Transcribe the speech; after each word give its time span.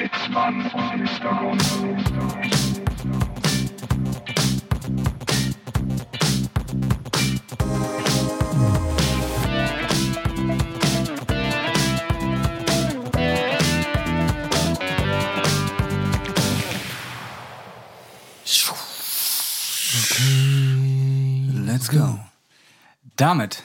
Sitzmann 0.00 0.62
und 0.62 0.96
Mr. 0.96 1.34
Gonzo. 1.34 1.96
Let's 21.66 21.90
go. 21.90 22.18
Damit 23.16 23.62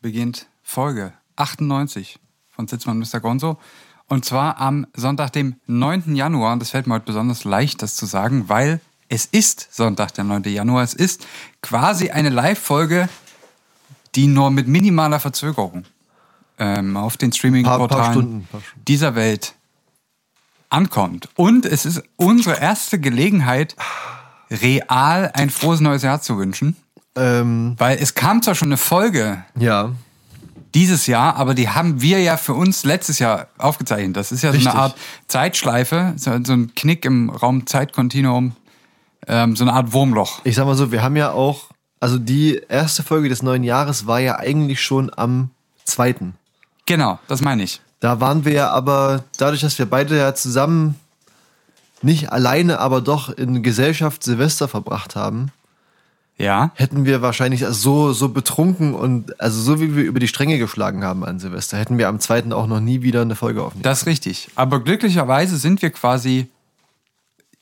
beginnt 0.00 0.48
Folge 0.64 1.12
98 1.36 2.18
von 2.48 2.66
Sitzmann 2.66 2.98
Mr. 2.98 3.20
Gonzo. 3.20 3.60
Und 4.08 4.24
zwar 4.24 4.58
am 4.58 4.86
Sonntag, 4.94 5.32
dem 5.32 5.56
9. 5.66 6.14
Januar. 6.14 6.52
Und 6.52 6.60
das 6.60 6.70
fällt 6.70 6.86
mir 6.86 6.94
heute 6.94 7.06
besonders 7.06 7.44
leicht, 7.44 7.82
das 7.82 7.96
zu 7.96 8.06
sagen, 8.06 8.48
weil 8.48 8.80
es 9.08 9.26
ist 9.26 9.68
Sonntag, 9.70 10.14
der 10.14 10.24
9. 10.24 10.44
Januar. 10.44 10.82
Es 10.82 10.94
ist 10.94 11.26
quasi 11.62 12.10
eine 12.10 12.28
Live-Folge, 12.28 13.08
die 14.14 14.26
nur 14.26 14.50
mit 14.50 14.68
minimaler 14.68 15.20
Verzögerung 15.20 15.84
ähm, 16.58 16.96
auf 16.96 17.16
den 17.16 17.32
Streaming-Portalen 17.32 18.48
dieser 18.86 19.14
Welt 19.14 19.54
ankommt. 20.70 21.28
Und 21.36 21.66
es 21.66 21.84
ist 21.84 22.02
unsere 22.16 22.60
erste 22.60 22.98
Gelegenheit, 22.98 23.76
real 24.50 25.30
ein 25.34 25.50
frohes 25.50 25.80
neues 25.80 26.02
Jahr 26.02 26.20
zu 26.20 26.38
wünschen. 26.38 26.76
Ähm, 27.16 27.74
Weil 27.78 27.98
es 27.98 28.14
kam 28.14 28.42
zwar 28.42 28.54
schon 28.54 28.68
eine 28.68 28.76
Folge 28.76 29.44
ja. 29.58 29.92
Dieses 30.76 31.06
Jahr, 31.06 31.36
aber 31.36 31.54
die 31.54 31.70
haben 31.70 32.02
wir 32.02 32.20
ja 32.20 32.36
für 32.36 32.52
uns 32.52 32.84
letztes 32.84 33.18
Jahr 33.18 33.48
aufgezeichnet. 33.56 34.14
Das 34.14 34.30
ist 34.30 34.42
ja 34.42 34.50
so 34.50 34.56
Richtig. 34.56 34.72
eine 34.72 34.80
Art 34.82 34.96
Zeitschleife, 35.26 36.12
so, 36.16 36.38
so 36.44 36.52
ein 36.52 36.74
Knick 36.74 37.06
im 37.06 37.30
Raum-Zeitkontinuum, 37.30 38.54
ähm, 39.26 39.56
so 39.56 39.64
eine 39.64 39.72
Art 39.72 39.94
Wurmloch. 39.94 40.42
Ich 40.44 40.54
sag 40.54 40.66
mal 40.66 40.74
so, 40.74 40.92
wir 40.92 41.02
haben 41.02 41.16
ja 41.16 41.30
auch, 41.30 41.70
also 41.98 42.18
die 42.18 42.60
erste 42.68 43.02
Folge 43.02 43.30
des 43.30 43.42
neuen 43.42 43.64
Jahres 43.64 44.06
war 44.06 44.20
ja 44.20 44.38
eigentlich 44.38 44.82
schon 44.82 45.10
am 45.16 45.48
zweiten. 45.84 46.34
Genau, 46.84 47.18
das 47.26 47.40
meine 47.40 47.62
ich. 47.62 47.80
Da 48.00 48.20
waren 48.20 48.44
wir 48.44 48.52
ja 48.52 48.68
aber, 48.68 49.24
dadurch, 49.38 49.62
dass 49.62 49.78
wir 49.78 49.86
beide 49.86 50.18
ja 50.18 50.34
zusammen 50.34 50.96
nicht 52.02 52.32
alleine, 52.32 52.80
aber 52.80 53.00
doch 53.00 53.30
in 53.30 53.62
Gesellschaft 53.62 54.22
Silvester 54.22 54.68
verbracht 54.68 55.16
haben, 55.16 55.52
Ja. 56.38 56.70
hätten 56.74 57.06
wir 57.06 57.22
wahrscheinlich 57.22 57.64
so, 57.66 58.12
so 58.12 58.28
betrunken 58.28 58.94
und 58.94 59.40
also 59.40 59.60
so 59.60 59.80
wie 59.80 59.96
wir 59.96 60.04
über 60.04 60.20
die 60.20 60.28
Stränge 60.28 60.58
geschlagen 60.58 61.02
haben 61.02 61.24
an 61.24 61.38
Silvester, 61.38 61.78
hätten 61.78 61.96
wir 61.96 62.08
am 62.08 62.20
zweiten 62.20 62.52
auch 62.52 62.66
noch 62.66 62.80
nie 62.80 63.02
wieder 63.02 63.22
eine 63.22 63.34
Folge 63.34 63.62
aufnehmen. 63.62 63.82
Das 63.82 64.02
ist 64.02 64.06
richtig. 64.06 64.50
Aber 64.54 64.80
glücklicherweise 64.80 65.56
sind 65.56 65.80
wir 65.80 65.90
quasi 65.90 66.48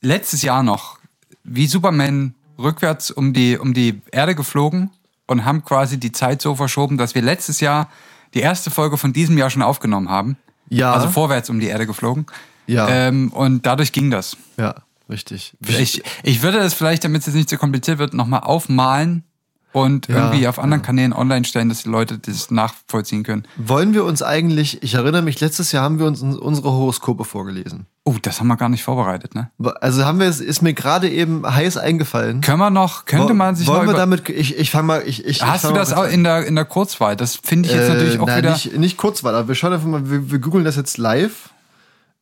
letztes 0.01 0.43
Jahr 0.43 0.63
noch 0.63 0.99
wie 1.45 1.67
Superman 1.67 2.35
rückwärts 2.59 3.11
um 3.11 3.33
die, 3.33 3.59
um 3.59 3.75
die 3.75 4.01
Erde 4.11 4.35
geflogen 4.35 4.91
und 5.27 5.45
haben 5.45 5.65
quasi 5.65 5.99
die 5.99 6.13
Zeit 6.13 6.43
so 6.43 6.55
verschoben, 6.55 6.99
dass 6.99 7.15
wir 7.15 7.23
letztes 7.23 7.61
Jahr 7.61 7.89
die 8.35 8.41
erste 8.41 8.71
Folge 8.71 8.97
von 8.97 9.13
diesem 9.13 9.39
Jahr 9.39 9.51
schon 9.51 9.63
aufgenommen 9.63 10.09
haben. 10.09 10.37
Ja. 10.69 10.93
Also 10.93 11.09
vorwärts 11.09 11.51
um 11.51 11.61
die 11.61 11.67
Erde 11.67 11.87
geflogen. 11.87 12.27
Ja. 12.67 12.89
Ähm, 12.89 13.31
und 13.33 13.67
dadurch 13.67 13.93
ging 13.93 14.11
das. 14.11 14.37
ja, 14.57 14.75
richtig. 15.09 15.55
Ich, 15.67 16.03
ich 16.23 16.43
würde 16.43 16.59
das 16.59 16.75
vielleicht, 16.75 17.05
damit 17.05 17.21
es 17.21 17.27
jetzt 17.27 17.35
nicht 17.35 17.51
so 17.51 17.57
kompliziert 17.57 17.99
wird, 17.99 18.15
nochmal 18.15 18.41
aufmalen 18.41 19.25
und 19.73 20.07
Ja, 20.07 20.17
irgendwie 20.27 20.47
auf 20.47 20.61
anderen 20.61 20.83
Kanälen 20.83 21.13
online 21.13 21.45
stellen, 21.45 21.69
dass 21.69 21.83
die 21.83 21.89
Leute 21.89 22.19
das 22.19 22.53
nachvollziehen 22.53 23.25
können. 23.25 23.43
Wollen 23.57 23.93
wir 23.93 24.05
uns 24.05 24.23
eigentlich, 24.23 24.83
ich 24.85 24.95
erinnere 24.95 25.23
mich, 25.23 25.41
letztes 25.41 25.73
Jahr 25.73 25.83
haben 25.83 25.99
wir 25.99 26.07
uns 26.07 26.23
unsere 26.23 26.71
Horoskope 26.71 27.25
vorgelesen. 27.25 27.87
Oh, 28.05 28.15
das 28.23 28.39
haben 28.39 28.47
wir 28.47 28.57
gar 28.57 28.69
nicht 28.69 28.85
vorbereitet, 28.85 29.35
ne? 29.35 29.51
Also 29.81 30.05
haben 30.05 30.21
wir 30.21 30.29
es, 30.29 30.41
ist 30.41 30.63
mir 30.63 30.75
gerade 30.75 31.11
eben 31.11 31.45
heiß 31.45 31.77
eingefallen. 31.77 32.41
Können 32.41 32.61
wir 32.61 32.71
noch, 32.71 33.05
könnte 33.07 33.31
Wo- 33.31 33.35
man 33.35 33.57
sich 33.57 33.67
Wollen 33.67 33.89
wir 33.89 33.95
damit, 33.95 34.29
ich, 34.29 34.57
ich 34.59 34.71
fange 34.71 34.87
mal, 34.87 35.03
ich, 35.05 35.25
ich 35.25 35.43
Hast 35.43 35.65
ich 35.65 35.71
du 35.71 35.75
das 35.75 35.93
auch 35.93 36.05
in 36.05 36.23
der, 36.23 36.47
in 36.47 36.55
der 36.55 36.67
Kurzwahl? 36.67 37.17
Das 37.17 37.35
finde 37.35 37.69
ich 37.69 37.75
jetzt 37.75 37.89
natürlich 37.89 38.21
auch 38.21 38.27
nein, 38.27 38.39
wieder. 38.39 38.53
Nicht, 38.53 38.77
nicht 38.79 38.97
Kurzwahl, 38.97 39.35
aber 39.35 39.49
wir 39.49 39.55
schauen 39.57 39.73
einfach 39.73 39.89
mal, 39.89 40.09
wir, 40.09 40.31
wir 40.31 40.39
googeln 40.39 40.65
das 40.65 40.77
jetzt 40.77 40.99
live. 40.99 41.51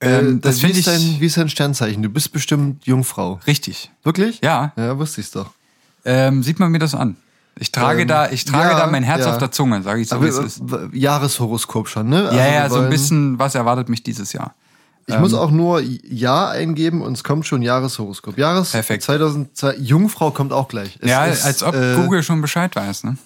Ähm, 0.02 0.38
Äh, 0.38 0.40
das 0.40 0.56
wie, 0.56 0.60
finde 0.66 0.78
ist 0.80 0.86
ich 0.88 0.92
dein, 0.92 1.20
wie 1.20 1.26
ist 1.26 1.36
dein 1.36 1.48
Sternzeichen? 1.48 2.02
Du 2.02 2.08
bist 2.10 2.32
bestimmt 2.32 2.84
Jungfrau. 2.84 3.40
richtig. 3.46 3.90
Wirklich? 4.02 4.40
Ja. 4.42 4.72
Ja, 4.76 4.98
wusste 4.98 5.20
ich's 5.20 5.30
doch. 5.30 5.50
Ähm, 6.04 6.42
sieht 6.42 6.58
man 6.58 6.72
mir 6.72 6.80
das 6.80 6.94
an. 6.94 7.16
Ich 7.58 7.70
trage 7.70 8.02
Ähm, 8.02 8.08
da, 8.08 8.30
ich 8.30 8.44
trage 8.44 8.70
ja, 8.72 8.78
da 8.78 8.86
mein 8.88 9.02
Herz 9.04 9.20
ja. 9.24 9.30
auf 9.32 9.38
der 9.38 9.52
Zunge, 9.52 9.82
sage 9.82 10.00
ich 10.00 10.08
so, 10.08 10.16
Aber 10.16 10.24
wie 10.24 10.28
es 10.30 10.38
ist. 10.38 10.62
Jahreshoroskop 10.92 11.88
schon, 11.88 12.08
ne? 12.08 12.24
Also 12.24 12.36
Ja, 12.36 12.46
ja, 12.52 12.68
so 12.68 12.80
ein 12.80 12.90
bisschen, 12.90 13.38
was 13.38 13.54
erwartet 13.54 13.88
mich 13.88 14.02
dieses 14.02 14.32
Jahr? 14.32 14.54
Ich 15.06 15.18
muss 15.18 15.34
auch 15.34 15.50
nur 15.50 15.80
Ja 15.80 16.48
eingeben 16.48 17.02
und 17.02 17.12
es 17.12 17.24
kommt 17.24 17.46
schon 17.46 17.60
Jahreshoroskop. 17.60 18.38
Jahres 18.38 18.70
Perfekt. 18.70 19.02
2002. 19.02 19.76
Jungfrau 19.78 20.30
kommt 20.30 20.52
auch 20.52 20.68
gleich. 20.68 20.96
Es 21.00 21.10
ja, 21.10 21.26
ist, 21.26 21.44
als 21.44 21.62
ob 21.62 21.74
äh, 21.74 21.96
Google 21.96 22.22
schon 22.22 22.40
Bescheid 22.40 22.74
weiß, 22.74 23.04
ne? 23.04 23.16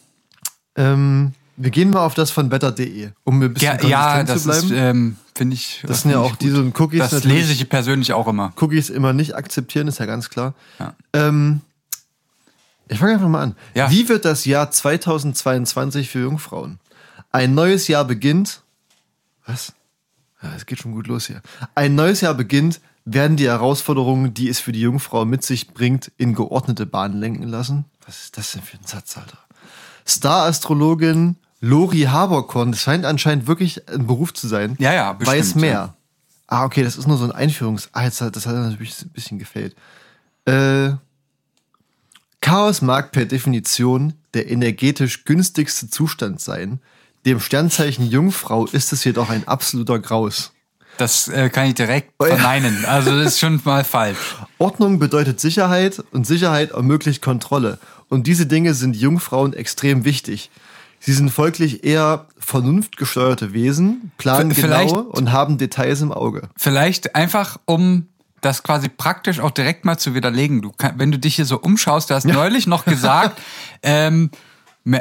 Ähm, 0.74 1.32
wir 1.56 1.70
gehen 1.70 1.90
mal 1.90 2.04
auf 2.04 2.14
das 2.14 2.30
von 2.30 2.48
better.de, 2.48 3.10
um 3.24 3.42
ein 3.42 3.54
bisschen 3.54 3.78
Ja, 3.82 3.86
ja 4.18 4.24
das 4.24 4.42
zu 4.44 4.50
ist, 4.50 4.68
bleiben. 4.68 4.74
ähm, 4.74 5.16
finde 5.34 5.54
ich. 5.54 5.82
das 5.86 6.02
sind 6.02 6.10
ja 6.10 6.18
auch 6.18 6.36
diese. 6.36 6.72
Cookies. 6.78 7.08
Das 7.10 7.24
lese 7.24 7.52
ich 7.52 7.68
persönlich 7.68 8.12
auch 8.12 8.28
immer. 8.28 8.52
Cookies 8.60 8.90
immer 8.90 9.12
nicht 9.12 9.34
akzeptieren, 9.34 9.88
ist 9.88 9.98
ja 9.98 10.06
ganz 10.06 10.30
klar. 10.30 10.54
Ja. 10.78 10.94
Ähm, 11.12 11.60
ich 12.88 12.98
fange 12.98 13.14
einfach 13.14 13.28
mal 13.28 13.42
an. 13.42 13.56
Ja. 13.74 13.90
Wie 13.90 14.08
wird 14.08 14.24
das 14.24 14.44
Jahr 14.44 14.70
2022 14.70 16.08
für 16.08 16.20
Jungfrauen? 16.20 16.78
Ein 17.32 17.54
neues 17.54 17.88
Jahr 17.88 18.04
beginnt. 18.04 18.62
Was? 19.46 19.72
Ja, 20.42 20.52
es 20.56 20.66
geht 20.66 20.78
schon 20.80 20.92
gut 20.92 21.06
los 21.06 21.26
hier. 21.26 21.42
Ein 21.74 21.94
neues 21.94 22.20
Jahr 22.20 22.34
beginnt, 22.34 22.80
werden 23.04 23.36
die 23.36 23.46
Herausforderungen, 23.46 24.34
die 24.34 24.48
es 24.48 24.60
für 24.60 24.72
die 24.72 24.80
Jungfrau 24.80 25.24
mit 25.24 25.42
sich 25.42 25.68
bringt, 25.68 26.12
in 26.16 26.34
geordnete 26.34 26.86
Bahnen 26.86 27.18
lenken 27.18 27.44
lassen. 27.44 27.84
Was 28.04 28.24
ist 28.24 28.36
das 28.38 28.52
denn 28.52 28.62
für 28.62 28.76
ein 28.76 28.86
Satz, 28.86 29.16
Alter? 29.16 29.38
Star-Astrologin 30.06 31.36
Lori 31.66 32.02
Haberkorn, 32.02 32.70
das 32.72 32.80
scheint 32.80 33.04
anscheinend 33.04 33.46
wirklich 33.46 33.88
ein 33.88 34.06
Beruf 34.06 34.32
zu 34.34 34.46
sein. 34.48 34.76
Ja, 34.78 34.92
ja, 34.94 35.12
bestimmt, 35.12 35.38
Weiß 35.38 35.54
mehr. 35.56 35.70
ja. 35.72 35.94
Ah, 36.48 36.64
okay, 36.64 36.84
das 36.84 36.96
ist 36.96 37.08
nur 37.08 37.18
so 37.18 37.24
ein 37.24 37.32
Einführungs... 37.32 37.88
Ah, 37.92 38.04
jetzt, 38.04 38.20
hat- 38.20 38.36
das 38.36 38.46
hat 38.46 38.54
natürlich 38.54 39.00
ein 39.02 39.08
bisschen 39.10 39.38
gefällt. 39.38 39.74
Äh, 40.44 40.90
Chaos 42.40 42.82
mag 42.82 43.10
per 43.12 43.24
Definition 43.24 44.14
der 44.34 44.48
energetisch 44.50 45.24
günstigste 45.24 45.88
Zustand 45.90 46.40
sein. 46.40 46.80
Dem 47.24 47.40
Sternzeichen 47.40 48.06
Jungfrau 48.08 48.66
ist 48.66 48.92
es 48.92 49.02
jedoch 49.02 49.30
ein 49.30 49.48
absoluter 49.48 49.98
Graus. 49.98 50.52
Das 50.98 51.28
äh, 51.28 51.50
kann 51.50 51.66
ich 51.66 51.74
direkt 51.74 52.12
Oh 52.18 52.24
verneinen. 52.26 52.84
Also 52.84 53.10
das 53.18 53.32
ist 53.34 53.40
schon 53.40 53.60
mal 53.64 53.82
falsch. 53.84 54.36
Ordnung 54.58 54.98
bedeutet 54.98 55.40
Sicherheit 55.40 56.02
und 56.12 56.26
Sicherheit 56.26 56.70
ermöglicht 56.70 57.20
Kontrolle. 57.20 57.78
Und 58.08 58.28
diese 58.28 58.46
Dinge 58.46 58.72
sind 58.74 58.94
Jungfrauen 58.94 59.52
extrem 59.52 60.04
wichtig. 60.04 60.50
Sie 61.06 61.12
sind 61.12 61.30
folglich 61.30 61.84
eher 61.84 62.26
vernunftgesteuerte 62.38 63.52
Wesen, 63.52 64.10
planen 64.18 64.50
vielleicht- 64.52 64.92
genau 64.94 65.06
und 65.08 65.30
haben 65.32 65.56
Details 65.56 66.00
im 66.00 66.10
Auge. 66.12 66.48
Vielleicht 66.56 67.14
einfach, 67.14 67.58
um 67.64 68.06
das 68.40 68.62
quasi 68.64 68.88
praktisch 68.88 69.38
auch 69.40 69.52
direkt 69.52 69.84
mal 69.84 69.96
zu 69.98 70.14
widerlegen. 70.14 70.62
Du 70.62 70.72
kann, 70.72 70.94
wenn 70.98 71.12
du 71.12 71.18
dich 71.18 71.36
hier 71.36 71.44
so 71.46 71.58
umschaust, 71.60 72.10
du 72.10 72.14
hast 72.14 72.24
neulich 72.26 72.66
noch 72.66 72.84
gesagt, 72.84 73.40
ähm, 73.82 74.30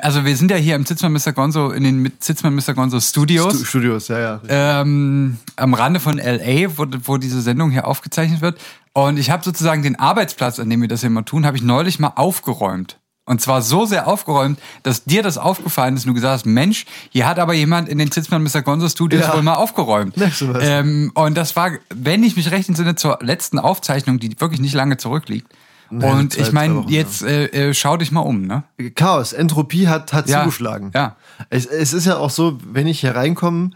also 0.02 0.26
wir 0.26 0.36
sind 0.38 0.50
ja 0.52 0.58
hier 0.58 0.76
im 0.76 0.86
Zitzmann 0.86 1.12
Mr. 1.14 1.32
Gonzo, 1.34 1.72
in 1.72 1.84
den 1.84 2.00
mit 2.04 2.24
Zitzmann 2.24 2.56
Mr. 2.56 2.74
Gonzo 2.76 3.00
Studios. 3.00 3.54
Stu- 3.56 3.66
Studios, 3.66 4.08
ja, 4.08 4.20
ja. 4.20 4.42
ähm, 4.48 5.38
am 5.58 5.74
Rande 5.74 6.00
von 6.00 6.18
LA, 6.18 6.78
wo, 6.78 6.86
wo 7.04 7.18
diese 7.18 7.42
Sendung 7.42 7.72
hier 7.72 7.88
aufgezeichnet 7.88 8.42
wird. 8.42 8.60
Und 8.94 9.18
ich 9.18 9.30
habe 9.32 9.44
sozusagen 9.44 9.84
den 9.84 10.00
Arbeitsplatz, 10.00 10.60
an 10.60 10.70
dem 10.70 10.82
wir 10.82 10.88
das 10.88 11.02
hier 11.02 11.08
immer 11.08 11.26
tun, 11.26 11.46
habe 11.46 11.58
ich 11.58 11.64
neulich 11.64 12.00
mal 12.00 12.14
aufgeräumt. 12.16 13.00
Und 13.28 13.42
zwar 13.42 13.62
so 13.64 13.86
sehr 13.86 14.08
aufgeräumt, 14.08 14.60
dass 14.84 15.04
dir 15.04 15.24
das 15.24 15.38
aufgefallen 15.40 15.96
ist 15.96 16.04
und 16.06 16.10
du 16.10 16.14
gesagt 16.14 16.34
hast, 16.34 16.46
Mensch, 16.46 16.86
hier 17.10 17.28
hat 17.28 17.40
aber 17.40 17.54
jemand 17.56 17.90
in 17.90 17.98
den 17.98 18.12
Zitzmann 18.12 18.44
Mr. 18.44 18.62
Gonzo 18.62 18.88
Studios 18.88 19.24
Ja. 19.26 19.34
wohl 19.34 19.42
mal 19.42 19.56
aufgeräumt. 19.56 20.16
Ähm, 20.62 21.12
und 21.16 21.36
das 21.36 21.56
war, 21.56 21.72
wenn 21.94 22.24
ich 22.24 22.36
mich 22.36 22.52
recht 22.52 22.70
entsinne, 22.70 22.96
zur 22.96 23.18
letzten 23.22 23.58
Aufzeichnung, 23.58 24.20
die 24.20 24.40
wirklich 24.40 24.62
nicht 24.62 24.74
lange 24.76 24.98
zurückliegt. 24.98 25.48
Nee, 25.90 26.06
und 26.06 26.34
zwei- 26.34 26.42
ich 26.42 26.52
meine, 26.52 26.86
jetzt 26.88 27.24
äh, 27.24 27.46
äh, 27.70 27.74
schau 27.74 27.98
dich 27.98 28.12
mal 28.12 28.22
um, 28.22 28.44
ne? 28.46 28.64
Chaos, 28.96 29.34
Entropie 29.34 29.88
hat, 29.88 30.14
hat 30.14 30.28
Ja, 30.30 30.42
zugeschlagen. 30.42 30.92
ja. 30.94 31.16
Es, 31.50 31.66
es 31.66 31.94
ist 31.94 32.06
ja 32.06 32.18
auch 32.18 32.30
so, 32.32 32.60
wenn 32.64 32.86
ich 32.88 33.00
hier 33.02 33.16
reinkomme, 33.16 33.72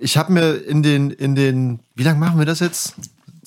ich 0.00 0.16
habe 0.16 0.32
mir 0.32 0.54
in 0.66 0.82
den, 0.82 1.10
in 1.10 1.34
den, 1.34 1.80
wie 1.94 2.02
lange 2.02 2.18
machen 2.18 2.38
wir 2.38 2.46
das 2.46 2.60
jetzt? 2.60 2.94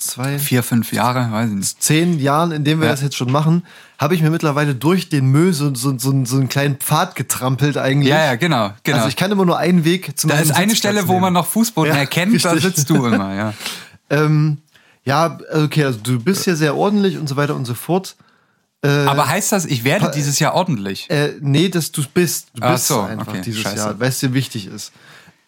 Zwei, 0.02 0.38
Vier, 0.38 0.62
fünf 0.62 0.92
Jahre, 0.92 1.30
weiß 1.32 1.50
ich 1.50 1.56
nicht. 1.56 1.82
zehn 1.82 2.18
Jahren, 2.18 2.50
in 2.52 2.64
denen 2.64 2.80
wir 2.80 2.86
Ja. 2.86 2.92
das 2.92 3.02
jetzt 3.02 3.16
schon 3.16 3.30
machen, 3.30 3.64
habe 3.98 4.14
ich 4.14 4.22
mir 4.22 4.30
mittlerweile 4.30 4.74
durch 4.74 5.08
den 5.08 5.26
Müll 5.30 5.52
so, 5.52 5.74
so, 5.74 5.96
so, 5.98 6.24
so 6.24 6.36
einen 6.36 6.48
kleinen 6.48 6.76
Pfad 6.76 7.14
getrampelt 7.14 7.76
eigentlich. 7.78 8.08
Ja, 8.08 8.24
ja, 8.24 8.34
genau, 8.34 8.72
genau. 8.82 8.96
Also 8.98 9.08
ich 9.08 9.16
kann 9.16 9.30
immer 9.30 9.44
nur 9.44 9.58
einen 9.58 9.84
Weg 9.84 10.18
zum 10.18 10.30
da 10.30 10.38
ist 10.38 10.50
eine 10.50 10.74
Stelle, 10.74 11.06
wo 11.08 11.18
man 11.20 11.32
noch 11.32 11.46
Fußboden 11.46 11.92
Ja, 11.92 11.98
erkennt, 12.00 12.44
da 12.44 12.50
richtig. 12.52 12.74
sitzt 12.76 12.90
du 12.90 13.06
immer, 13.06 13.34
ja. 13.34 13.54
Ähm, 14.10 14.58
ja, 15.04 15.38
okay, 15.54 15.84
also 15.84 15.98
du 16.02 16.18
bist 16.20 16.46
ja 16.46 16.54
sehr 16.54 16.76
ordentlich 16.76 17.16
und 17.16 17.28
so 17.28 17.36
weiter 17.36 17.54
und 17.56 17.64
so 17.64 17.72
fort. 17.74 18.14
Aber 18.84 19.28
heißt 19.28 19.52
das, 19.52 19.64
ich 19.64 19.84
werde 19.84 20.10
dieses 20.12 20.40
Jahr 20.40 20.54
ordentlich? 20.54 21.08
Äh, 21.08 21.34
nee, 21.40 21.68
dass 21.68 21.92
du 21.92 22.02
bist. 22.12 22.48
Du 22.54 22.62
Ach 22.62 22.72
bist 22.72 22.88
so, 22.88 23.00
einfach 23.02 23.28
okay, 23.28 23.40
dieses 23.44 23.60
scheiße. 23.62 23.76
Jahr, 23.76 24.00
weil 24.00 24.08
es 24.08 24.18
dir 24.18 24.34
wichtig 24.34 24.66
ist. 24.66 24.90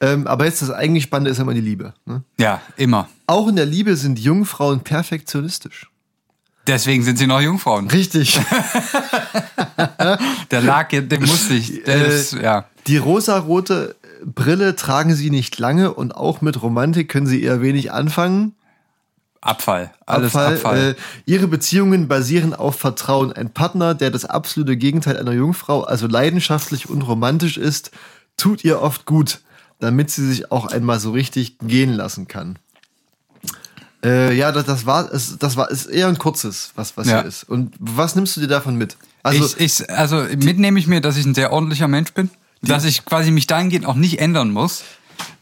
Ähm, 0.05 0.27
aber 0.27 0.45
jetzt 0.45 0.62
das 0.62 0.71
eigentlich 0.71 1.05
Spannende 1.05 1.31
ist 1.31 1.39
immer 1.39 1.55
die 1.55 1.61
Liebe. 1.61 1.95
Ne? 2.05 2.23
Ja, 2.39 2.61
immer. 2.77 3.09
Auch 3.27 3.49
in 3.49 3.56
der 3.56 3.67
Liebe 3.67 3.97
sind 3.97 4.19
Jungfrauen 4.19 4.81
perfektionistisch. 4.81 5.89
Deswegen 6.67 7.03
sind 7.03 7.19
sie 7.19 7.27
noch 7.27 7.41
Jungfrauen. 7.41 7.89
Richtig. 7.89 8.41
Der 10.51 10.61
lag, 10.62 10.89
den 10.89 11.21
musste 11.21 11.55
ich. 11.55 11.85
Der 11.85 11.97
Äh, 11.97 12.09
ist, 12.09 12.33
ja. 12.33 12.67
Die 12.87 12.97
rosarote 12.97 13.97
Brille 14.25 14.77
tragen 14.77 15.15
sie 15.15 15.31
nicht 15.31 15.59
lange 15.59 15.93
und 15.93 16.15
auch 16.15 16.41
mit 16.41 16.62
Romantik 16.62 17.09
können 17.09 17.27
sie 17.27 17.43
eher 17.43 17.61
wenig 17.61 17.93
anfangen. 17.93 18.55
Abfall. 19.41 19.93
Alles 20.06 20.35
Abfall. 20.35 20.93
Äh, 20.93 20.95
ihre 21.27 21.49
Beziehungen 21.49 22.09
basieren 22.09 22.55
auf 22.55 22.77
Vertrauen. 22.77 23.31
Ein 23.33 23.51
Partner, 23.51 23.95
der 23.95 24.11
das 24.11 24.25
absolute 24.25 24.79
Gegenteil 24.79 25.19
einer 25.19 25.33
Jungfrau, 25.33 25.83
also 25.83 26.06
leidenschaftlich 26.06 26.89
und 26.89 27.03
romantisch 27.03 27.59
ist, 27.59 27.91
tut 28.39 28.65
ihr 28.65 28.81
oft 28.81 29.05
gut, 29.05 29.41
damit 29.84 30.10
sie 30.10 30.26
sich 30.26 30.50
auch 30.50 30.66
einmal 30.66 30.98
so 30.98 31.12
richtig 31.12 31.58
gehen 31.58 31.92
lassen 31.92 32.26
kann. 32.26 32.58
Äh, 34.02 34.34
ja, 34.34 34.50
das, 34.50 34.64
das 34.64 34.86
war, 34.86 35.12
es, 35.12 35.38
das 35.38 35.56
war, 35.56 35.70
ist 35.70 35.86
eher 35.86 36.08
ein 36.08 36.19
kurzes, 36.19 36.72
was, 36.75 36.96
was 36.96 37.06
Ja. 37.06 37.20
hier 37.20 37.28
ist. 37.28 37.44
Und 37.44 37.75
was 37.78 38.16
nimmst 38.16 38.36
du 38.36 38.40
dir 38.40 38.48
davon 38.48 38.76
mit? 38.76 38.96
Also, 39.22 39.44
ich, 39.58 39.81
ich, 39.81 39.90
also 39.90 40.25
mitnehme 40.38 40.78
ich 40.78 40.86
mir, 40.86 41.00
dass 41.00 41.16
ich 41.16 41.25
ein 41.26 41.34
sehr 41.34 41.52
ordentlicher 41.52 41.88
Mensch 41.88 42.12
bin, 42.12 42.31
dass 42.62 42.84
ich 42.84 43.04
quasi 43.04 43.31
mich 43.31 43.46
dahingehend 43.46 43.86
auch 43.86 43.94
nicht 43.94 44.20
ändern 44.20 44.50
muss, 44.50 44.84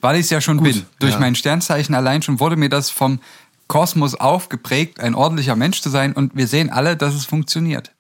weil 0.01 0.17
ich 0.17 0.23
es 0.23 0.31
ja 0.31 0.41
schon 0.41 0.61
bin. 0.63 0.85
Durch 0.99 1.15
ja. 1.15 1.21
mein 1.21 1.35
Sternzeichen 1.35 1.95
allein 1.95 2.23
schon 2.23 2.41
wurde 2.41 2.57
mir 2.57 2.69
das 2.69 2.91
vom 2.91 3.21
Kosmos 3.69 4.15
aufgeprägt, 4.17 5.01
ein 5.01 5.15
ordentlicher 5.15 5.57
Mensch 5.57 5.81
zu 5.81 5.89
sein 5.89 6.13
und 6.13 6.37
wir 6.37 6.47
sehen 6.49 6.69
alle, 6.71 6.97
dass 6.97 7.15
es 7.15 7.25
funktioniert. 7.25 7.93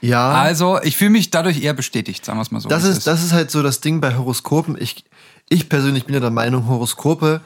Ja. 0.00 0.32
Also 0.32 0.80
ich 0.82 0.96
fühle 0.96 1.10
mich 1.10 1.30
dadurch 1.30 1.62
eher 1.62 1.74
bestätigt, 1.74 2.24
sagen 2.24 2.38
wir 2.38 2.42
es 2.42 2.50
mal 2.50 2.60
so. 2.60 2.68
Das 2.68 2.84
ist, 2.84 3.06
das 3.06 3.22
ist 3.24 3.32
halt 3.32 3.50
so 3.50 3.62
das 3.62 3.80
Ding 3.80 4.00
bei 4.00 4.16
Horoskopen. 4.16 4.76
Ich, 4.80 5.04
ich 5.48 5.68
persönlich 5.68 6.04
bin 6.06 6.14
ja 6.14 6.20
der 6.20 6.30
Meinung, 6.30 6.66
Horoskope 6.68 7.40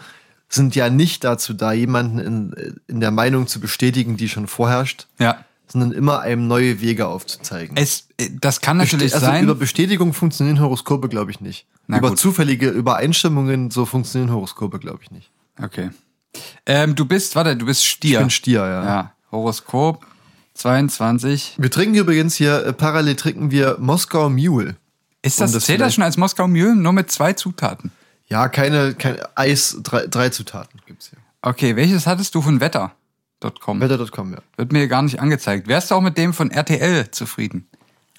sind 0.49 0.75
ja 0.75 0.91
nicht 0.91 1.23
dazu 1.25 1.55
da, 1.55 1.73
jemanden 1.73 2.19
in, 2.19 2.77
in 2.89 3.01
der 3.01 3.13
Meinung 3.13 3.47
zu 3.47 3.61
bestätigen, 3.61 4.17
die 4.17 4.29
schon 4.29 4.49
vorherrscht, 4.49 5.07
Ja. 5.19 5.45
sondern 5.69 5.93
immer 5.93 6.21
einem 6.21 6.49
neue 6.49 6.81
Wege 6.81 7.07
aufzuzeigen. 7.07 7.77
Es, 7.77 8.09
äh, 8.19 8.31
das 8.41 8.61
kann 8.61 8.77
natürlich 8.77 9.15
also 9.15 9.27
sein. 9.27 9.45
über 9.45 9.55
Bestätigung 9.55 10.13
funktionieren 10.13 10.61
Horoskope, 10.61 11.09
glaube 11.09 11.31
ich, 11.31 11.41
nicht. 11.41 11.67
Na 11.87 11.99
über 11.99 12.11
gut. 12.11 12.19
zufällige 12.19 12.69
Übereinstimmungen, 12.69 13.71
so 13.71 13.87
funktionieren 13.87 14.33
Horoskope, 14.33 14.81
glaube 14.81 15.01
ich, 15.03 15.11
nicht. 15.13 15.31
Okay. 15.63 15.91
Ähm, 16.67 16.95
du 16.97 17.05
bist, 17.05 17.37
warte, 17.37 17.57
du 17.57 17.67
bist 17.67 17.85
Stier. 17.87 18.19
Ich 18.19 18.19
bin 18.19 18.31
Stier, 18.31 18.61
ja. 18.61 18.85
Ja. 18.85 19.13
Horoskop 19.31 20.05
22. 20.55 21.55
Wir 21.59 21.71
trinken 21.71 21.95
übrigens 21.95 22.35
hier, 22.35 22.65
äh, 22.67 22.73
parallel 22.73 23.17
trinken 23.17 23.51
wir 23.51 23.77
Moskau 23.79 24.29
Mule. 24.29 24.77
Ist 25.23 25.41
das, 25.41 25.51
Um 25.51 25.55
das 25.55 25.65
zählt 25.65 25.81
das 25.81 25.95
schon 25.95 26.05
als 26.05 26.17
Moskau 26.17 26.49
Mühl? 26.49 26.75
Nur 26.75 26.93
mit 26.93 27.11
zwei 27.11 27.33
Zutaten. 27.35 27.93
Ja, 28.29 28.49
keine, 28.49 28.95
kein 28.95 29.19
Eis, 29.35 29.77
drei, 29.83 30.07
drei 30.07 30.29
Zutaten 30.31 30.81
gibt's 30.87 31.11
hier. 31.11 31.19
Okay, 31.43 31.77
welches 31.77 32.07
hattest 32.07 32.35
du 32.35 32.43
von 32.43 32.61
Wetter.com? 32.61 33.81
Wetter.com, 33.81 34.33
ja. 34.33 34.39
Wird 34.57 34.73
mir 34.73 34.87
gar 34.89 35.03
nicht 35.03 35.21
angezeigt. 35.21 35.67
Wärst 35.69 35.91
du 35.91 35.95
auch 35.97 36.01
mit 36.01 36.17
dem 36.17 36.33
von 36.33 36.51
RTL 36.51 37.11
zufrieden? 37.11 37.67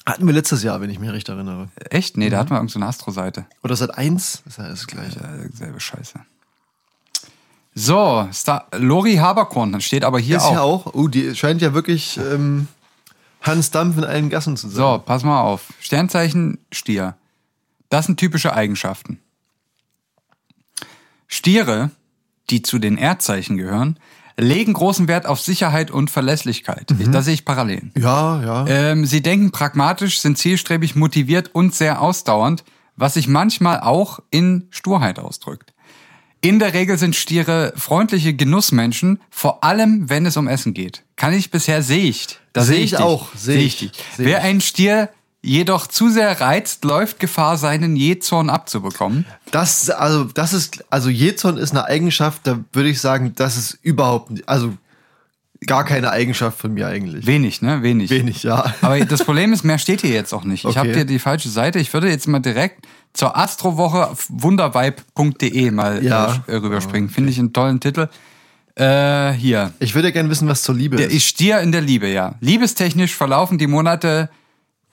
Hatten 0.06 0.26
wir 0.26 0.34
letztes 0.34 0.64
Jahr, 0.64 0.82
wenn 0.82 0.90
ich 0.90 1.00
mich 1.00 1.12
recht 1.12 1.30
erinnere. 1.30 1.70
Echt? 1.90 2.18
Nee, 2.18 2.30
da 2.30 2.38
Mhm. 2.38 2.40
hatten 2.40 2.50
wir 2.52 2.56
irgendeine 2.58 2.88
Astro-Seite. 2.88 3.46
Oder 3.64 3.76
seit 3.76 3.96
eins? 3.98 4.42
Das 4.46 4.54
ist 4.54 4.58
ja 4.58 4.68
das 4.70 4.88
gleiche. 4.88 5.20
Äh, 5.20 5.56
selbe 5.56 5.80
Scheiße. 5.80 6.20
So, 7.74 8.28
Star 8.34 8.68
Lori 8.74 9.16
Haberkorn 9.16 9.80
steht 9.82 10.04
aber 10.04 10.20
hier 10.20 10.38
Ist 10.38 10.44
auch. 10.44 10.54
ja 10.54 10.62
auch. 10.62 10.94
Oh, 10.94 11.08
die 11.08 11.36
scheint 11.36 11.62
ja 11.62 11.74
wirklich 11.74 12.18
ähm, 12.18 12.68
Hans 13.42 13.72
Dampf 13.72 13.98
in 13.98 14.04
allen 14.04 14.30
Gassen 14.30 14.58
zu 14.58 14.68
sein. 14.68 14.76
So, 14.76 15.02
pass 15.06 15.24
mal 15.24 15.42
auf. 15.42 15.74
Sternzeichen 15.80 16.60
Stier. 16.72 17.16
Das 17.90 18.06
sind 18.06 18.20
typische 18.20 18.54
Eigenschaften. 18.54 19.20
Stiere, 21.28 21.92
die 22.50 22.62
zu 22.62 22.78
den 22.78 22.98
Erdzeichen 22.98 23.56
gehören, 23.58 23.98
legen 24.38 24.74
großen 24.74 25.08
Wert 25.08 25.26
auf 25.26 25.40
Sicherheit 25.40 25.92
und 25.92 26.10
Verlässlichkeit. 26.10 26.94
Da 27.12 27.22
sehe 27.22 27.34
ich 27.34 27.46
Parallelen. 27.46 27.92
Ja, 27.98 28.42
ja. 28.44 28.68
Ähm, 28.68 29.06
sie 29.06 29.22
denken 29.22 29.52
pragmatisch, 29.52 30.20
sind 30.20 30.38
zielstrebig, 30.38 30.96
motiviert 30.96 31.52
und 31.54 31.74
sehr 31.74 32.02
ausdauernd, 32.02 32.64
was 32.96 33.14
sich 33.14 33.28
manchmal 33.28 33.80
auch 33.80 34.20
in 34.30 34.68
Sturheit 34.72 35.20
ausdrückt. 35.20 35.71
In 36.44 36.58
der 36.58 36.74
Regel 36.74 36.98
sind 36.98 37.16
Stiere 37.16 37.72
freundliche 37.76 38.34
Genussmenschen, 38.34 39.20
vor 39.30 39.64
allem 39.64 40.10
wenn 40.10 40.26
es 40.26 40.38
um 40.38 40.48
Essen 40.48 40.74
geht. 40.74 41.04
Kann 41.16 41.34
ich 41.34 41.52
bisher 41.52 41.84
sehe 41.84 42.04
ich. 42.10 42.40
Da 42.54 42.64
Sehe 42.64 42.80
ich 42.80 42.92
dich. 42.92 43.00
auch, 43.00 43.30
sehe 43.36 43.60
ich, 43.60 43.78
dich. 43.78 43.92
sehe 44.18 44.26
Wer 44.26 44.40
ich. 44.40 44.44
einen 44.46 44.62
Stier 44.62 45.10
jedoch 45.44 45.88
zu 45.88 46.10
sehr 46.10 46.42
reizt, 46.42 46.84
läuft 46.84 47.20
Gefahr, 47.20 47.58
seinen 47.58 47.96
Jezorn 47.96 48.50
abzubekommen. 48.50 49.26
Das, 49.52 49.90
also, 49.90 50.26
das 50.26 50.54
ist, 50.54 50.84
also 50.92 51.10
Jezorn 51.10 51.58
ist 51.58 51.72
eine 51.72 51.86
Eigenschaft, 51.86 52.42
da 52.46 52.60
würde 52.74 52.90
ich 52.90 53.00
sagen, 53.02 53.34
das 53.36 53.58
ist 53.58 53.78
überhaupt, 53.82 54.32
nicht- 54.32 54.50
also 54.50 54.74
gar 55.68 55.86
keine 55.86 56.10
Eigenschaft 56.12 56.58
von 56.60 56.74
mir 56.74 56.88
eigentlich. 56.88 57.26
Wenig, 57.28 57.62
ne? 57.62 57.84
Wenig. 57.84 58.10
Wenig, 58.10 58.42
ja. 58.44 58.74
Aber 58.82 59.00
das 59.06 59.24
Problem 59.24 59.54
ist, 59.54 59.64
mehr 59.64 59.78
steht 59.78 60.02
hier 60.02 60.10
jetzt 60.12 60.34
auch 60.34 60.44
nicht. 60.44 60.62
Ich 60.64 60.70
Okay. 60.72 60.80
habe 60.80 60.94
hier 60.94 61.06
die 61.06 61.20
falsche 61.20 61.50
Seite. 61.50 61.78
Ich 61.80 61.94
würde 61.94 62.10
jetzt 62.10 62.28
mal 62.28 62.40
direkt 62.40 62.86
zur 63.14 63.38
Astrowoche 63.38 64.10
auf 64.10 64.26
wundervibe.de 64.30 65.72
mal 65.72 66.04
Ja. 66.04 66.44
äh, 66.48 66.56
rüberspringen. 66.56 67.10
Finde 67.10 67.30
ich 67.32 67.40
einen 67.40 67.54
tollen 67.54 67.80
Titel. 67.80 68.08
Äh, 68.76 69.32
hier. 69.34 69.74
Ich 69.80 69.96
würde 69.96 70.12
gerne 70.12 70.30
wissen, 70.30 70.48
was 70.48 70.62
zur 70.64 70.76
Liebe 70.76 70.96
Der 70.96 71.08
ist. 71.08 71.14
ist 71.16 71.26
Stier 71.28 71.60
in 71.60 71.72
der 71.72 71.82
Liebe, 71.82 72.08
ja. 72.08 72.36
Liebestechnisch 72.40 73.14
verlaufen 73.16 73.58
die 73.58 73.68
Monate 73.68 74.30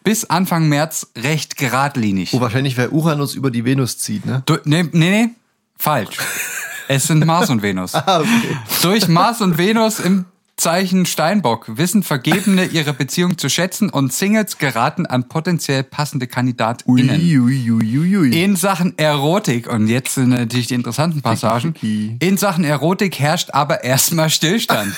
bis 0.02 0.24
Anfang 0.24 0.68
März 0.68 1.08
recht 1.16 1.56
geradlinig. 1.56 2.30
Oh, 2.32 2.40
wahrscheinlich, 2.40 2.76
weil 2.76 2.88
Uranus 2.88 3.34
über 3.34 3.50
die 3.50 3.64
Venus 3.64 3.98
zieht, 3.98 4.26
ne? 4.26 4.42
Du, 4.46 4.56
nee, 4.64 4.82
nee, 4.92 5.10
nee, 5.10 5.28
falsch. 5.76 6.16
es 6.88 7.04
sind 7.06 7.24
Mars 7.24 7.50
und 7.50 7.62
Venus. 7.62 7.94
Ah, 7.94 8.20
okay. 8.20 8.56
Durch 8.82 9.06
Mars 9.06 9.40
und 9.42 9.58
Venus 9.58 10.00
im 10.00 10.24
Zeichen 10.58 11.06
Steinbock 11.06 11.78
wissen 11.78 12.02
Vergebene 12.02 12.64
ihre 12.64 12.92
Beziehung 12.92 13.38
zu 13.38 13.48
schätzen 13.48 13.90
und 13.90 14.12
Singles 14.12 14.58
geraten 14.58 15.06
an 15.06 15.28
potenziell 15.28 15.84
passende 15.84 16.26
KandidatInnen. 16.26 17.20
Ui, 17.20 17.38
ui, 17.38 17.70
ui, 17.70 18.16
ui. 18.16 18.42
In 18.42 18.56
Sachen 18.56 18.98
Erotik, 18.98 19.72
und 19.72 19.86
jetzt 19.86 20.14
sind 20.14 20.30
natürlich 20.30 20.66
die 20.66 20.74
interessanten 20.74 21.22
Passagen, 21.22 21.74
in 21.80 22.36
Sachen 22.36 22.64
Erotik 22.64 23.20
herrscht 23.20 23.50
aber 23.52 23.84
erstmal 23.84 24.30
Stillstand. 24.30 24.92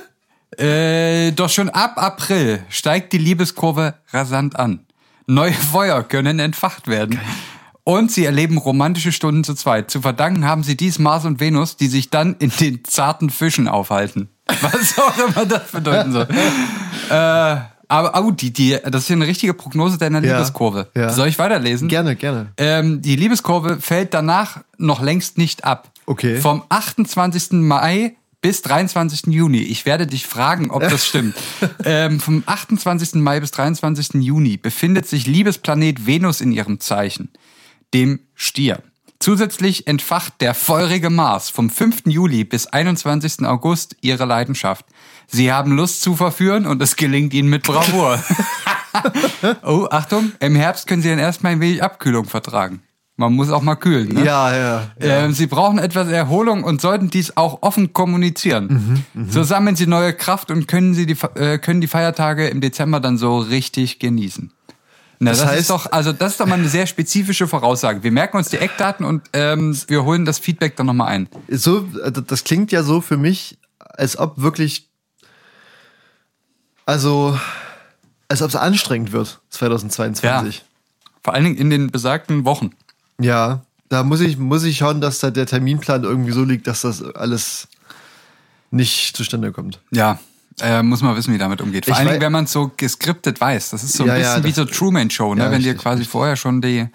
äh, 0.58 1.32
doch 1.32 1.48
schon 1.48 1.70
ab 1.70 1.94
April 1.96 2.62
steigt 2.68 3.14
die 3.14 3.18
Liebeskurve 3.18 3.94
rasant 4.12 4.58
an. 4.58 4.80
Neue 5.26 5.54
Feuer 5.54 6.02
können 6.02 6.38
entfacht 6.38 6.86
werden. 6.86 7.18
Und 7.82 8.12
sie 8.12 8.26
erleben 8.26 8.58
romantische 8.58 9.12
Stunden 9.12 9.44
zu 9.44 9.54
zweit. 9.54 9.90
Zu 9.90 10.02
verdanken 10.02 10.44
haben 10.44 10.62
sie 10.62 10.76
dies 10.76 10.98
Mars 10.98 11.24
und 11.24 11.40
Venus, 11.40 11.78
die 11.78 11.86
sich 11.86 12.10
dann 12.10 12.36
in 12.38 12.50
den 12.50 12.84
zarten 12.84 13.30
Fischen 13.30 13.66
aufhalten. 13.66 14.28
Was 14.60 14.98
auch 14.98 15.18
immer 15.18 15.46
das 15.46 15.70
bedeuten 15.70 16.12
soll. 16.12 16.26
äh, 17.10 17.56
aber 17.90 18.22
oh, 18.22 18.30
die, 18.30 18.52
die, 18.52 18.76
das 18.84 19.02
ist 19.02 19.06
hier 19.06 19.16
eine 19.16 19.26
richtige 19.26 19.54
Prognose 19.54 19.96
deiner 19.98 20.22
Ja, 20.22 20.34
Liebeskurve. 20.36 20.88
ja. 20.94 21.10
Soll 21.10 21.28
ich 21.28 21.38
weiterlesen? 21.38 21.88
Gerne, 21.88 22.16
gerne. 22.16 22.48
Ähm, 22.58 23.00
die 23.00 23.16
Liebeskurve 23.16 23.80
fällt 23.80 24.12
danach 24.14 24.62
noch 24.76 25.00
längst 25.00 25.38
nicht 25.38 25.64
ab. 25.64 25.90
Okay. 26.06 26.38
Vom 26.40 26.62
28. 26.68 27.52
Mai 27.52 28.14
bis 28.40 28.62
23. 28.62 29.26
Juni. 29.28 29.58
Ich 29.58 29.84
werde 29.86 30.06
dich 30.06 30.26
fragen, 30.26 30.70
ob 30.70 30.82
das 30.82 31.06
stimmt. 31.06 31.34
ähm, 31.84 32.20
vom 32.20 32.42
28. 32.46 33.14
Mai 33.14 33.40
bis 33.40 33.50
23. 33.52 34.22
Juni 34.22 34.56
befindet 34.58 35.06
sich 35.06 35.26
Liebesplanet 35.26 36.06
Venus 36.06 36.40
in 36.40 36.52
ihrem 36.52 36.80
Zeichen, 36.80 37.30
dem 37.94 38.20
Stier. 38.34 38.82
Zusätzlich 39.20 39.88
entfacht 39.88 40.34
der 40.40 40.54
feurige 40.54 41.10
Mars 41.10 41.50
vom 41.50 41.70
5. 41.70 42.02
Juli 42.06 42.44
bis 42.44 42.66
21. 42.68 43.44
August 43.46 43.96
ihre 44.00 44.24
Leidenschaft. 44.24 44.86
Sie 45.26 45.52
haben 45.52 45.72
Lust 45.72 46.02
zu 46.02 46.14
verführen 46.14 46.66
und 46.66 46.80
es 46.80 46.94
gelingt 46.94 47.34
ihnen 47.34 47.50
mit 47.50 47.64
Bravour. 47.64 48.22
oh, 49.64 49.86
Achtung, 49.90 50.32
im 50.38 50.54
Herbst 50.54 50.86
können 50.86 51.02
sie 51.02 51.08
dann 51.08 51.18
erstmal 51.18 51.52
ein 51.52 51.60
wenig 51.60 51.82
Abkühlung 51.82 52.26
vertragen. 52.26 52.82
Man 53.16 53.32
muss 53.32 53.50
auch 53.50 53.62
mal 53.62 53.74
kühlen. 53.74 54.14
Ne? 54.14 54.24
Ja, 54.24 54.56
ja. 54.56 54.90
Ähm, 55.00 55.32
sie 55.32 55.48
brauchen 55.48 55.78
etwas 55.80 56.06
Erholung 56.06 56.62
und 56.62 56.80
sollten 56.80 57.10
dies 57.10 57.36
auch 57.36 57.62
offen 57.62 57.92
kommunizieren. 57.92 59.04
Mhm, 59.12 59.28
so 59.28 59.42
sammeln 59.42 59.74
sie 59.74 59.88
neue 59.88 60.12
Kraft 60.12 60.52
und 60.52 60.68
können 60.68 60.94
sie 60.94 61.04
die, 61.04 61.16
äh, 61.34 61.58
können 61.58 61.80
die 61.80 61.88
Feiertage 61.88 62.46
im 62.46 62.60
Dezember 62.60 63.00
dann 63.00 63.18
so 63.18 63.38
richtig 63.38 63.98
genießen. 63.98 64.52
Na, 65.20 65.30
das, 65.32 65.40
Das 65.40 65.52
ist 65.58 65.66
heißt- 65.66 65.68
doch, 65.70 65.92
also 65.92 66.12
das 66.12 66.32
ist 66.32 66.40
doch 66.40 66.46
mal 66.46 66.58
eine 66.58 66.68
sehr 66.68 66.86
spezifische 66.86 67.48
Voraussage. 67.48 68.02
Wir 68.02 68.12
merken 68.12 68.36
uns 68.36 68.50
die 68.50 68.58
Eckdaten 68.58 69.04
und 69.04 69.22
ähm, 69.32 69.76
wir 69.88 70.04
holen 70.04 70.24
das 70.24 70.38
Feedback 70.38 70.76
dann 70.76 70.86
nochmal 70.86 71.08
ein. 71.08 71.28
So, 71.48 71.88
äh, 72.04 72.12
das 72.12 72.44
klingt 72.44 72.70
ja 72.70 72.82
so 72.84 73.00
für 73.00 73.16
mich, 73.16 73.58
als 73.78 74.16
ob 74.16 74.40
wirklich, 74.40 74.88
also, 76.86 77.38
als 78.28 78.42
ob 78.42 78.48
es 78.48 78.56
anstrengend 78.56 79.12
wird, 79.12 79.40
2022. 79.50 80.64
Vor 81.22 81.34
allen 81.34 81.44
Dingen 81.44 81.56
in 81.56 81.70
den 81.70 81.90
besagten 81.90 82.44
Wochen. 82.44 82.70
Ja, 83.20 83.62
da 83.88 84.04
muss 84.04 84.20
ich, 84.20 84.38
muss 84.38 84.62
ich 84.64 84.78
schauen, 84.78 85.00
dass 85.00 85.18
da 85.18 85.30
der 85.30 85.46
Terminplan 85.46 86.04
irgendwie 86.04 86.32
so 86.32 86.44
liegt, 86.44 86.66
dass 86.66 86.82
das 86.82 87.02
alles 87.02 87.68
nicht 88.70 89.16
zustande 89.16 89.50
kommt. 89.52 89.80
Ja, 89.90 90.18
äh, 90.60 90.82
muss 90.82 91.02
man 91.02 91.16
wissen, 91.16 91.32
wie 91.34 91.38
damit 91.38 91.60
umgeht. 91.60 91.84
Vor 91.86 91.92
Ich 91.92 91.98
allen 91.98 92.08
Dingen, 92.08 92.20
wenn 92.20 92.32
man 92.32 92.44
es 92.44 92.52
so 92.52 92.70
geskriptet 92.76 93.40
weiß. 93.40 93.70
Das 93.70 93.82
ist 93.84 93.94
so 93.94 94.04
ein 94.04 94.08
Ja, 94.08 94.16
ja, 94.16 94.20
bisschen 94.36 94.44
wie 94.44 94.48
das- 94.48 94.56
so 94.56 94.64
Truman 94.64 95.10
Show, 95.10 95.34
ne? 95.34 95.44
Ja, 95.44 95.50
wenn 95.50 95.60
dir 95.62 95.68
richtig, 95.70 95.82
quasi 95.82 96.04
vorher 96.04 96.36
schon 96.36 96.60
die 96.60 96.86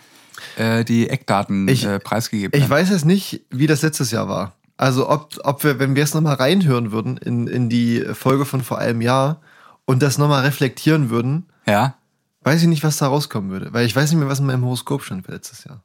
äh, 0.58 0.84
die 0.84 1.10
Eckdaten 1.10 1.67
Ich- 1.67 1.86
äh, 1.86 2.00
preisgegeben 2.00 2.51
Ich 2.53 2.62
werden. 2.70 2.72
weiß 2.72 2.89
jetzt 2.89 3.05
nicht, 3.05 3.41
wie 3.50 3.65
das 3.67 3.82
letztes 3.82 4.12
Jahr 4.12 4.27
war. 4.27 4.53
Also 4.77 5.10
ob, 5.10 5.39
ob 5.43 5.63
wir, 5.63 5.79
wenn 5.79 5.96
wir 5.96 6.03
es 6.03 6.13
nochmal 6.13 6.36
reinhören 6.36 6.91
würden 6.91 7.17
in, 7.17 7.48
in 7.48 7.70
die 7.70 8.03
Folge 8.13 8.43
von 8.46 8.62
vor 8.63 8.79
einem 8.79 9.01
Jahr 9.01 9.39
und 9.86 10.01
das 10.01 10.17
nochmal 10.17 10.43
reflektieren 10.43 11.10
würden, 11.10 11.46
Ja, 11.65 11.96
weiß 12.43 12.62
ich 12.63 12.67
nicht, 12.67 12.84
was 12.84 12.98
da 12.98 13.08
rauskommen 13.08 13.51
würde. 13.51 13.72
Weil 13.74 13.86
ich 13.86 13.96
weiß 13.96 14.10
nicht 14.12 14.20
mehr, 14.20 14.27
was 14.27 14.39
in 14.39 14.46
meinem 14.48 14.65
Horoskop 14.65 15.03
stand 15.03 15.25
für 15.25 15.32
letztes 15.32 15.63
Jahr. 15.63 15.82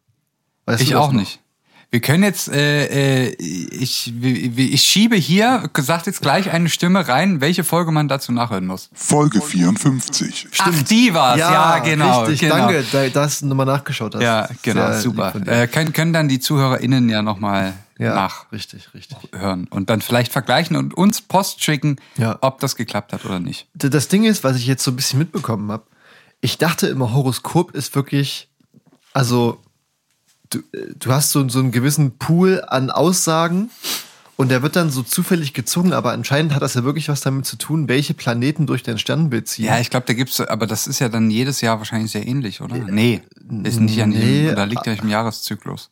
Weißt 0.67 0.83
ich 0.83 0.97
auch 0.97 1.13
noch? 1.13 1.21
nicht. 1.21 1.41
Wir 1.91 2.01
können 2.01 2.23
jetzt, 2.23 2.49
äh, 2.49 3.29
äh, 3.29 3.35
ich, 3.39 4.13
ich, 4.21 4.59
ich 4.59 4.83
schiebe 4.83 5.17
hier, 5.17 5.71
gesagt 5.73 6.07
jetzt 6.07 6.21
gleich 6.21 6.51
eine 6.51 6.69
Stimme 6.69 7.09
rein, 7.09 7.41
welche 7.41 7.65
Folge 7.65 7.93
man 7.93 8.09
dazu 8.09 8.31
nachhören 8.31 8.67
muss. 8.67 8.91
Folge 8.93 9.41
54. 9.41 10.49
Ach, 10.59 10.83
die 10.83 11.15
war's, 11.15 11.39
ja, 11.39 11.79
genau. 11.79 12.25
Richtig, 12.25 12.51
genau. 12.51 12.69
danke, 12.69 12.85
da, 12.93 13.09
dass 13.09 13.41
du 13.41 13.47
nochmal 13.47 13.65
nachgeschaut 13.65 14.15
hast. 14.15 14.23
Ja, 14.23 14.51
genau, 14.61 14.89
Sehr 14.89 15.01
super. 15.01 15.35
Äh, 15.47 15.67
können, 15.67 15.95
können 15.95 16.13
dann 16.13 16.29
die 16.29 16.41
ZuhörerInnen 16.41 17.09
ja 17.09 17.23
nochmal 17.23 17.73
ja, 17.99 18.15
nachhören 18.15 18.49
richtig, 18.53 18.93
richtig. 18.93 19.17
und 19.71 19.89
dann 19.89 20.03
vielleicht 20.03 20.31
vergleichen 20.31 20.77
und 20.77 20.93
uns 20.93 21.23
Post 21.23 21.65
schicken, 21.65 21.97
Ja. 22.19 22.37
ob 22.43 22.61
das 22.61 22.77
geklappt 22.77 23.15
hat 23.15 23.25
oder 23.25 23.41
nicht. 23.41 23.67
Das 23.73 24.09
Ding 24.09 24.25
ist, 24.25 24.45
was 24.45 24.59
ich 24.59 24.67
jetzt 24.67 24.85
so 24.85 24.91
ein 24.91 24.97
bisschen 24.97 25.19
mitbekommen 25.19 25.73
habe, 25.73 25.85
ich 26.43 26.59
dachte 26.59 26.87
immer, 26.87 27.15
Horoskop 27.15 27.75
ist 27.75 27.95
wirklich, 27.95 28.49
also 29.15 29.59
du, 30.51 30.59
äh, 30.73 30.95
du 30.99 31.13
hast 31.13 31.31
so, 31.31 31.49
so 31.49 31.59
einen 31.59 31.73
gewissen 31.73 32.19
Pool 32.19 32.63
an 32.67 32.91
Aussagen 32.91 33.71
und 34.37 34.51
der 34.51 34.63
wird 34.63 34.77
dann 34.77 34.91
so 34.91 35.03
zufällig 35.03 35.53
gezogen, 35.53 35.93
aber 35.93 36.13
anscheinend 36.13 36.55
hat 36.55 36.63
das 36.63 36.75
ja 36.75 36.85
wirklich 36.85 37.09
was 37.09 37.21
damit 37.23 37.45
zu 37.47 37.57
tun, 37.57 37.89
welche 37.89 38.15
Planeten 38.15 38.67
durch 38.67 38.83
dein 38.85 38.99
Sternbild 38.99 39.49
ziehen. 39.49 39.65
Ja, 39.67 39.79
ich 39.81 39.91
glaube, 39.91 40.07
da 40.07 40.13
gibt's, 40.15 40.41
aber 40.41 40.67
das 40.67 40.87
ist 40.87 41.01
ja 41.01 41.09
dann 41.09 41.31
jedes 41.31 41.61
Jahr 41.61 41.79
wahrscheinlich 41.79 42.13
sehr 42.13 42.27
ähnlich, 42.27 42.61
oder? 42.61 42.77
Nee, 42.77 43.23
ist 43.65 43.81
nicht 43.81 44.01
an 44.01 44.11
nee, 44.11 44.19
jedem, 44.43 44.53
oder 44.53 44.67
liegt 44.67 44.87
ja 44.87 44.93
nicht 44.93 45.03
im 45.03 45.11
Jahreszyklus. 45.11 45.91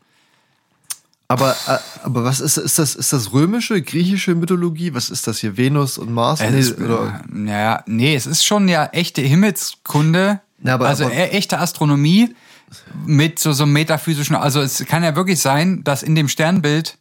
Aber, 1.28 1.56
äh, 1.66 1.78
aber 2.04 2.22
was 2.22 2.38
ist, 2.38 2.56
ist 2.56 2.78
das? 2.78 2.94
Ist 2.94 3.12
das 3.12 3.32
römische, 3.32 3.82
griechische 3.82 4.36
Mythologie? 4.36 4.94
Was 4.94 5.10
ist 5.10 5.26
das 5.26 5.38
hier? 5.38 5.56
Venus 5.56 5.98
und 5.98 6.12
Mars? 6.12 6.40
Es 6.40 6.52
Nee, 6.52 6.58
ist, 6.60 6.78
oder, 6.80 7.20
äh, 7.34 7.48
ja, 7.50 7.82
nee, 7.86 8.14
es 8.14 8.26
ist 8.26 8.44
schon 8.46 8.68
ja 8.68 8.86
echte 8.92 9.22
Himmelskunde, 9.22 10.40
Ja, 10.62 10.74
aber- 10.74 10.86
also 10.86 11.06
aber- 11.06 11.14
e- 11.14 11.30
echte 11.30 11.58
Astronomie 11.58 12.32
mit 13.06 13.38
so, 13.38 13.52
so 13.52 13.64
einem 13.64 13.72
metaphysischen, 13.72 14.36
also 14.36 14.60
es 14.60 14.84
kann 14.86 15.02
ja 15.04 15.14
wirklich 15.16 15.40
sein, 15.40 15.82
dass 15.84 16.02
in 16.02 16.14
dem 16.14 16.28
Sternbild 16.28 16.98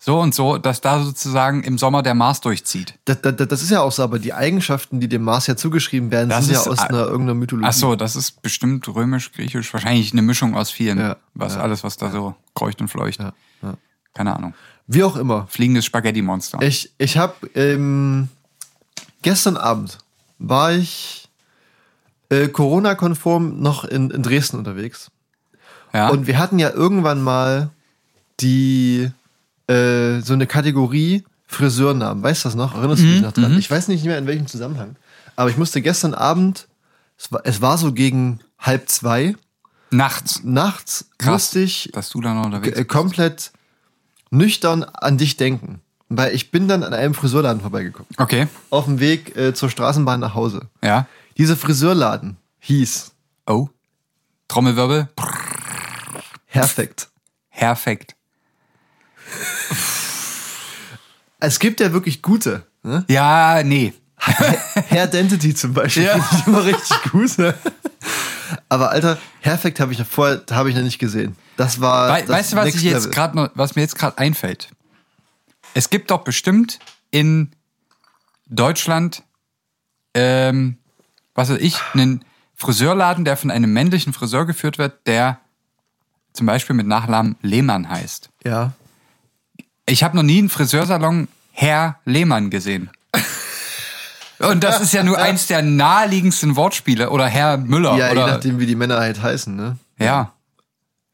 so 0.00 0.20
und 0.20 0.32
so, 0.34 0.58
dass 0.58 0.80
da 0.80 1.02
sozusagen 1.02 1.64
im 1.64 1.76
Sommer 1.76 2.02
der 2.04 2.14
Mars 2.14 2.40
durchzieht. 2.40 2.94
das, 3.04 3.20
das, 3.20 3.34
das 3.36 3.62
ist 3.62 3.70
ja 3.70 3.80
auch 3.80 3.90
so, 3.90 4.04
aber 4.04 4.20
die 4.20 4.32
Eigenschaften, 4.32 5.00
die 5.00 5.08
dem 5.08 5.22
Mars 5.24 5.48
ja 5.48 5.56
zugeschrieben 5.56 6.12
werden, 6.12 6.28
Das 6.28 6.44
sind 6.44 6.54
ja 6.54 6.60
ist- 6.60 6.68
aus 6.68 6.78
einer 6.78 7.00
irgendeiner 7.06 7.34
Mythologie. 7.34 7.66
Ach 7.68 7.72
so, 7.72 7.96
das 7.96 8.14
ist 8.14 8.40
bestimmt 8.40 8.86
römisch, 8.88 9.32
griechisch, 9.32 9.72
wahrscheinlich 9.72 10.12
eine 10.12 10.22
Mischung 10.22 10.54
aus 10.56 10.70
vielen, 10.70 10.98
Ja, 11.00 11.16
was 11.34 11.54
ja, 11.56 11.62
alles, 11.62 11.82
was 11.82 11.96
da 11.96 12.10
so 12.12 12.36
kreucht 12.54 12.80
und 12.80 12.86
fleucht. 12.88 13.18
Ja, 13.18 13.32
ja. 13.62 13.74
Keine 14.14 14.36
Ahnung. 14.36 14.54
Wie 14.86 15.02
auch 15.02 15.16
immer. 15.16 15.46
Fliegendes 15.50 15.84
Spaghetti-Monster. 15.84 16.62
Ich, 16.62 16.92
ich 16.98 17.18
habe 17.18 17.34
ähm, 17.56 18.28
gestern 19.22 19.56
Abend 19.56 19.98
war 20.38 20.72
ich 20.72 21.27
äh, 22.30 22.48
Corona-konform 22.48 23.60
noch 23.60 23.84
in, 23.84 24.10
in 24.10 24.22
Dresden 24.22 24.58
unterwegs. 24.58 25.10
Ja? 25.94 26.08
Und 26.10 26.26
wir 26.26 26.38
hatten 26.38 26.58
ja 26.58 26.70
irgendwann 26.70 27.22
mal 27.22 27.70
die 28.40 29.10
äh, 29.68 30.20
so 30.20 30.32
eine 30.34 30.46
Kategorie 30.46 31.24
Friseurnamen. 31.46 32.22
Weißt 32.22 32.44
du 32.44 32.48
das 32.48 32.56
noch? 32.56 32.74
Erinnerst 32.74 33.02
du 33.02 33.06
Mhm, 33.06 33.12
dich 33.12 33.22
noch 33.22 33.32
dran? 33.32 33.58
Ich 33.58 33.70
weiß 33.70 33.88
nicht 33.88 34.04
mehr 34.04 34.18
in 34.18 34.26
welchem 34.26 34.46
Zusammenhang. 34.46 34.96
Aber 35.36 35.48
ich 35.50 35.56
musste 35.56 35.80
gestern 35.80 36.14
Abend, 36.14 36.68
es 37.18 37.32
war, 37.32 37.40
es 37.44 37.60
war 37.62 37.78
so 37.78 37.92
gegen 37.92 38.40
halb 38.58 38.88
zwei, 38.88 39.34
Nachts. 39.90 40.42
nachts 40.44 41.08
Krass, 41.16 41.32
musste 41.32 41.60
ich 41.60 41.90
dass 41.94 42.10
du 42.10 42.20
da 42.20 42.34
noch 42.34 42.44
unterwegs 42.46 42.76
äh, 42.76 42.80
bist. 42.82 42.88
komplett 42.90 43.52
nüchtern 44.30 44.84
an 44.84 45.16
dich 45.16 45.36
denken. 45.38 45.80
Weil 46.10 46.34
ich 46.34 46.50
bin 46.50 46.68
dann 46.68 46.82
an 46.82 46.92
einem 46.94 47.14
Friseurladen 47.14 47.60
vorbeigekommen. 47.60 48.08
Okay, 48.16 48.48
Auf 48.70 48.84
dem 48.86 48.98
Weg 49.00 49.36
äh, 49.36 49.52
zur 49.54 49.68
Straßenbahn 49.70 50.20
nach 50.20 50.34
Hause. 50.34 50.62
ja. 50.82 51.06
Dieser 51.38 51.56
Friseurladen 51.56 52.36
hieß 52.60 53.12
Oh. 53.46 53.68
Trommelwirbel. 54.48 55.08
Perfekt. 56.48 57.08
Perfekt. 57.50 58.14
Es 61.40 61.58
gibt 61.58 61.80
ja 61.80 61.92
wirklich 61.92 62.22
gute. 62.22 62.66
Ne? 62.82 63.04
Ja, 63.08 63.62
nee. 63.62 63.94
Hair 64.90 65.06
Dentity 65.06 65.54
zum 65.54 65.72
Beispiel 65.74 66.04
Ja. 66.04 66.18
finde 66.20 66.36
ich 66.40 66.46
immer 66.46 66.64
richtig 66.64 67.02
gut. 67.12 67.38
Ne? 67.38 67.54
Aber 68.68 68.90
Alter, 68.90 69.18
Perfekt 69.42 69.78
habe 69.80 69.92
ich 69.92 69.98
ja 69.98 70.04
vorher 70.04 70.42
habe 70.50 70.68
ich 70.70 70.76
noch 70.76 70.82
nicht 70.82 70.98
gesehen. 70.98 71.36
Das 71.56 71.80
war. 71.80 72.08
Wei 72.10 72.20
das 72.22 72.30
weißt 72.30 72.52
du, 72.52 72.56
was 72.56 72.74
ich 72.74 72.82
jetzt 72.82 73.12
gerade 73.12 73.36
noch, 73.36 73.50
was 73.54 73.76
mir 73.76 73.82
jetzt 73.82 73.96
gerade 73.96 74.18
einfällt? 74.18 74.70
Es 75.74 75.90
gibt 75.90 76.10
doch 76.10 76.24
bestimmt 76.24 76.78
in 77.10 77.52
Deutschland, 78.46 79.22
ähm, 80.14 80.78
was 81.38 81.50
weiß 81.50 81.58
ich, 81.60 81.78
einen 81.94 82.24
Friseurladen, 82.56 83.24
der 83.24 83.36
von 83.36 83.52
einem 83.52 83.72
männlichen 83.72 84.12
Friseur 84.12 84.44
geführt 84.44 84.76
wird, 84.76 85.06
der 85.06 85.38
zum 86.32 86.46
Beispiel 86.46 86.74
mit 86.74 86.88
Nachnamen 86.88 87.36
Lehmann 87.42 87.88
heißt. 87.88 88.28
Ja. 88.44 88.72
Ich 89.86 90.02
habe 90.02 90.16
noch 90.16 90.24
nie 90.24 90.38
einen 90.38 90.48
Friseursalon 90.48 91.28
Herr 91.52 92.00
Lehmann 92.04 92.50
gesehen. 92.50 92.90
Und 94.40 94.64
das 94.64 94.80
ist 94.80 94.92
ja 94.92 95.04
nur 95.04 95.16
eins 95.22 95.46
der 95.46 95.62
naheliegendsten 95.62 96.56
Wortspiele. 96.56 97.10
Oder 97.10 97.26
Herr 97.26 97.56
Müller. 97.56 97.96
Ja, 97.96 98.06
je 98.06 98.12
oder, 98.12 98.26
nachdem, 98.26 98.58
wie 98.58 98.66
die 98.66 98.74
Männer 98.74 98.98
halt 98.98 99.22
heißen, 99.22 99.54
ne? 99.54 99.78
ja, 99.96 100.32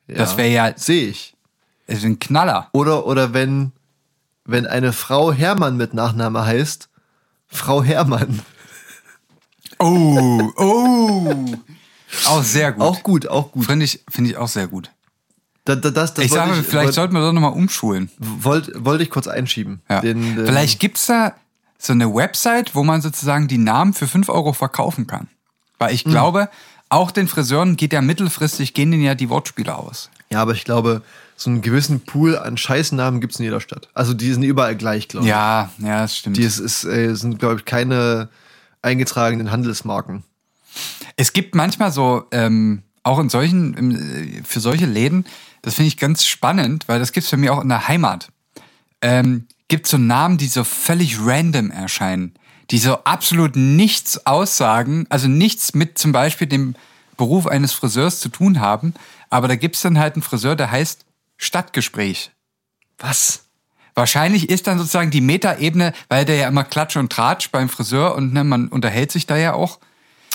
Ja. 0.06 0.14
das 0.16 0.38
wäre 0.38 0.48
ja 0.48 0.72
Sehe 0.74 1.08
ich. 1.08 1.34
das 1.86 1.98
ist 1.98 2.04
ein 2.04 2.18
Knaller. 2.18 2.70
Oder, 2.72 3.04
oder 3.06 3.34
wenn, 3.34 3.72
wenn 4.46 4.66
eine 4.66 4.94
Frau 4.94 5.32
Hermann 5.34 5.76
mit 5.76 5.92
Nachname 5.92 6.46
heißt, 6.46 6.88
Frau 7.46 7.82
Hermann. 7.82 8.40
Oh, 9.78 10.52
oh. 10.56 11.34
Auch 12.26 12.42
sehr 12.42 12.72
gut. 12.72 12.82
Auch 12.82 13.02
gut, 13.02 13.28
auch 13.28 13.52
gut. 13.52 13.66
Finde 13.66 13.84
ich, 13.84 14.04
finde 14.08 14.30
ich 14.30 14.36
auch 14.36 14.48
sehr 14.48 14.66
gut. 14.66 14.90
Da, 15.64 15.74
da, 15.76 15.90
das, 15.90 16.14
das 16.14 16.26
Ich 16.26 16.30
sage, 16.30 16.52
vielleicht 16.54 16.74
wollte, 16.74 16.92
sollten 16.92 17.14
wir 17.14 17.20
doch 17.20 17.32
nochmal 17.32 17.52
umschulen. 17.52 18.10
wollte, 18.18 18.84
wollte 18.84 19.02
ich 19.02 19.10
kurz 19.10 19.26
einschieben. 19.26 19.80
Ja. 19.88 20.00
Den, 20.00 20.38
ähm, 20.38 20.46
vielleicht 20.46 20.78
gibt's 20.78 21.06
da 21.06 21.34
so 21.78 21.92
eine 21.92 22.14
Website, 22.14 22.74
wo 22.74 22.84
man 22.84 23.00
sozusagen 23.00 23.48
die 23.48 23.58
Namen 23.58 23.94
für 23.94 24.06
5 24.06 24.28
Euro 24.28 24.52
verkaufen 24.52 25.06
kann. 25.06 25.28
Weil 25.78 25.94
ich 25.94 26.04
glaube, 26.04 26.48
auch 26.88 27.10
den 27.10 27.28
Friseuren 27.28 27.76
geht 27.76 27.92
ja 27.92 28.00
mittelfristig, 28.00 28.74
gehen 28.74 28.90
denen 28.90 29.02
ja 29.02 29.14
die 29.14 29.28
Wortspiele 29.28 29.74
aus. 29.76 30.10
Ja, 30.30 30.40
aber 30.40 30.52
ich 30.52 30.64
glaube, 30.64 31.02
so 31.36 31.50
einen 31.50 31.62
gewissen 31.62 32.00
Pool 32.00 32.38
an 32.38 32.56
Scheißnamen 32.56 33.20
gibt 33.20 33.32
es 33.32 33.40
in 33.40 33.44
jeder 33.44 33.60
Stadt. 33.60 33.88
Also 33.94 34.14
die 34.14 34.32
sind 34.32 34.42
überall 34.42 34.76
gleich, 34.76 35.08
glaube 35.08 35.26
ich. 35.26 35.30
Ja, 35.30 35.70
ja, 35.78 36.02
das 36.02 36.16
stimmt. 36.16 36.36
Die 36.36 36.42
ist, 36.42 36.58
ist, 36.58 36.84
äh, 36.84 37.14
sind, 37.14 37.38
glaube 37.38 37.56
ich, 37.56 37.64
keine 37.64 38.28
eingetragenen 38.84 39.50
Handelsmarken. 39.50 40.22
Es 41.16 41.32
gibt 41.32 41.54
manchmal 41.54 41.92
so, 41.92 42.24
ähm, 42.30 42.82
auch 43.02 43.18
in 43.18 43.28
solchen, 43.28 43.74
im, 43.74 43.90
äh, 43.90 44.42
für 44.44 44.60
solche 44.60 44.86
Läden, 44.86 45.24
das 45.62 45.74
finde 45.74 45.88
ich 45.88 45.96
ganz 45.96 46.26
spannend, 46.26 46.88
weil 46.88 46.98
das 46.98 47.12
gibt's 47.12 47.30
für 47.30 47.36
mich 47.36 47.50
auch 47.50 47.62
in 47.62 47.68
der 47.68 47.88
Heimat. 47.88 48.28
Ähm, 49.00 49.46
gibt 49.68 49.86
so 49.86 49.98
Namen, 49.98 50.38
die 50.38 50.46
so 50.46 50.64
völlig 50.64 51.18
random 51.20 51.70
erscheinen, 51.70 52.34
die 52.70 52.78
so 52.78 52.94
absolut 53.04 53.56
nichts 53.56 54.26
aussagen, 54.26 55.06
also 55.08 55.28
nichts 55.28 55.74
mit 55.74 55.98
zum 55.98 56.12
Beispiel 56.12 56.46
dem 56.46 56.74
Beruf 57.16 57.46
eines 57.46 57.72
Friseurs 57.72 58.20
zu 58.20 58.28
tun 58.28 58.60
haben, 58.60 58.94
aber 59.30 59.48
da 59.48 59.56
gibt's 59.56 59.82
dann 59.82 59.98
halt 59.98 60.14
einen 60.14 60.22
Friseur, 60.22 60.56
der 60.56 60.70
heißt 60.70 61.04
Stadtgespräch. 61.36 62.30
Was? 62.98 63.43
Wahrscheinlich 63.94 64.50
ist 64.50 64.66
dann 64.66 64.78
sozusagen 64.78 65.10
die 65.10 65.20
Metaebene, 65.20 65.92
weil 66.08 66.24
der 66.24 66.36
ja 66.36 66.48
immer 66.48 66.64
Klatsch 66.64 66.96
und 66.96 67.12
Tratsch 67.12 67.50
beim 67.50 67.68
Friseur 67.68 68.14
und 68.16 68.32
ne, 68.32 68.42
man 68.44 68.68
unterhält 68.68 69.12
sich 69.12 69.26
da 69.26 69.36
ja 69.36 69.54
auch. 69.54 69.78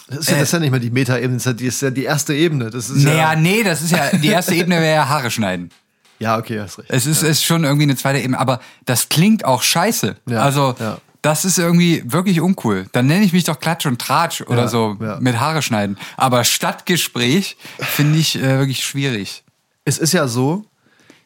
Das 0.08 0.20
ist, 0.20 0.30
ja, 0.30 0.36
das 0.38 0.44
ist 0.50 0.54
ja 0.54 0.60
nicht 0.60 0.72
mal 0.72 0.80
die 0.80 0.90
Meta-Ebene, 0.90 1.38
das 1.38 1.46
ist 1.46 1.46
ja 1.46 1.54
die- 1.54 1.66
das 1.66 1.76
ist 1.76 1.82
ja 1.82 1.90
die 1.92 2.04
erste 2.06 2.34
Ebene. 2.34 2.70
Das 2.70 2.90
ist 2.90 3.04
Naja, 3.04 3.34
ja, 3.34 3.36
nee, 3.36 3.64
das 3.64 3.82
ist 3.82 3.92
ja, 3.92 4.10
die 4.18 4.28
erste 4.30 4.56
Ebene 4.56 4.78
wäre 4.82 4.96
ja 4.96 5.08
Haare 5.10 5.30
schneiden. 5.30 5.70
ja, 6.20 6.38
okay, 6.38 6.60
hast 6.60 6.80
recht. 6.80 6.90
Es 6.90 7.06
ist, 7.06 7.22
ist 7.22 7.44
schon 7.44 7.64
irgendwie 7.64 7.84
eine 7.84 7.96
zweite 7.96 8.20
Ebene, 8.20 8.40
aber 8.40 8.60
das 8.86 9.10
klingt 9.10 9.46
auch 9.46 9.62
scheiße. 9.62 10.16
Ja, 10.28 10.42
also, 10.42 10.76
ja. 10.80 10.98
das 11.22 11.46
ist 11.46 11.60
irgendwie 11.60 12.02
wirklich 12.06 12.42
uncool. 12.42 12.88
Dann 12.94 13.06
nenne 13.08 13.24
ich 13.24 13.34
mich 13.34 13.44
doch 13.44 13.60
Klatsch 13.60 13.86
und 13.86 14.00
Tratsch 14.02 14.42
oder 14.42 14.62
Ja, 14.64 14.68
so 14.68 14.98
ja. 15.00 15.18
mit 15.20 15.40
Haare 15.40 15.62
schneiden. 15.62 15.98
Aber 16.18 16.44
Stadtgespräch 16.44 17.58
finde 17.80 18.18
ich 18.20 18.36
äh, 18.38 18.58
wirklich 18.58 18.84
schwierig. 18.84 19.44
Es 19.86 19.98
ist 20.00 20.14
ja 20.14 20.28
so, 20.28 20.66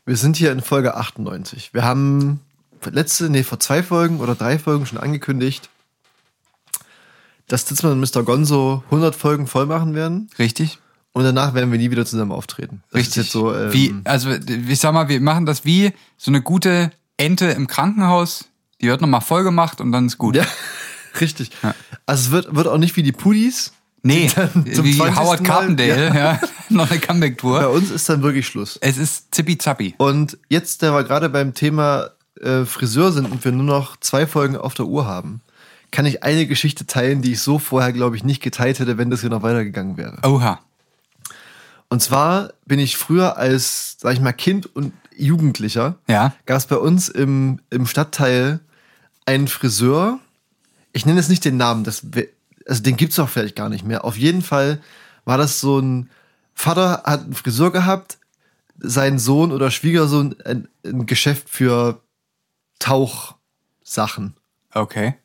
wir 0.06 0.18
sind 0.18 0.38
hier 0.38 0.52
in 0.52 0.62
Folge 0.62 0.96
98. 0.96 1.74
Wir 1.74 1.84
haben 1.84 2.42
letzte, 2.86 3.30
nee, 3.30 3.44
vor 3.44 3.60
zwei 3.60 3.84
Folgen 3.84 4.20
oder 4.20 4.36
drei 4.36 4.60
Folgen 4.60 4.86
schon 4.86 4.98
angekündigt, 4.98 5.70
dass 7.48 7.66
Ditzmann 7.66 7.94
und 7.94 8.00
Mr. 8.00 8.24
Gonzo 8.24 8.84
100 8.86 9.16
Folgen 9.16 9.48
voll 9.48 9.66
machen 9.66 9.96
werden. 9.96 10.30
Richtig? 10.38 10.80
Und 11.14 11.24
danach 11.24 11.54
werden 11.54 11.72
wir 11.72 11.78
nie 11.78 11.92
wieder 11.92 12.06
zusammen 12.06 12.32
auftreten. 12.32 12.84
Das 12.92 13.00
Richtig. 13.00 13.30
So, 13.30 13.54
ähm, 13.54 13.72
wie, 13.72 13.96
also, 14.04 14.32
ich 14.32 14.80
sag 14.80 14.94
mal, 14.94 15.10
wir 15.10 15.22
machen 15.22 15.46
das 15.46 15.64
wie 15.64 15.94
so 16.18 16.32
eine 16.32 16.42
gute 16.42 16.92
Ente 17.18 17.46
im 17.46 17.68
Krankenhaus. 17.68 18.46
Die 18.82 18.88
wird 18.88 19.00
nochmal 19.00 19.22
voll 19.22 19.44
gemacht 19.44 19.80
und 19.80 19.92
dann 19.92 20.08
ist 20.08 20.18
gut. 20.18 20.36
Ja, 20.36 20.46
richtig. 21.22 21.52
Also 22.06 22.26
es 22.26 22.32
wird, 22.32 22.56
wird 22.56 22.68
auch 22.68 22.80
nicht 22.80 22.98
wie 22.98 23.04
die 23.04 23.12
Pudis, 23.12 23.74
Nee, 24.04 24.28
zum 24.74 24.84
wie 24.86 24.96
20. 24.98 24.98
Howard 25.18 25.42
Mal, 25.42 25.48
Carpendale, 25.48 26.08
ja. 26.08 26.14
ja. 26.16 26.40
noch 26.70 26.90
eine 26.92 27.00
Bei 27.00 27.06
Comeback-Tour. 27.06 27.70
uns 27.70 27.90
ist 27.90 28.08
dann 28.10 28.22
wirklich 28.22 28.46
Schluss. 28.48 28.78
Es 28.82 28.98
ist 28.98 29.34
zippi-zappi. 29.34 29.96
Und 29.98 30.38
jetzt, 30.50 30.84
da 30.84 30.94
wir 30.94 31.04
gerade 31.04 31.30
beim 31.30 31.54
Thema 31.54 32.10
äh, 32.42 32.66
Friseur 32.66 33.12
sind 33.14 33.26
und 33.32 33.44
wir 33.46 33.52
nur 33.54 33.64
noch 33.64 33.98
zwei 33.98 34.28
Folgen 34.28 34.58
auf 34.58 34.74
der 34.74 34.86
Uhr 34.88 35.06
haben, 35.06 35.42
kann 35.92 36.06
ich 36.06 36.24
eine 36.24 36.48
Geschichte 36.48 36.86
teilen, 36.86 37.22
die 37.22 37.34
ich 37.34 37.42
so 37.42 37.60
vorher, 37.60 37.94
glaube 37.94 38.16
ich, 38.18 38.24
nicht 38.24 38.42
geteilt 38.42 38.80
hätte, 38.80 38.98
wenn 38.98 39.10
das 39.10 39.22
hier 39.22 39.30
noch 39.30 39.44
weitergegangen 39.44 39.96
wäre. 39.96 40.18
Oha. 40.24 40.60
Und 41.90 42.02
zwar 42.02 42.50
bin 42.66 42.80
ich 42.80 42.98
früher 42.98 43.38
als, 43.38 43.98
sag 44.00 44.14
ich 44.14 44.20
mal, 44.20 44.34
Kind 44.34 44.76
und 44.76 44.94
Jugendlicher, 45.16 45.96
Ja. 46.08 46.34
gab 46.48 46.58
es 46.58 46.66
bei 46.66 46.78
uns 46.78 47.08
im, 47.08 47.60
im 47.70 47.86
Stadtteil 47.86 48.60
einen 49.28 49.48
Friseur. 49.48 50.20
Ich 50.92 51.06
nenne 51.06 51.20
jetzt 51.20 51.30
nicht 51.30 51.46
den 51.46 51.58
Namen, 51.58 51.84
das, 51.84 52.02
also 52.68 52.84
den 52.84 52.98
gibt's 52.98 53.20
auch 53.20 53.30
vielleicht 53.30 53.56
gar 53.56 53.70
nicht 53.70 53.86
mehr. 53.86 54.06
Auf 54.06 54.18
jeden 54.18 54.42
Fall 54.42 54.82
war 55.26 55.38
das 55.38 55.60
so 55.60 55.80
ein 55.80 56.10
Vater 56.56 57.04
hat 57.06 57.24
einen 57.24 57.34
Friseur 57.34 57.72
gehabt, 57.72 58.18
sein 58.78 59.20
Sohn 59.20 59.52
oder 59.52 59.72
Schwiegersohn 59.72 60.36
ein, 60.46 60.68
ein 60.86 61.06
Geschäft 61.06 61.50
für 61.50 62.02
Tauchsachen. 62.80 64.36
Okay. 64.74 65.16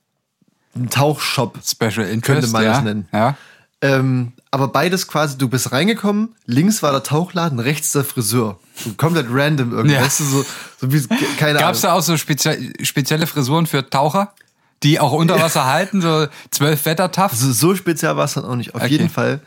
Ein 0.74 0.90
Tauchshop. 0.90 1.58
Special 1.64 2.06
Interest. 2.06 2.22
Könnte 2.22 2.48
man 2.48 2.64
ja. 2.64 2.72
das 2.72 2.82
nennen. 2.82 3.08
Ja. 3.12 3.36
Ähm, 3.80 4.32
aber 4.50 4.68
beides 4.68 5.06
quasi, 5.06 5.38
du 5.38 5.48
bist 5.48 5.70
reingekommen, 5.70 6.34
links 6.46 6.82
war 6.82 6.90
der 6.90 7.02
Tauchladen, 7.02 7.60
rechts 7.60 7.92
der 7.92 8.04
Friseur. 8.04 8.58
So 8.74 8.92
komplett 8.94 9.26
random 9.30 9.72
irgendwie. 9.72 9.94
Ja. 9.94 10.02
Weißt 10.02 10.20
du, 10.20 10.24
so, 10.24 10.46
so 10.80 10.92
wie, 10.92 11.06
keine 11.36 11.58
Gab 11.60 11.74
es 11.74 11.84
Ahnung. 11.84 11.94
da 11.94 11.98
auch 11.98 12.02
so 12.02 12.16
spezie 12.16 12.72
spezielle 12.82 13.26
Frisuren 13.26 13.66
für 13.66 13.88
Taucher, 13.88 14.34
die 14.82 15.00
auch 15.00 15.12
unter 15.12 15.40
Wasser 15.40 15.66
halten, 15.66 16.00
so 16.00 16.26
zwölf 16.50 16.84
Wettertaffs? 16.84 17.40
Also 17.42 17.52
so 17.52 17.74
speziell 17.74 18.16
war 18.16 18.24
es 18.24 18.34
dann 18.34 18.44
auch 18.44 18.56
nicht. 18.56 18.74
Auf 18.74 18.82
Okay. 18.82 18.92
jeden 18.92 19.08
Fall, 19.10 19.40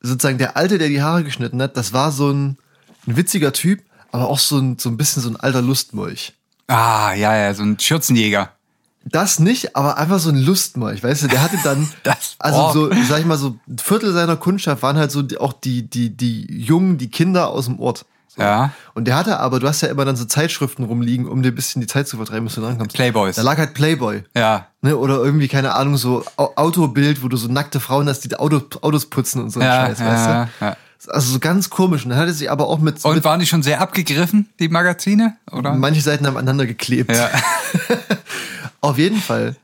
sozusagen 0.00 0.38
der 0.38 0.56
Alte, 0.56 0.78
der 0.78 0.88
die 0.88 1.02
Haare 1.02 1.24
geschnitten 1.24 1.60
hat, 1.62 1.76
das 1.76 1.92
war 1.92 2.10
so 2.12 2.30
ein, 2.30 2.56
ein 3.06 3.16
witziger 3.16 3.52
Typ, 3.52 3.82
aber 4.12 4.28
auch 4.28 4.38
so 4.38 4.58
ein, 4.58 4.78
so 4.78 4.88
ein 4.88 4.96
bisschen 4.96 5.22
so 5.22 5.28
ein 5.28 5.36
alter 5.36 5.62
Lustmolch. 5.62 6.32
Ah, 6.68 7.12
ja, 7.14 7.36
ja, 7.36 7.54
so 7.54 7.62
ein 7.62 7.78
Schürzenjäger. 7.78 8.52
Das 9.04 9.38
nicht, 9.38 9.76
aber 9.76 9.96
einfach 9.98 10.18
so 10.18 10.28
ein 10.28 10.36
Lustmolch, 10.36 11.02
weißt 11.02 11.22
du, 11.22 11.28
der 11.28 11.42
hatte 11.42 11.58
dann, 11.64 11.88
Das- 12.02 12.36
also 12.38 12.72
so, 12.72 12.90
sag 13.08 13.20
ich 13.20 13.26
mal, 13.26 13.38
so 13.38 13.58
ein 13.68 13.78
Viertel 13.78 14.12
seiner 14.12 14.36
Kundschaft 14.36 14.82
waren 14.82 14.96
halt 14.96 15.10
so 15.10 15.22
die, 15.22 15.38
auch 15.38 15.52
die, 15.54 15.88
die, 15.88 16.10
die 16.16 16.46
Jungen, 16.62 16.98
die 16.98 17.10
Kinder 17.10 17.48
aus 17.48 17.64
dem 17.66 17.78
Ort. 17.80 18.04
So. 18.40 18.46
Ja. 18.46 18.72
Und 18.94 19.04
der 19.06 19.16
hatte 19.16 19.38
aber, 19.38 19.60
du 19.60 19.68
hast 19.68 19.80
ja 19.82 19.88
immer 19.88 20.04
dann 20.04 20.16
so 20.16 20.24
Zeitschriften 20.24 20.84
rumliegen, 20.84 21.26
um 21.28 21.42
dir 21.42 21.50
ein 21.52 21.54
bisschen 21.54 21.80
die 21.80 21.86
Zeit 21.86 22.08
zu 22.08 22.16
vertreiben, 22.16 22.44
bis 22.44 22.54
du 22.56 22.62
rankommst. 22.62 22.94
Playboys. 22.94 23.36
Da 23.36 23.42
lag 23.42 23.56
halt 23.58 23.74
Playboy. 23.74 24.24
Ja. 24.36 24.66
Ne, 24.82 24.96
oder 24.96 25.16
irgendwie, 25.16 25.48
keine 25.48 25.74
Ahnung, 25.74 25.96
so 25.96 26.24
Au- 26.36 26.52
Autobild, 26.56 27.22
wo 27.22 27.28
du 27.28 27.36
so 27.36 27.48
nackte 27.48 27.80
Frauen 27.80 28.08
hast, 28.08 28.20
die 28.20 28.34
Auto, 28.36 28.60
Autos 28.80 29.06
putzen 29.06 29.42
und 29.42 29.50
so 29.50 29.60
ein 29.60 29.66
Ja, 29.66 29.86
Scheiß, 29.86 29.98
ja, 30.00 30.06
weißt 30.06 30.26
du? 30.60 30.64
ja. 30.66 30.76
Also 31.08 31.32
so 31.32 31.38
ganz 31.38 31.70
komisch. 31.70 32.04
Und 32.04 32.10
dann 32.10 32.18
hatte 32.18 32.32
sie 32.34 32.48
aber 32.50 32.66
auch 32.68 32.78
mit, 32.78 33.02
Und 33.04 33.14
mit 33.14 33.24
waren 33.24 33.40
die 33.40 33.46
schon 33.46 33.62
sehr 33.62 33.80
abgegriffen, 33.80 34.48
die 34.58 34.68
Magazine? 34.68 35.36
Oder? 35.50 35.72
manche 35.74 36.00
Seiten 36.02 36.26
aneinander 36.26 36.66
geklebt. 36.66 37.14
Ja. 37.16 37.30
Auf 38.80 38.98
jeden 38.98 39.20
Fall. 39.20 39.56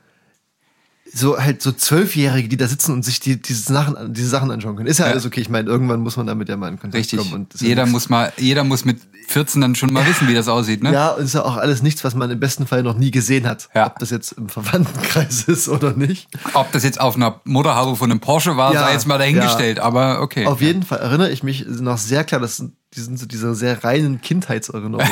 So 1.17 1.39
halt 1.41 1.61
so 1.61 1.71
Zwölfjährige, 1.71 2.47
die 2.47 2.57
da 2.57 2.67
sitzen 2.67 2.91
und 2.93 3.03
sich 3.03 3.19
die, 3.19 3.41
diese, 3.41 3.73
Sachen, 3.73 4.13
diese 4.13 4.29
Sachen 4.29 4.51
anschauen 4.51 4.75
können. 4.75 4.87
Ist 4.87 4.99
ja, 4.99 5.05
Ja. 5.05 5.11
alles 5.13 5.25
okay. 5.25 5.41
Ich 5.41 5.49
meine, 5.49 5.67
irgendwann 5.69 6.01
muss 6.01 6.15
man 6.17 6.27
damit 6.27 6.47
ja 6.49 6.57
mal 6.57 6.67
in 6.69 6.79
Kontakt 6.79 6.99
Richtig. 6.99 7.19
kommen. 7.19 7.33
Und 7.33 7.59
ja 7.61 7.67
Jeder 7.69 7.83
nichts- 7.83 7.93
muss 7.93 8.09
mal, 8.09 8.31
jeder 8.37 8.63
muss 8.63 8.85
mit 8.85 8.99
14 9.29 9.61
dann 9.61 9.75
schon 9.75 9.91
mal 9.91 10.05
wissen, 10.07 10.27
wie 10.27 10.33
das 10.33 10.47
aussieht, 10.47 10.83
ne? 10.83 10.93
Ja, 10.93 11.09
und 11.09 11.23
ist 11.23 11.33
ja 11.33 11.43
auch 11.43 11.57
alles 11.57 11.81
nichts, 11.81 12.03
was 12.03 12.13
man 12.15 12.29
im 12.29 12.39
besten 12.39 12.67
Fall 12.67 12.83
noch 12.83 12.95
nie 12.97 13.11
gesehen 13.11 13.47
hat. 13.47 13.67
Ja. 13.73 13.87
Ob 13.87 13.99
das 13.99 14.09
jetzt 14.11 14.33
im 14.33 14.47
Verwandtenkreis 14.49 15.43
ist 15.47 15.67
oder 15.69 15.93
nicht. 15.93 16.27
Ob 16.53 16.71
das 16.71 16.83
jetzt 16.83 16.99
auf 17.01 17.15
einer 17.15 17.41
Motorhaube 17.45 17.95
von 17.97 18.11
einem 18.11 18.19
Porsche 18.19 18.55
war, 18.55 18.73
Ja, 18.73 18.85
sei 18.85 18.93
jetzt 18.93 19.07
mal 19.07 19.17
dahingestellt, 19.17 19.79
aber 19.79 20.21
okay. 20.21 20.45
Auf 20.45 20.61
jeden 20.61 20.83
Fall 20.83 20.99
erinnere 20.99 21.31
ich 21.31 21.41
mich 21.43 21.65
noch 21.67 21.97
sehr 21.97 22.23
klar, 22.23 22.39
das 22.41 22.57
sind, 22.57 22.73
die 22.95 23.01
sind 23.01 23.17
so 23.19 23.25
diese 23.25 23.55
sehr 23.55 23.83
reinen 23.83 24.21
Kindheitserinnerungen. 24.21 25.09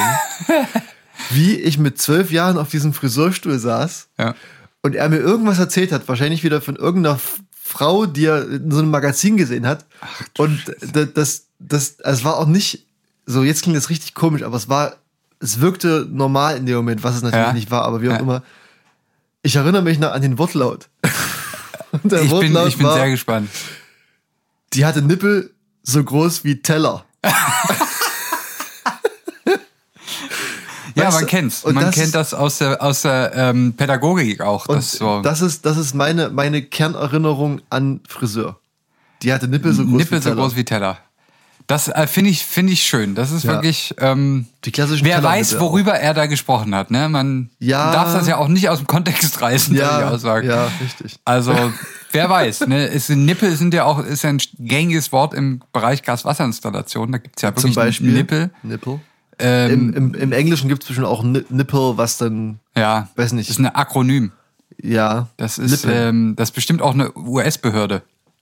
wie 1.31 1.55
ich 1.55 1.77
mit 1.77 1.99
zwölf 1.99 2.31
Jahren 2.31 2.57
auf 2.57 2.69
diesem 2.69 2.93
Friseurstuhl 2.93 3.57
saß 3.57 4.09
Ja. 4.19 4.35
Und 4.85 4.93
er 4.95 5.09
mir 5.09 5.17
irgendwas 5.17 5.57
erzählt 5.57 5.91
hat, 5.91 6.07
wahrscheinlich 6.07 6.43
wieder 6.43 6.61
von 6.61 6.75
irgendeiner 6.75 7.19
Frau, 7.59 8.05
die 8.05 8.25
er 8.25 8.47
in 8.47 8.69
so 8.71 8.77
einem 8.79 8.91
Magazin 8.91 9.35
gesehen 9.35 9.65
hat. 9.65 9.83
und 10.37 10.61
das, 10.93 11.13
das, 11.13 11.45
das, 11.57 11.95
es 12.03 12.23
war 12.23 12.37
auch 12.37 12.45
nicht 12.45 12.85
so, 13.25 13.41
jetzt 13.43 13.63
klingt 13.63 13.75
das 13.75 13.89
richtig 13.89 14.13
komisch, 14.13 14.43
aber 14.43 14.55
es 14.57 14.69
war, 14.69 14.97
es 15.39 15.59
wirkte 15.59 16.07
normal 16.09 16.57
in 16.57 16.67
dem 16.67 16.75
Moment, 16.75 17.03
was 17.03 17.15
es 17.15 17.23
natürlich 17.23 17.47
Ja. 17.47 17.53
nicht 17.53 17.71
war, 17.71 17.81
aber 17.83 18.03
wie 18.03 18.09
auch 18.09 18.13
Ja. 18.13 18.19
immer. 18.19 18.43
Ich 19.41 19.55
erinnere 19.55 19.81
mich 19.81 19.97
noch 19.97 20.11
an 20.11 20.21
den 20.21 20.37
Wortlaut. 20.37 20.87
Und 21.91 22.03
der 22.11 22.21
Ich 22.21 22.29
bin, 22.29 22.31
Wortlaut 22.37 22.67
ich 22.67 22.77
bin 22.77 22.85
war, 22.85 22.93
sehr 22.93 23.09
gespannt. 23.09 23.49
die 24.73 24.85
hatte 24.85 25.01
Nippel 25.01 25.51
so 25.81 26.03
groß 26.03 26.43
wie 26.43 26.61
Teller. 26.61 27.05
Ja, 31.05 31.09
Weißt 31.13 31.21
man 31.21 31.27
kennt's. 31.29 31.63
und 31.63 31.75
Man 31.75 31.83
kennt 31.91 31.97
ist- 32.07 32.15
das 32.15 32.33
aus 32.33 32.57
der, 32.59 32.81
aus 32.81 33.01
der 33.03 33.31
ähm, 33.35 33.73
Pädagogik 33.77 34.41
auch. 34.41 34.67
Das 34.67 34.91
so 34.93 35.21
das 35.21 35.41
ist, 35.41 35.65
das 35.65 35.77
ist 35.77 35.93
meine, 35.95 36.29
meine 36.29 36.61
Kernerinnerung 36.61 37.61
an 37.69 38.01
Friseur. 38.07 38.59
Die 39.21 39.31
hatte 39.33 39.47
Nippel 39.47 39.73
so 39.73 39.83
groß 39.83 39.93
Nippel 39.93 40.17
wie 40.19 40.23
so 40.23 40.29
Teller. 40.29 40.41
groß 40.41 40.55
wie 40.55 40.65
Teller. 40.65 40.97
Das 41.67 41.87
äh, 41.87 42.05
finde 42.05 42.29
ich, 42.29 42.45
finde 42.45 42.73
ich 42.73 42.83
schön. 42.83 43.15
Das 43.15 43.31
ist 43.31 43.43
Ja. 43.43 43.53
wirklich. 43.53 43.95
Ähm, 43.99 44.45
Die 44.65 44.71
klassischen 44.71 45.03
wer 45.03 45.15
Teller 45.15 45.29
weiß, 45.29 45.49
bitte 45.49 45.61
auch. 45.63 45.71
worüber 45.71 45.93
er 45.93 46.13
da 46.13 46.27
gesprochen 46.27 46.75
hat. 46.75 46.91
Ne? 46.91 47.09
Man 47.09 47.49
Ja. 47.59 47.91
darf 47.91 48.13
das 48.13 48.27
ja 48.27 48.37
auch 48.37 48.47
nicht 48.49 48.69
aus 48.69 48.77
dem 48.77 48.85
Kontext 48.87 49.41
reißen, 49.41 49.73
würde 49.73 49.83
ich 49.83 49.99
ja, 50.01 50.11
auch 50.11 50.19
sagen. 50.19 50.47
ja, 50.47 50.67
richtig. 50.79 51.17
Also, 51.25 51.55
wer 52.11 52.29
weiß, 52.29 52.67
ne? 52.67 52.87
Es 52.89 53.07
sind 53.07 53.25
Nippel 53.25 53.55
sind 53.55 53.73
ja 53.73 53.85
auch, 53.85 53.97
ist 53.97 54.21
ja 54.23 54.29
ein 54.29 54.39
gängiges 54.59 55.11
Wort 55.11 55.33
im 55.33 55.61
Bereich 55.73 56.03
Gaswasserinstallation. 56.03 57.11
Da 57.11 57.17
gibt's 57.17 57.41
ja 57.41 57.49
wirklich 57.49 57.61
Zum 57.63 57.73
Beispiel 57.73 58.11
Nippel. 58.11 58.51
Nippel. 58.61 58.99
Ähm, 59.39 59.93
Im, 59.93 59.93
im, 59.93 60.13
Im 60.13 60.31
Englischen 60.31 60.69
gibt 60.69 60.83
es 60.83 60.87
bestimmt 60.87 61.07
auch 61.07 61.23
Ni- 61.23 61.43
Nippel, 61.49 61.97
was 61.97 62.17
dann, 62.17 62.59
ja, 62.75 63.09
weiß 63.15 63.33
nicht. 63.33 63.49
Das 63.49 63.57
ist 63.57 63.59
ein 63.59 63.73
Akronym. 63.73 64.31
ja. 64.81 65.27
Das 65.37 65.57
ist, 65.57 65.85
ähm, 65.89 66.35
das 66.37 66.49
ist 66.49 66.55
bestimmt 66.55 66.81
auch 66.81 66.93
eine 66.93 67.11
US-Behörde, 67.17 68.01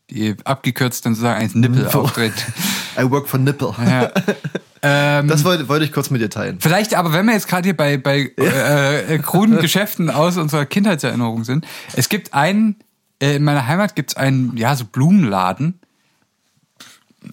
die 0.10 0.36
abgekürzt 0.44 1.06
dann 1.06 1.16
sozusagen 1.16 1.42
als 1.42 1.56
Nippel 1.56 1.84
Nippel. 1.84 2.00
auftritt. 2.00 2.34
I 3.00 3.10
work 3.10 3.28
for 3.28 3.40
Nippel. 3.40 3.74
Ja. 3.84 4.12
ähm, 4.84 5.28
Das 5.28 5.44
wollte, 5.44 5.68
wollte 5.68 5.86
ich 5.86 5.92
kurz 5.92 6.12
mit 6.12 6.22
dir 6.22 6.30
teilen. 6.30 6.58
Vielleicht, 6.60 6.94
aber 6.94 7.12
wenn 7.14 7.26
wir 7.26 7.34
jetzt 7.34 7.48
gerade 7.48 7.64
hier 7.66 7.76
bei, 7.76 7.98
bei 7.98 8.32
äh, 8.38 9.16
äh, 9.16 9.20
kruden 9.20 9.58
Geschäften 9.62 10.12
aus 10.12 10.38
unserer 10.38 10.66
Kindheitserinnerung 10.68 11.44
sind, 11.44 11.66
es 11.96 12.08
gibt 12.10 12.36
einen, 12.36 12.76
äh, 13.20 13.38
in 13.38 13.44
meiner 13.44 13.66
Heimat 13.66 13.96
gibt 13.96 14.12
es 14.12 14.18
einen, 14.18 14.56
ja, 14.58 14.76
so 14.76 14.86
Blumenladen. 14.86 15.80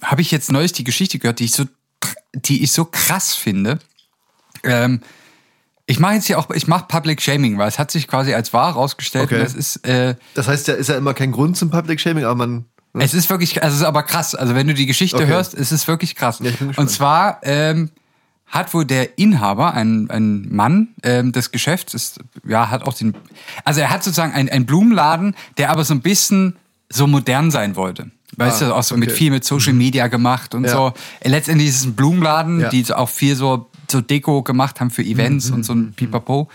Habe 0.03 0.23
ich 0.23 0.31
jetzt 0.31 0.51
neulich 0.53 0.73
die 0.73 0.85
Geschichte 0.85 1.19
gehört, 1.19 1.41
die 1.41 1.45
ich 1.45 1.53
so, 1.53 1.65
die 2.35 2.63
ich 2.63 2.73
so 2.73 2.85
krass 2.85 3.35
finde. 3.35 3.79
Ähm, 4.63 5.01
ich 5.87 5.99
mache 5.99 6.15
jetzt 6.15 6.27
hier 6.27 6.39
auch, 6.39 6.51
ich 6.51 6.69
mache 6.69 6.85
Public 6.87 7.21
Shaming, 7.21 7.59
weil 7.59 7.69
es 7.69 7.79
hat 7.79 7.91
sich 7.91 8.07
quasi 8.07 8.33
als 8.35 8.53
wahr 8.53 8.73
rausgestellt. 8.75 9.25
Okay. 9.25 9.41
Das 9.41 9.55
ist, 9.55 9.85
äh, 9.87 10.15
Das 10.35 10.47
heißt 10.47 10.69
ja, 10.69 10.75
ist 10.75 10.89
ja 10.89 10.97
immer 10.97 11.15
kein 11.15 11.33
Grund 11.33 11.57
zum 11.57 11.71
Public 11.71 12.01
Shaming, 12.01 12.25
aber 12.25 12.35
man. 12.37 12.65
es 12.95 13.13
ist 13.15 13.29
wirklich, 13.29 13.63
also 13.63 13.75
es 13.75 13.81
ist 13.81 13.87
aber 13.87 14.05
krass. 14.05 14.35
Also 14.37 14.55
wenn 14.55 14.69
du 14.69 14.75
die 14.75 14.87
Geschichte 14.87 15.17
Okay. 15.17 15.27
hörst, 15.27 15.55
es 15.55 15.73
ist 15.73 15.89
wirklich 15.89 16.15
krass. 16.15 16.39
Ja. 16.41 16.53
Und 16.77 16.91
zwar 16.91 17.41
ähm, 17.43 17.91
hat 18.47 18.73
wohl 18.75 18.85
der 18.85 19.19
Inhaber, 19.19 19.75
ein, 19.75 20.09
ein 20.11 20.49
Mann 20.55 20.89
ähm, 21.03 21.33
des 21.33 21.51
Geschäfts, 21.51 21.95
ist, 21.95 22.21
ja, 22.47 22.71
hat 22.71 22.85
auch 22.85 22.95
den, 22.95 23.15
also 23.65 23.81
er 23.81 23.91
hat 23.91 24.05
sozusagen 24.05 24.33
einen, 24.33 24.49
einen 24.49 24.67
Blumenladen, 24.67 25.35
der 25.57 25.71
aber 25.71 25.85
so 25.85 25.95
ein 25.95 26.03
bisschen 26.03 26.57
so 26.89 27.07
modern 27.09 27.51
sein 27.51 27.75
wollte. 27.77 28.11
Weißt 28.37 28.63
Ah, 28.63 28.67
du, 28.69 28.75
auch 28.77 28.83
so 28.83 28.97
mit 28.97 29.09
okay. 29.09 29.19
viel 29.19 29.31
mit 29.31 29.45
Social 29.45 29.73
Media 29.73 30.07
gemacht 30.09 30.55
und 30.55 30.65
Ja. 30.65 30.71
so. 30.71 30.93
Letztendlich 31.25 31.69
ist 31.69 31.77
es 31.81 31.85
ein 31.85 31.95
Blumenladen, 31.95 32.61
Ja. 32.61 32.69
die 32.69 32.83
so 32.85 32.95
auch 32.95 33.09
viel 33.09 33.35
so, 33.35 33.69
so 33.91 34.01
Deko 34.01 34.43
gemacht 34.43 34.81
haben 34.81 34.91
für 34.91 35.03
Events 35.03 35.51
und 35.51 35.65
so 35.65 35.75
Mhm, 35.75 35.81
ein 35.89 35.93
Pipapo. 35.95 36.49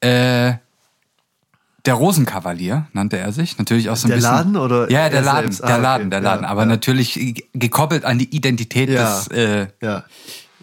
Äh, 0.00 0.54
der 1.86 1.94
Rosenkavalier 1.94 2.86
nannte 2.94 3.18
er 3.18 3.30
sich. 3.32 3.58
Natürlich 3.58 3.90
auch 3.90 3.96
so 3.96 4.06
ein 4.06 4.10
Der 4.10 4.16
bisschen. 4.16 4.32
Laden 4.32 4.56
oder 4.56 4.90
Ja, 4.90 5.08
der 5.08 5.18
er 5.18 5.22
Laden, 5.22 5.52
selbst? 5.52 5.60
der 5.60 5.74
Ah, 5.74 5.76
Laden, 5.76 6.02
okay. 6.06 6.10
der 6.10 6.20
Laden. 6.20 6.42
Ja, 6.44 6.48
aber 6.48 6.64
natürlich 6.66 7.44
gekoppelt 7.52 8.04
an 8.04 8.18
die 8.18 8.34
Identität 8.34 8.88
des, 8.88 9.28
äh, 9.28 9.66
Ja. 9.82 10.04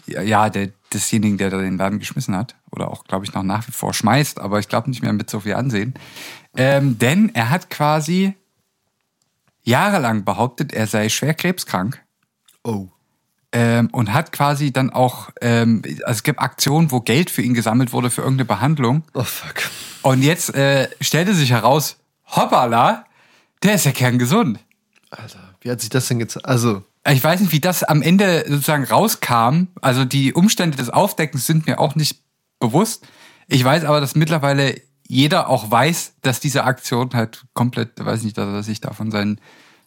ja, 0.06 0.50
der, 0.50 0.70
desjenigen, 0.92 1.38
der 1.38 1.48
da 1.50 1.58
den 1.58 1.78
Laden 1.78 1.98
geschmissen 2.00 2.36
hat. 2.36 2.56
Oder 2.72 2.90
auch, 2.90 3.04
glaube 3.04 3.24
ich, 3.24 3.32
noch 3.34 3.42
nach 3.44 3.66
wie 3.68 3.72
vor 3.72 3.94
schmeißt, 3.94 4.40
aber 4.40 4.58
ich 4.58 4.68
glaube 4.68 4.90
nicht 4.90 5.02
mehr 5.02 5.12
mit 5.12 5.30
so 5.30 5.40
viel 5.40 5.54
Ansehen. 5.54 5.94
Ähm, 6.56 6.98
denn 6.98 7.30
er 7.34 7.48
hat 7.50 7.70
quasi 7.70 8.34
jahrelang 9.62 10.24
behauptet, 10.24 10.72
er 10.72 10.86
sei 10.86 11.08
schwer 11.08 11.34
krebskrank. 11.34 12.02
Oh. 12.64 12.88
Ähm, 13.54 13.90
und 13.92 14.12
hat 14.14 14.32
quasi 14.32 14.72
dann 14.72 14.90
auch, 14.90 15.30
ähm, 15.40 15.82
also 15.84 16.18
es 16.18 16.22
gibt 16.22 16.40
Aktionen, 16.40 16.90
wo 16.90 17.00
Geld 17.00 17.30
für 17.30 17.42
ihn 17.42 17.54
gesammelt 17.54 17.92
wurde 17.92 18.08
für 18.10 18.22
irgendeine 18.22 18.46
Behandlung. 18.46 19.02
Oh 19.14 19.24
fuck. 19.24 19.70
Und 20.02 20.22
jetzt 20.22 20.54
äh, 20.54 20.88
stellte 21.00 21.34
sich 21.34 21.50
heraus, 21.50 21.98
hoppala, 22.34 23.04
der 23.62 23.74
ist 23.74 23.84
ja 23.84 23.92
kerngesund. 23.92 24.58
Alter, 25.10 25.54
wie 25.60 25.70
hat 25.70 25.80
sich 25.80 25.90
das 25.90 26.08
denn 26.08 26.18
gezeigt? 26.18 26.46
Also, 26.46 26.82
Ich 27.08 27.22
weiß 27.22 27.40
nicht, 27.40 27.52
wie 27.52 27.60
das 27.60 27.82
am 27.84 28.00
Ende 28.00 28.44
sozusagen 28.48 28.84
rauskam. 28.84 29.68
Also 29.82 30.04
die 30.04 30.32
Umstände 30.32 30.76
des 30.78 30.88
Aufdeckens 30.88 31.46
sind 31.46 31.66
mir 31.66 31.78
auch 31.78 31.94
nicht 31.94 32.22
bewusst. 32.58 33.06
Ich 33.48 33.62
weiß 33.62 33.84
aber, 33.84 34.00
dass 34.00 34.14
mittlerweile 34.14 34.80
jeder 35.12 35.48
auch 35.50 35.70
weiß, 35.70 36.14
dass 36.22 36.40
diese 36.40 36.64
Aktion 36.64 37.10
halt 37.12 37.44
komplett, 37.52 37.90
weiß 38.04 38.22
nicht, 38.22 38.38
dass 38.38 38.48
er 38.48 38.62
sich 38.62 38.80
da 38.80 38.92
von 38.92 39.10
seinen 39.10 39.38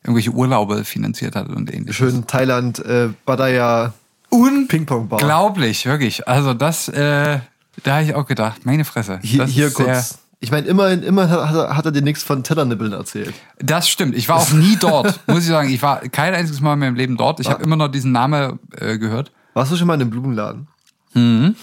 irgendwelche 0.04 0.30
Urlaube 0.32 0.86
finanziert 0.86 1.36
hat 1.36 1.50
und 1.50 1.74
ähnliches. 1.74 1.96
Schön 1.96 2.28
Thailand, 2.28 2.78
äh, 2.86 3.10
Badaya, 3.26 3.94
Ping-Pong-Bar. 4.30 5.20
Unglaublich, 5.20 5.86
wirklich. 5.88 6.28
Also 6.28 6.54
das, 6.54 6.90
äh, 6.90 7.40
da 7.84 7.94
habe 7.96 8.04
ich 8.04 8.14
auch 8.14 8.28
gedacht, 8.28 8.66
meine 8.66 8.86
Fresse. 8.86 9.20
Hier, 9.24 9.46
hier 9.46 9.72
kurz. 9.72 10.20
Ich 10.42 10.52
meine, 10.52 10.68
immerhin, 10.68 11.02
immerhin 11.02 11.32
hat, 11.40 11.56
er- 11.56 11.76
hat 11.76 11.86
er 11.86 11.92
dir 11.92 12.02
nichts 12.04 12.22
von 12.22 12.44
Tellernibbeln 12.44 12.92
erzählt. 12.94 13.34
Das 13.58 13.90
stimmt. 13.90 14.16
Ich 14.16 14.30
war 14.30 14.38
auch 14.38 14.52
nie 14.52 14.78
dort, 14.80 15.20
muss 15.28 15.40
ich 15.40 15.48
sagen. 15.50 15.70
Ich 15.70 15.82
war 15.82 16.02
kein 16.10 16.36
einziges 16.36 16.62
Mal 16.62 16.74
in 16.74 16.80
meinem 16.80 16.96
Leben 16.96 17.18
dort. 17.18 17.40
Ich 17.40 17.50
habe 17.50 17.64
immer 17.64 17.76
noch 17.78 17.88
diesen 17.88 18.12
Namen 18.12 18.60
äh, 18.78 19.00
gehört. 19.00 19.32
Warst 19.56 19.72
du 19.72 19.78
schon 19.78 19.88
mal 19.88 19.96
in 19.96 20.02
einem 20.02 20.10
Blumenladen? 20.12 20.68
Mhm. 21.14 21.56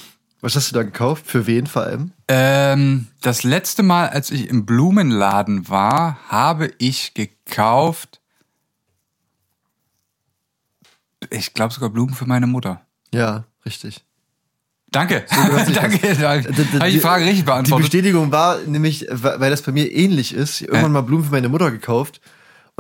Was 0.43 0.57
hast 0.57 0.73
du 0.73 0.75
da 0.75 0.83
gekauft? 0.83 1.25
Für 1.27 1.47
wen 1.47 1.69
vor 1.69 1.83
allem? 1.83 2.11
Ähm, 2.27 3.07
das 3.21 3.45
letzte 3.45 3.85
Mal, 3.85 4.09
als 4.09 4.33
ich 4.33 4.49
im 4.49 4.67
Blumenladen 4.67 5.69
war, 5.69 6.19
habe 6.29 6.73
ich 6.79 7.15
gekauft. 7.15 8.21
Ich 11.31 11.55
glaube 11.55 11.73
sogar 11.73 11.91
Blumen 11.91 12.13
für 12.13 12.27
meine 12.27 12.49
Mutter. 12.49 12.85
Ja, 13.15 13.45
richtig. 13.65 14.05
Danke. 14.91 15.25
Danke. 15.31 16.17
Da 16.17 16.31
habe 16.31 16.89
ich 16.89 16.95
die 16.95 17.01
Frage 17.01 17.25
richtig 17.25 17.41
Die 17.41 17.43
beantwortet. 17.45 17.85
Bestätigung 17.87 18.33
war 18.33 18.59
nämlich, 18.59 19.07
weil 19.11 19.51
das 19.51 19.63
bei 19.63 19.71
mir 19.71 19.93
ähnlich 19.93 20.35
ist, 20.35 20.61
irgendwann 20.61 20.93
mal 20.93 21.03
Blumen 21.03 21.25
für 21.25 21.31
meine 21.31 21.49
Mutter 21.49 21.71
gekauft. 21.71 22.21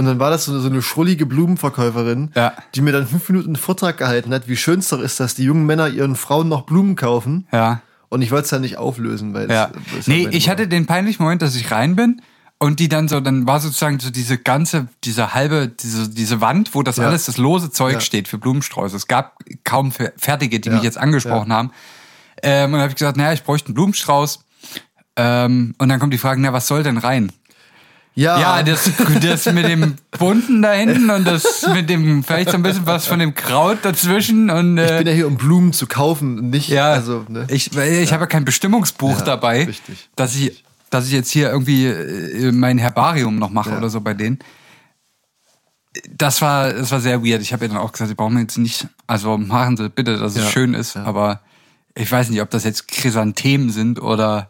Und 0.02 0.08
dann 0.08 0.18
war 0.18 0.30
das 0.30 0.44
so, 0.46 0.58
so 0.58 0.68
eine 0.68 0.82
schrullige 0.82 1.26
Blumenverkäuferin, 1.26 2.32
Ja. 2.34 2.52
die 2.74 2.80
mir 2.80 2.92
dann 2.92 3.06
fünf 3.06 3.28
Minuten 3.28 3.50
einen 3.50 3.56
Vortrag 3.56 3.98
gehalten 3.98 4.34
hat, 4.34 4.48
wie 4.48 4.56
schön 4.56 4.80
es 4.80 4.88
doch 4.88 5.00
ist, 5.00 5.20
dass 5.20 5.34
die 5.36 5.44
jungen 5.44 5.64
Männer 5.64 5.88
ihren 5.88 6.16
Frauen 6.16 6.48
noch 6.48 6.62
Blumen 6.62 6.96
kaufen. 6.96 7.46
Ja. 7.52 7.82
Und 8.08 8.20
ich 8.22 8.30
wollte 8.32 8.44
es 8.44 8.50
dann 8.50 8.62
nicht 8.62 8.78
auflösen, 8.78 9.32
weil 9.32 9.48
Ja. 9.50 9.70
es, 9.92 10.00
ist 10.00 10.08
Nee, 10.08 10.28
ich 10.32 10.48
hatte 10.50 10.66
den 10.68 10.86
peinlichen 10.86 11.22
Moment, 11.22 11.40
dass 11.40 11.54
ich 11.54 11.70
rein 11.70 11.94
bin 11.96 12.20
und 12.58 12.80
die 12.80 12.88
dann 12.88 13.06
so, 13.08 13.20
dann 13.20 13.46
war 13.46 13.60
sozusagen 13.60 14.00
so 14.00 14.10
diese 14.10 14.38
ganze, 14.38 14.88
diese 15.04 15.34
halbe, 15.34 15.68
diese, 15.68 16.08
diese 16.10 16.40
Wand, 16.40 16.74
wo 16.74 16.82
das 16.82 16.96
Ja. 16.96 17.06
alles, 17.06 17.26
das 17.26 17.38
lose 17.38 17.70
Zeug 17.70 17.94
Ja. 17.94 18.00
steht 18.00 18.26
für 18.28 18.38
Blumensträuße. 18.38 18.96
Es 18.96 19.06
gab 19.06 19.36
kaum 19.64 19.90
fer- 19.92 20.12
fertige, 20.16 20.58
die 20.60 20.68
Ja. 20.68 20.74
mich 20.74 20.82
jetzt 20.84 20.98
angesprochen 20.98 21.52
haben. 21.52 21.70
Ähm, 22.42 22.66
und 22.66 22.72
dann 22.72 22.80
habe 22.80 22.90
ich 22.90 22.96
gesagt, 22.96 23.16
naja, 23.16 23.32
ich 23.32 23.44
bräuchte 23.44 23.68
einen 23.68 23.74
Blumenstrauß. 23.74 24.40
Ähm, 25.14 25.74
und 25.78 25.88
dann 25.90 26.00
kommt 26.00 26.12
die 26.14 26.18
Frage, 26.18 26.40
na, 26.40 26.52
was 26.54 26.66
soll 26.66 26.82
denn 26.82 26.96
rein? 26.98 27.30
Ja, 28.14 28.38
Ja, 28.58 28.62
das, 28.62 28.90
das 29.22 29.46
mit 29.52 29.66
dem 29.66 29.96
Bunten 30.18 30.60
da 30.60 30.72
hinten 30.72 31.08
und 31.08 31.24
das 31.26 31.66
mit 31.72 31.88
dem, 31.88 32.22
vielleicht 32.22 32.50
so 32.50 32.56
ein 32.56 32.62
bisschen 32.62 32.86
was 32.86 33.06
von 33.06 33.18
dem 33.18 33.34
Kraut 33.34 33.78
dazwischen 33.82 34.50
und 34.50 34.76
ich 34.76 34.90
äh, 34.90 34.98
bin 34.98 35.06
ja 35.06 35.12
hier, 35.14 35.26
um 35.26 35.36
Blumen 35.38 35.72
zu 35.72 35.86
kaufen, 35.86 36.50
nicht, 36.50 36.68
ja, 36.68 36.92
also, 36.92 37.24
ne? 37.28 37.46
ich, 37.48 37.74
ich 37.76 38.12
habe 38.12 38.22
ja 38.24 38.26
kein 38.26 38.44
Bestimmungsbuch 38.44 39.18
Ja, 39.20 39.24
dabei, 39.24 39.64
richtig. 39.64 40.10
dass 40.14 40.34
ich, 40.36 40.62
dass 40.90 41.06
ich 41.06 41.12
jetzt 41.12 41.30
hier 41.30 41.48
irgendwie 41.50 41.86
äh, 41.86 42.52
mein 42.52 42.76
Herbarium 42.76 43.38
noch 43.38 43.48
mache 43.50 43.70
Ja. 43.70 43.78
oder 43.78 43.88
so 43.88 44.00
bei 44.02 44.12
denen. 44.12 44.38
Das 46.10 46.40
war, 46.40 46.72
das 46.72 46.90
war 46.90 47.00
sehr 47.00 47.22
weird. 47.24 47.42
Ich 47.42 47.52
habe 47.52 47.64
ihr 47.64 47.68
dann 47.68 47.76
auch 47.78 47.92
gesagt, 47.92 48.08
sie 48.08 48.14
brauchen 48.14 48.38
jetzt 48.38 48.56
nicht, 48.56 48.86
also 49.06 49.36
machen 49.36 49.76
Sie 49.76 49.88
bitte, 49.90 50.16
dass 50.18 50.36
es 50.36 50.44
Ja, 50.44 50.50
schön 50.50 50.72
ist, 50.74 50.94
ja. 50.94 51.04
aber 51.04 51.40
ich 51.94 52.10
weiß 52.10 52.30
nicht, 52.30 52.40
ob 52.40 52.48
das 52.50 52.64
jetzt 52.64 52.88
Chrysanthemen 52.88 53.70
sind 53.70 54.00
oder 54.00 54.48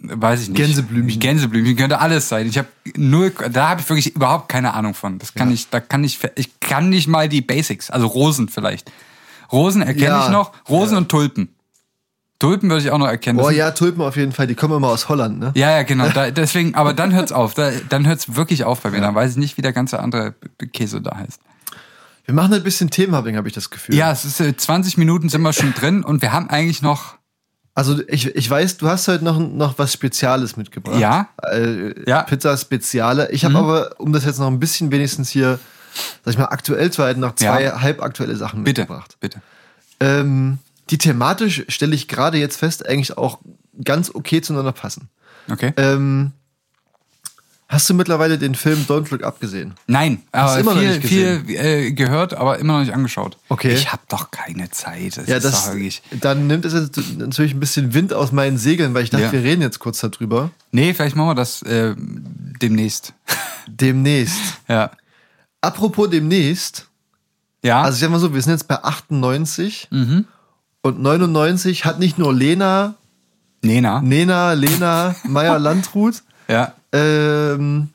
weiß 0.00 0.42
ich 0.42 0.48
nicht. 0.48 0.56
Gänseblümchen. 0.58 1.20
Gänseblümchen 1.20 1.76
könnte 1.76 1.98
alles 2.00 2.28
sein. 2.28 2.46
Ich 2.46 2.56
habe 2.58 2.68
null, 2.96 3.32
da 3.50 3.70
habe 3.70 3.80
ich 3.80 3.88
wirklich 3.88 4.14
überhaupt 4.14 4.48
keine 4.48 4.74
Ahnung 4.74 4.94
von. 4.94 5.18
Das 5.18 5.34
kann 5.34 5.48
Ja. 5.48 5.54
ich, 5.54 5.68
da 5.70 5.80
kann 5.80 6.04
ich, 6.04 6.18
ich 6.36 6.60
kann 6.60 6.88
nicht 6.88 7.08
mal 7.08 7.28
die 7.28 7.40
Basics, 7.42 7.90
also 7.90 8.06
Rosen 8.06 8.48
vielleicht. 8.48 8.90
Rosen 9.50 9.82
erkenne 9.82 10.06
Ja. 10.06 10.26
ich 10.26 10.30
noch, 10.32 10.52
Rosen 10.68 10.92
Ja. 10.94 10.98
und 10.98 11.08
Tulpen. 11.08 11.48
Tulpen 12.38 12.70
würde 12.70 12.82
ich 12.84 12.90
auch 12.92 12.98
noch 12.98 13.08
erkennen. 13.08 13.42
Sind- 13.42 13.56
ja, 13.56 13.72
Tulpen 13.72 14.00
auf 14.02 14.16
jeden 14.16 14.30
Fall, 14.30 14.46
die 14.46 14.54
kommen 14.54 14.76
immer 14.76 14.88
aus 14.88 15.08
Holland, 15.08 15.40
ne? 15.40 15.52
ja, 15.56 15.70
ja, 15.72 15.82
genau. 15.82 16.08
Da, 16.10 16.30
deswegen, 16.30 16.76
aber 16.76 16.92
dann 16.94 17.12
hört's 17.12 17.32
auf. 17.32 17.54
Da, 17.54 17.72
dann 17.88 18.06
hört's 18.06 18.36
wirklich 18.36 18.62
auf 18.64 18.80
bei 18.82 18.90
mir. 18.90 19.00
Dann 19.00 19.14
weiß 19.16 19.32
ich 19.32 19.36
nicht, 19.38 19.56
wie 19.56 19.62
der 19.62 19.72
ganze 19.72 19.98
andere 19.98 20.34
Käse 20.72 21.00
da 21.00 21.16
heißt. 21.16 21.40
Wir 22.26 22.34
machen 22.34 22.52
ein 22.54 22.62
bisschen 22.62 22.90
Themenhopping, 22.90 23.36
habe 23.36 23.48
ich 23.48 23.54
das 23.54 23.70
Gefühl. 23.70 23.96
Ja, 23.96 24.12
es 24.12 24.24
ist 24.24 24.38
äh, 24.38 24.56
20 24.56 24.98
Minuten 24.98 25.28
sind 25.30 25.40
wir 25.42 25.52
schon 25.52 25.74
drin 25.74 26.04
und 26.04 26.22
wir 26.22 26.30
haben 26.32 26.48
eigentlich 26.48 26.80
noch. 26.82 27.17
Also 27.78 28.00
ich, 28.08 28.26
ich 28.34 28.50
weiß, 28.50 28.78
du 28.78 28.88
hast 28.88 29.06
heute 29.06 29.22
noch, 29.24 29.38
noch 29.38 29.78
was 29.78 29.92
Spezielles 29.92 30.56
mitgebracht. 30.56 30.98
Ja. 30.98 31.28
Äh, 31.42 31.94
Ja. 32.10 32.22
Mhm. 32.22 32.26
Pizza 32.26 32.56
Speziale. 32.56 33.30
Ich 33.30 33.44
habe 33.44 33.56
aber, 33.56 33.90
um 33.98 34.12
das 34.12 34.24
jetzt 34.24 34.40
noch 34.40 34.48
ein 34.48 34.58
bisschen 34.58 34.90
wenigstens 34.90 35.28
hier, 35.28 35.60
sag 36.24 36.32
ich 36.32 36.38
mal, 36.38 36.46
aktuell 36.46 36.90
zu 36.90 37.04
halten, 37.04 37.20
noch 37.20 37.36
zwei 37.36 37.62
Ja. 37.62 37.80
halbaktuelle 37.80 38.34
Sachen 38.34 38.64
Bitte, 38.64 38.80
mitgebracht. 38.80 39.16
bitte. 39.20 39.40
Ähm, 40.00 40.58
die 40.90 40.98
thematisch 40.98 41.66
stelle 41.68 41.94
ich 41.94 42.08
gerade 42.08 42.36
jetzt 42.38 42.56
fest, 42.56 42.84
eigentlich 42.84 43.16
auch 43.16 43.38
ganz 43.84 44.10
okay 44.12 44.40
zueinander 44.40 44.72
passen. 44.72 45.08
Okay. 45.48 45.72
Ähm, 45.76 46.32
hast 47.68 47.88
du 47.90 47.94
mittlerweile 47.94 48.38
den 48.38 48.54
Film 48.54 48.84
Don't 48.88 49.10
Look 49.10 49.22
Up 49.22 49.40
gesehen? 49.40 49.74
Nein, 49.86 50.22
aber 50.32 50.58
immer 50.58 50.72
noch 50.74 50.80
viel, 50.80 50.88
nicht 50.90 51.02
gesehen? 51.02 51.46
viel 51.46 51.56
äh, 51.56 51.92
gehört, 51.92 52.34
aber 52.34 52.58
immer 52.58 52.74
noch 52.74 52.80
nicht 52.80 52.94
angeschaut. 52.94 53.36
Okay. 53.48 53.74
Ich 53.74 53.92
habe 53.92 54.02
doch 54.08 54.30
keine 54.30 54.70
Zeit. 54.70 55.16
Das 55.18 55.26
Ja, 55.28 55.36
ist 55.36 55.44
das, 55.44 55.72
dann 56.20 56.46
nimmt 56.46 56.64
es 56.64 56.72
jetzt 56.72 56.98
natürlich 57.18 57.54
ein 57.54 57.60
bisschen 57.60 57.94
Wind 57.94 58.12
aus 58.12 58.32
meinen 58.32 58.58
Segeln, 58.58 58.94
weil 58.94 59.04
ich 59.04 59.10
dachte, 59.10 59.24
Ja. 59.24 59.32
wir 59.32 59.42
reden 59.42 59.62
jetzt 59.62 59.78
kurz 59.78 60.00
darüber. 60.00 60.50
Nee, 60.72 60.94
vielleicht 60.94 61.14
machen 61.14 61.28
wir 61.28 61.34
das 61.34 61.62
äh, 61.62 61.94
demnächst. 61.96 63.12
Demnächst. 63.68 64.38
Ja. 64.66 64.90
Apropos 65.60 66.08
demnächst, 66.10 66.86
Ja. 67.62 67.82
Also 67.82 67.96
ich 67.96 68.00
sag 68.00 68.10
mal 68.10 68.18
so, 68.20 68.32
wir 68.32 68.40
sind 68.40 68.52
jetzt 68.52 68.68
bei 68.68 68.82
98 68.82 69.88
Mhm. 69.90 70.24
und 70.82 71.00
99 71.02 71.84
hat 71.84 71.98
nicht 71.98 72.18
nur 72.18 72.32
Lena, 72.32 72.94
Nena. 73.62 74.00
Nena, 74.00 74.52
Lena, 74.52 75.14
Meyer 75.24 75.58
Landrut 75.66 76.22
Ja. 76.48 76.72
Ähm, 76.92 77.90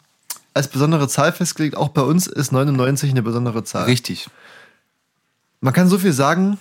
als 0.53 0.67
besondere 0.67 1.07
Zahl 1.07 1.31
festgelegt. 1.31 1.75
Auch 1.75 1.89
bei 1.89 2.01
uns 2.01 2.27
ist 2.27 2.51
99 2.51 3.11
eine 3.11 3.23
besondere 3.23 3.63
Zahl. 3.63 3.85
Richtig. 3.85 4.29
Man 5.61 5.73
kann 5.73 5.87
so 5.87 5.97
viel 5.97 6.13
sagen. 6.13 6.57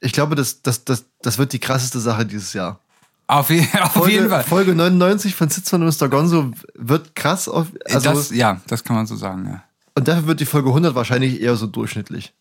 Ich 0.00 0.12
glaube, 0.12 0.34
das, 0.34 0.62
das, 0.62 0.84
das, 0.84 1.04
das 1.22 1.38
wird 1.38 1.52
die 1.52 1.58
krasseste 1.58 2.00
Sache 2.00 2.26
dieses 2.26 2.52
Jahr. 2.52 2.78
Auf, 3.26 3.50
je, 3.50 3.66
auf 3.82 3.92
Folge, 3.92 4.12
jeden 4.12 4.28
Fall. 4.28 4.44
Folge 4.44 4.74
99 4.74 5.34
von 5.34 5.48
Sitzmann 5.48 5.82
und 5.82 6.00
Mr. 6.00 6.08
Gonzo 6.08 6.52
wird 6.74 7.14
krass. 7.14 7.48
Auf, 7.48 7.68
also, 7.86 8.10
das, 8.10 8.30
ja, 8.30 8.60
das 8.66 8.84
kann 8.84 8.96
man 8.96 9.06
so 9.06 9.16
sagen, 9.16 9.46
ja. 9.46 9.62
und 9.94 10.08
dafür 10.08 10.26
wird 10.26 10.40
die 10.40 10.46
Folge 10.46 10.68
100 10.68 10.94
wahrscheinlich 10.94 11.40
eher 11.40 11.56
so 11.56 11.66
durchschnittlich. 11.66 12.34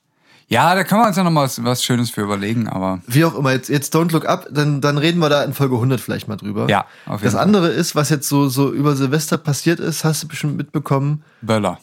Ja, 0.48 0.76
da 0.76 0.84
können 0.84 1.02
wir 1.02 1.08
uns 1.08 1.18
ja 1.18 1.24
noch 1.24 1.32
mal 1.32 1.44
was, 1.46 1.64
was 1.64 1.84
Schönes 1.84 2.10
für 2.12 2.22
überlegen, 2.22 2.68
aber 2.68 3.02
Wie 3.08 3.26
auch 3.26 3.34
immer, 3.36 3.52
jetzt, 3.54 3.70
jetzt 3.70 3.96
Don't 3.96 4.12
Look 4.12 4.26
Up, 4.26 4.48
dann, 4.52 4.82
dann 4.82 4.98
reden 4.98 5.20
wir 5.20 5.30
da 5.30 5.44
in 5.44 5.54
Folge 5.54 5.76
100 5.76 6.00
vielleicht 6.00 6.28
mal 6.28 6.36
drüber. 6.36 6.70
Ja, 6.70 6.86
auf 7.06 7.22
jeden 7.22 7.24
Das 7.24 7.34
Fall. 7.34 7.42
andere 7.44 7.70
ist, 7.70 7.96
was 7.96 8.10
jetzt 8.10 8.28
so, 8.30 8.50
so 8.50 8.72
über 8.72 8.96
Silvester 8.96 9.38
passiert 9.38 9.80
ist, 9.80 10.04
hast 10.04 10.24
du 10.24 10.28
bestimmt 10.28 10.58
mitbekommen. 10.58 11.24
Böller. 11.42 11.80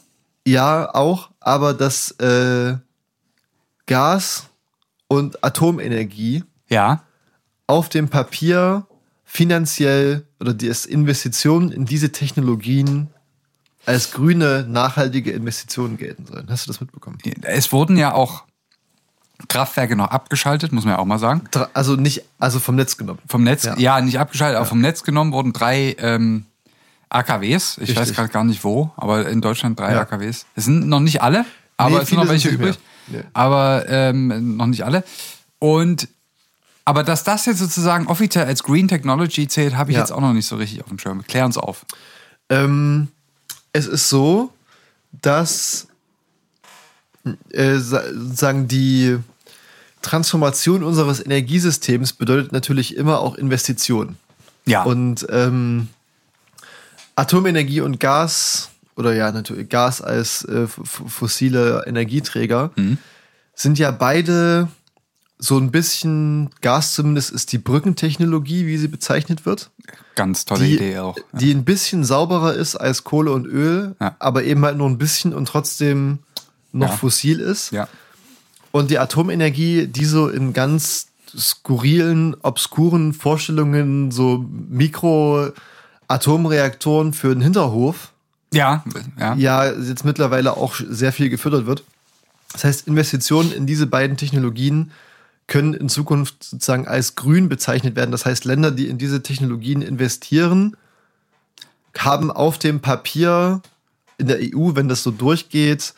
Ja, 0.47 0.93
auch, 0.95 1.29
aber 1.39 1.73
dass 1.73 2.11
äh, 2.19 2.75
Gas 3.85 4.45
und 5.07 5.43
Atomenergie 5.43 6.43
Ja. 6.69 7.03
auf 7.67 7.89
dem 7.89 8.09
Papier 8.09 8.85
finanziell 9.25 10.25
oder 10.39 10.53
die 10.53 10.67
es 10.67 10.85
Investitionen 10.85 11.71
in 11.71 11.85
diese 11.85 12.11
Technologien 12.11 13.09
als 13.85 14.11
grüne, 14.11 14.65
nachhaltige 14.67 15.31
Investitionen 15.31 15.97
gelten 15.97 16.25
sollen. 16.25 16.47
Hast 16.49 16.67
du 16.67 16.71
das 16.71 16.79
mitbekommen? 16.81 17.17
Es 17.41 17.71
wurden 17.71 17.97
ja 17.97 18.13
auch 18.13 18.43
Kraftwerke 19.47 19.95
noch 19.95 20.09
abgeschaltet, 20.09 20.71
muss 20.71 20.85
man 20.85 20.93
ja 20.93 20.99
auch 20.99 21.05
mal 21.05 21.19
sagen. 21.19 21.43
Also 21.73 21.95
nicht, 21.95 22.23
also 22.39 22.59
vom 22.59 22.75
Netz 22.75 22.97
genommen. 22.97 23.19
Vom 23.27 23.43
Netz, 23.43 23.63
Ja. 23.63 23.77
ja, 23.77 24.01
nicht 24.01 24.19
abgeschaltet, 24.19 24.57
aber 24.57 24.65
vom 24.65 24.81
Netz 24.81 25.03
genommen 25.03 25.31
wurden 25.33 25.53
drei 25.53 25.95
ähm, 25.99 26.45
AKWs. 27.09 27.77
Ich 27.79 27.89
weiß 27.91 27.99
Richtig. 28.01 28.15
gerade 28.15 28.29
gar 28.29 28.43
nicht 28.43 28.63
wo, 28.63 28.91
aber 28.97 29.27
in 29.27 29.41
Deutschland 29.41 29.79
drei 29.79 29.93
Ja. 29.93 30.01
AKWs. 30.01 30.45
Es 30.55 30.65
sind 30.65 30.87
noch 30.87 30.99
nicht 31.01 31.21
alle, 31.21 31.45
aber 31.77 31.97
Nee, 31.97 32.01
es 32.03 32.09
sind 32.09 32.17
noch 32.19 32.29
welche 32.29 32.47
nicht 32.49 32.59
übrig. 32.59 32.79
Nee. 33.07 33.23
Aber 33.33 33.85
ähm, 33.89 34.55
noch 34.57 34.67
nicht 34.67 34.83
alle. 34.85 35.03
Und 35.59 36.07
aber 36.85 37.03
dass 37.03 37.23
das 37.23 37.45
jetzt 37.45 37.59
sozusagen 37.59 38.07
offiziell 38.07 38.45
als 38.45 38.63
Green 38.63 38.87
Technology 38.87 39.47
zählt, 39.47 39.75
habe 39.75 39.91
ich 39.91 39.95
Ja. 39.95 40.01
jetzt 40.01 40.11
auch 40.11 40.19
noch 40.21 40.33
nicht 40.33 40.45
so 40.47 40.55
richtig 40.55 40.81
auf 40.81 40.87
dem 40.89 40.97
Schirm. 40.99 41.23
Klär 41.23 41.45
uns 41.45 41.57
auf. 41.57 41.85
Ähm, 42.49 43.09
es 43.73 43.85
ist 43.87 44.09
so, 44.09 44.51
dass 45.21 45.87
äh, 47.51 47.77
sa- 47.77 48.03
sagen 48.33 48.67
die 48.67 49.17
Transformation 50.01 50.83
unseres 50.83 51.23
Energiesystems 51.23 52.13
bedeutet 52.13 52.51
natürlich 52.51 52.95
immer 52.95 53.19
auch 53.19 53.35
Investitionen. 53.35 54.17
Ja. 54.65 54.83
Und 54.83 55.25
ähm, 55.29 55.87
Atomenergie 57.15 57.81
und 57.81 57.99
Gas 57.99 58.69
oder 58.95 59.13
ja 59.15 59.31
natürlich 59.31 59.69
Gas 59.69 60.01
als 60.01 60.43
äh, 60.45 60.67
fossile 60.67 61.83
Energieträger 61.87 62.71
Mhm. 62.75 62.97
sind 63.55 63.79
ja 63.79 63.91
beide 63.91 64.67
so 65.37 65.57
ein 65.57 65.71
bisschen 65.71 66.51
Gas 66.61 66.93
zumindest 66.93 67.31
ist 67.31 67.51
die 67.51 67.57
Brückentechnologie, 67.57 68.67
wie 68.67 68.77
sie 68.77 68.87
bezeichnet 68.87 69.45
wird 69.45 69.71
Ganz 70.15 70.45
tolle 70.45 70.65
die, 70.65 70.75
Idee 70.75 70.99
auch. 70.99 71.17
die 71.31 71.51
ein 71.51 71.63
bisschen 71.65 72.03
sauberer 72.03 72.53
ist 72.53 72.75
als 72.75 73.03
Kohle 73.03 73.31
und 73.31 73.45
Öl, 73.47 73.95
Ja. 73.99 74.15
aber 74.19 74.43
eben 74.43 74.63
halt 74.63 74.77
nur 74.77 74.87
ein 74.87 74.97
bisschen 74.99 75.33
und 75.33 75.47
trotzdem 75.47 76.19
noch 76.71 76.89
Ja. 76.91 76.97
fossil 76.97 77.39
ist. 77.39 77.71
Ja. 77.71 77.87
Und 78.71 78.89
die 78.89 78.99
Atomenergie, 78.99 79.87
die 79.87 80.05
so 80.05 80.29
in 80.29 80.53
ganz 80.53 81.07
skurrilen, 81.37 82.37
obskuren 82.41 83.13
Vorstellungen, 83.13 84.11
so 84.11 84.45
Mikro-Atomreaktoren 84.69 87.13
für 87.13 87.33
den 87.33 87.41
Hinterhof 87.41 88.11
Ja, 88.53 88.83
ja. 89.19 89.33
ja 89.35 89.71
jetzt 89.71 90.05
mittlerweile 90.05 90.57
auch 90.57 90.75
sehr 90.75 91.13
viel 91.13 91.29
gefördert 91.29 91.65
wird. 91.65 91.83
Das 92.53 92.65
heißt, 92.65 92.87
Investitionen 92.87 93.51
in 93.53 93.65
diese 93.65 93.87
beiden 93.87 94.17
Technologien 94.17 94.91
können 95.47 95.73
in 95.73 95.89
Zukunft 95.89 96.43
sozusagen 96.43 96.87
als 96.87 97.15
grün 97.15 97.49
bezeichnet 97.49 97.95
werden. 97.95 98.11
Das 98.11 98.25
heißt, 98.25 98.45
Länder, 98.45 98.71
die 98.71 98.87
in 98.87 98.97
diese 98.97 99.23
Technologien 99.23 99.81
investieren, 99.81 100.77
haben 101.97 102.31
auf 102.31 102.57
dem 102.57 102.79
Papier 102.79 103.61
in 104.17 104.27
der 104.27 104.37
EU, 104.39 104.75
wenn 104.75 104.87
das 104.87 105.03
so 105.03 105.11
durchgeht, 105.11 105.93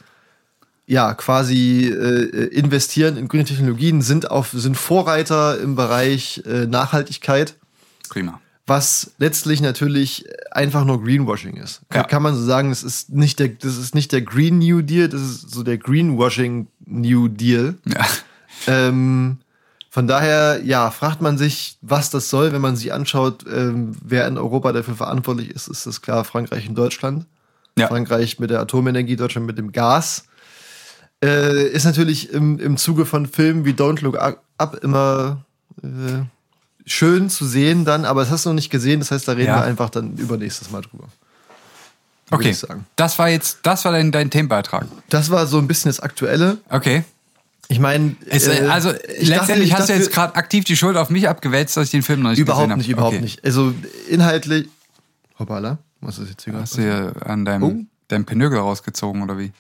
ja, 0.86 1.14
quasi 1.14 1.88
äh, 1.88 2.48
investieren 2.48 3.18
in 3.18 3.28
grüne 3.28 3.46
Technologien, 3.46 4.02
sind 4.02 4.30
auf, 4.30 4.50
sind 4.52 4.76
Vorreiter 4.78 5.60
im 5.60 5.76
Bereich 5.76 6.44
äh, 6.46 6.66
Nachhaltigkeit, 6.66 7.56
Prima. 8.10 8.40
was 8.68 9.12
letztlich 9.18 9.62
natürlich 9.62 10.26
einfach 10.52 10.84
nur 10.86 11.02
Greenwashing 11.02 11.56
ist. 11.58 11.82
Kann, 11.90 12.02
Ja. 12.02 12.08
kann 12.08 12.22
man 12.24 12.36
so 12.36 12.44
sagen, 12.44 12.70
das 12.70 12.84
ist 12.84 13.10
nicht 13.12 13.40
der, 13.40 13.48
das 13.50 13.78
ist 13.78 13.96
nicht 13.96 14.12
der 14.12 14.22
Green 14.22 14.60
New 14.60 14.82
Deal, 14.82 15.08
das 15.08 15.22
ist 15.22 15.52
so 15.52 15.64
der 15.64 15.78
Greenwashing 15.78 16.68
New 16.86 17.28
Deal. 17.30 17.76
Ja. 17.86 18.06
Ähm, 18.68 19.38
von 19.90 20.08
daher, 20.08 20.62
ja, 20.64 20.90
fragt 20.92 21.22
man 21.22 21.38
sich, 21.38 21.78
was 21.82 22.10
das 22.10 22.30
soll, 22.30 22.52
wenn 22.52 22.62
man 22.62 22.76
sich 22.76 22.92
anschaut, 22.94 23.46
ähm, 23.52 23.96
wer 24.04 24.28
in 24.28 24.38
Europa 24.38 24.72
dafür 24.74 24.96
verantwortlich 24.96 25.50
ist, 25.52 25.68
ist 25.68 25.86
das 25.86 26.02
klar 26.02 26.24
Frankreich 26.24 26.68
und 26.68 26.76
Deutschland. 26.76 27.26
Ja. 27.78 27.88
Frankreich 27.88 28.40
mit 28.40 28.50
der 28.50 28.60
Atomenergie, 28.60 29.16
Deutschland 29.16 29.48
mit 29.48 29.58
dem 29.58 29.72
Gas. 29.72 30.26
Äh, 31.24 31.68
ist 31.70 31.86
natürlich 31.86 32.32
im, 32.32 32.60
im 32.60 32.76
Zuge 32.78 33.06
von 33.06 33.26
Filmen 33.28 33.64
wie 33.66 33.72
Don't 33.72 34.02
Look 34.02 34.18
Up 34.20 34.76
immer 34.84 35.46
äh, 35.82 35.88
schön 36.86 37.30
zu 37.30 37.46
sehen 37.46 37.86
dann, 37.86 38.04
aber 38.06 38.22
das 38.22 38.30
hast 38.32 38.46
du 38.46 38.50
noch 38.50 38.56
nicht 38.56 38.70
gesehen, 38.70 39.00
das 39.00 39.12
heißt, 39.12 39.28
da 39.28 39.32
reden 39.34 39.48
Ja. 39.48 39.56
wir 39.58 39.64
einfach 39.64 39.90
dann 39.90 40.18
übernächstes 40.18 40.70
Mal 40.72 40.82
drüber. 40.82 41.06
Okay. 42.32 42.56
Das 42.96 43.20
war 43.20 43.30
jetzt, 43.30 43.60
das 43.64 43.86
war 43.86 43.92
dein, 43.92 44.12
dein 44.12 44.30
Themenbeitrag. 44.32 44.86
Das 45.10 45.30
war 45.30 45.46
so 45.48 45.60
ein 45.60 45.68
bisschen 45.68 45.90
das 45.90 46.00
Aktuelle. 46.00 46.58
Okay. 46.70 47.04
Ich 47.70 47.80
meine, 47.80 48.16
äh, 48.30 48.68
also 48.68 48.92
ich 49.18 49.30
letztendlich 49.30 49.70
dachte- 49.70 49.82
hast 49.84 49.90
du 49.90 49.94
jetzt 49.94 50.12
gerade 50.12 50.36
aktiv 50.36 50.64
die 50.66 50.76
Schuld 50.76 50.98
auf 50.98 51.10
mich 51.10 51.30
abgewälzt, 51.30 51.78
dass 51.78 51.86
ich 51.86 51.92
den 51.92 52.02
Film 52.04 52.22
noch 52.22 52.32
nicht 52.32 52.38
gesehen 52.40 52.48
Überhaupt 52.48 52.70
habe. 52.70 52.78
nicht, 52.80 52.90
überhaupt 52.90 53.22
nicht. 53.22 53.46
Also 53.46 53.74
inhaltlich. 54.10 54.68
Hoppala, 55.40 55.78
was 56.02 56.20
ist 56.20 56.30
jetzt 56.30 56.44
hier 56.44 56.54
Hast 56.54 56.76
gerade? 56.76 57.14
du 57.14 57.14
hier 57.22 57.28
an 57.30 57.46
deinem, 57.46 57.64
Oh. 57.64 57.76
deinem 58.10 58.26
Pinögel 58.26 58.60
rausgezogen 58.60 59.22
oder 59.22 59.38
wie? 59.38 59.52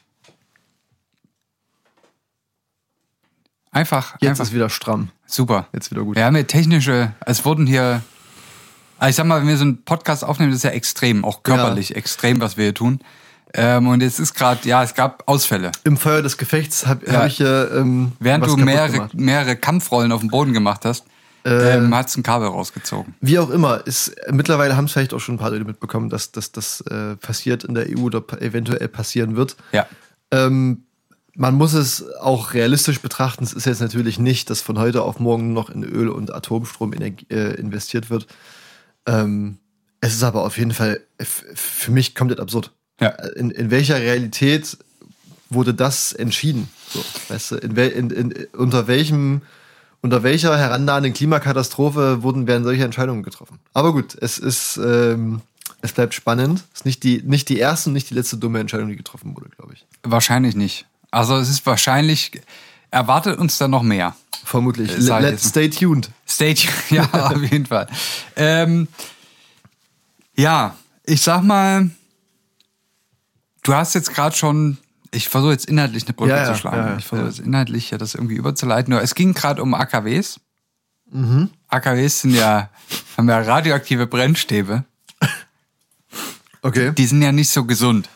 Einfach, 3.73 4.15
Jetzt 4.19 4.29
einfach 4.31 4.43
ist 4.45 4.53
wieder 4.53 4.69
stramm. 4.69 5.09
super. 5.25 5.67
Jetzt 5.73 5.91
wieder 5.91 6.03
gut. 6.03 6.15
Wir 6.15 6.25
haben 6.25 6.35
hier 6.35 6.47
technische, 6.47 7.11
es 7.25 7.43
wurden 7.43 7.65
hier, 7.67 8.01
also 8.99 9.09
ich 9.09 9.15
sag 9.15 9.25
mal, 9.25 9.41
wenn 9.41 9.47
wir 9.47 9.57
so 9.57 9.63
einen 9.63 9.83
Podcast 9.83 10.23
aufnehmen, 10.23 10.51
das 10.51 10.57
ist 10.59 10.63
ja 10.63 10.69
extrem, 10.69 11.25
auch 11.25 11.43
körperlich 11.43 11.95
extrem, 11.95 12.39
was 12.39 12.55
wir 12.55 12.65
hier 12.65 12.73
tun. 12.73 12.99
Ähm, 13.55 13.87
und 13.87 14.01
jetzt 14.01 14.19
ist 14.19 14.33
gerade, 14.33 14.67
ja, 14.67 14.81
es 14.83 14.93
gab 14.95 15.23
Ausfälle. 15.27 15.71
Im 15.83 15.97
Feuer 15.97 16.21
des 16.23 16.37
Gefechts 16.37 16.87
habe 16.87 17.05
Ja. 17.05 17.13
hab 17.19 17.27
ich 17.27 17.37
ja. 17.39 17.65
Ähm, 17.71 18.13
Während 18.19 18.45
du 18.47 18.55
mehrere, 18.57 18.91
gemacht. 18.91 19.13
mehrere 19.13 19.55
Kampfrollen 19.55 20.11
auf 20.11 20.21
dem 20.21 20.29
Boden 20.29 20.53
gemacht 20.53 20.85
hast, 20.85 21.05
Äh. 21.45 21.75
ähm, 21.77 21.93
hat's 21.93 22.15
ein 22.17 22.23
Kabel 22.23 22.47
rausgezogen. 22.47 23.13
Wie 23.21 23.37
auch 23.37 23.49
immer, 23.51 23.85
ist, 23.85 24.15
mittlerweile 24.31 24.75
haben 24.75 24.85
es 24.85 24.93
vielleicht 24.93 25.13
auch 25.13 25.19
schon 25.19 25.35
ein 25.35 25.37
paar 25.39 25.51
Leute 25.51 25.65
mitbekommen, 25.65 26.09
dass 26.09 26.31
das 26.31 26.81
äh, 26.81 27.15
passiert 27.17 27.63
in 27.63 27.75
der 27.75 27.87
EU 27.89 28.01
oder 28.03 28.23
eventuell 28.41 28.87
passieren 28.87 29.35
wird. 29.35 29.55
Ja. 29.71 29.85
Ähm, 30.31 30.85
man 31.35 31.55
muss 31.55 31.73
es 31.73 32.05
auch 32.17 32.53
realistisch 32.53 33.01
betrachten. 33.01 33.43
Es 33.43 33.53
ist 33.53 33.65
jetzt 33.65 33.81
natürlich 33.81 34.19
nicht, 34.19 34.49
dass 34.49 34.61
von 34.61 34.77
heute 34.77 35.01
auf 35.01 35.19
morgen 35.19 35.53
noch 35.53 35.69
in 35.69 35.83
Öl- 35.83 36.09
und 36.09 36.33
Atomstrom 36.33 36.93
äh, 36.93 37.53
investiert 37.55 38.09
wird. 38.09 38.27
Ähm, 39.05 39.57
es 40.01 40.13
ist 40.13 40.23
aber 40.23 40.43
auf 40.43 40.57
jeden 40.57 40.73
Fall 40.73 41.01
für 41.19 41.91
mich 41.91 42.13
komplett 42.13 42.39
absurd. 42.39 42.71
Ja. 42.99 43.09
In, 43.35 43.51
in 43.51 43.71
welcher 43.71 43.99
Realität 43.99 44.77
wurde 45.49 45.73
das 45.73 46.13
entschieden? 46.13 46.69
So, 46.89 47.03
weißt 47.29 47.51
du, 47.51 47.55
in, 47.55 47.75
in, 47.75 48.09
in, 48.09 48.47
unter 48.53 48.87
welchem 48.87 49.41
unter 50.01 50.21
welcher 50.21 50.57
herannahenden 50.57 51.13
Klimakatastrophe 51.13 52.23
wurden 52.23 52.45
werden 52.45 52.65
solche 52.65 52.83
Entscheidungen 52.83 53.23
getroffen? 53.23 53.59
Aber 53.73 53.93
gut, 53.93 54.17
es 54.19 54.37
ist 54.37 54.77
ähm, 54.77 55.41
es 55.81 55.93
bleibt 55.93 56.13
spannend. 56.13 56.65
Es 56.73 56.81
ist 56.81 56.85
nicht 56.85 57.03
die 57.03 57.23
nicht 57.23 57.47
die 57.47 57.57
erste 57.57 57.89
und 57.89 57.93
nicht 57.93 58.09
die 58.09 58.13
letzte 58.13 58.37
dumme 58.37 58.59
Entscheidung, 58.59 58.89
die 58.89 58.97
getroffen 58.97 59.35
wurde, 59.35 59.49
glaube 59.55 59.73
ich. 59.73 59.85
Wahrscheinlich 60.03 60.55
nicht. 60.55 60.85
Also 61.13 61.37
es 61.37 61.47
ist 61.47 61.63
wahrscheinlich, 61.67 62.31
erwartet 62.89 63.37
uns 63.37 63.59
da 63.59 63.67
noch 63.67 63.83
mehr. 63.83 64.15
Vermutlich. 64.43 64.91
Äh, 64.91 65.19
Let's 65.19 65.47
stay 65.49 65.69
tuned. 65.69 66.09
Stage, 66.27 66.67
ja, 66.89 67.03
auf 67.13 67.41
jeden 67.43 67.67
Fall. 67.67 67.87
Ähm, 68.35 68.87
ja, 70.35 70.75
ich 71.03 71.21
sag 71.21 71.43
mal, 71.43 71.91
du 73.61 73.73
hast 73.75 73.93
jetzt 73.93 74.11
gerade 74.11 74.35
schon, 74.35 74.79
ich 75.11 75.29
versuche 75.29 75.51
jetzt 75.51 75.65
inhaltlich 75.65 76.05
eine 76.05 76.13
Brücke 76.13 76.31
Ja, 76.31 76.51
zu 76.51 76.55
schlagen. 76.59 76.77
ja, 76.77 76.89
ja, 76.89 76.97
ich 76.97 77.05
versuche 77.05 77.27
jetzt 77.29 77.39
inhaltlich 77.39 77.91
ja 77.91 77.99
das 77.99 78.15
irgendwie 78.15 78.35
überzuleiten. 78.35 78.91
Nur 78.91 79.01
es 79.03 79.13
ging 79.13 79.33
gerade 79.35 79.61
um 79.61 79.75
AKWs. 79.75 80.39
Mhm. 81.11 81.51
AKWs 81.67 82.21
sind 82.21 82.33
ja, 82.33 82.69
haben 83.17 83.29
ja 83.29 83.39
radioaktive 83.39 84.07
Brennstäbe. 84.07 84.83
Okay. 86.65 86.93
Die 86.93 87.05
sind 87.05 87.21
ja 87.21 87.33
nicht 87.33 87.49
so 87.49 87.65
gesund. 87.65 88.07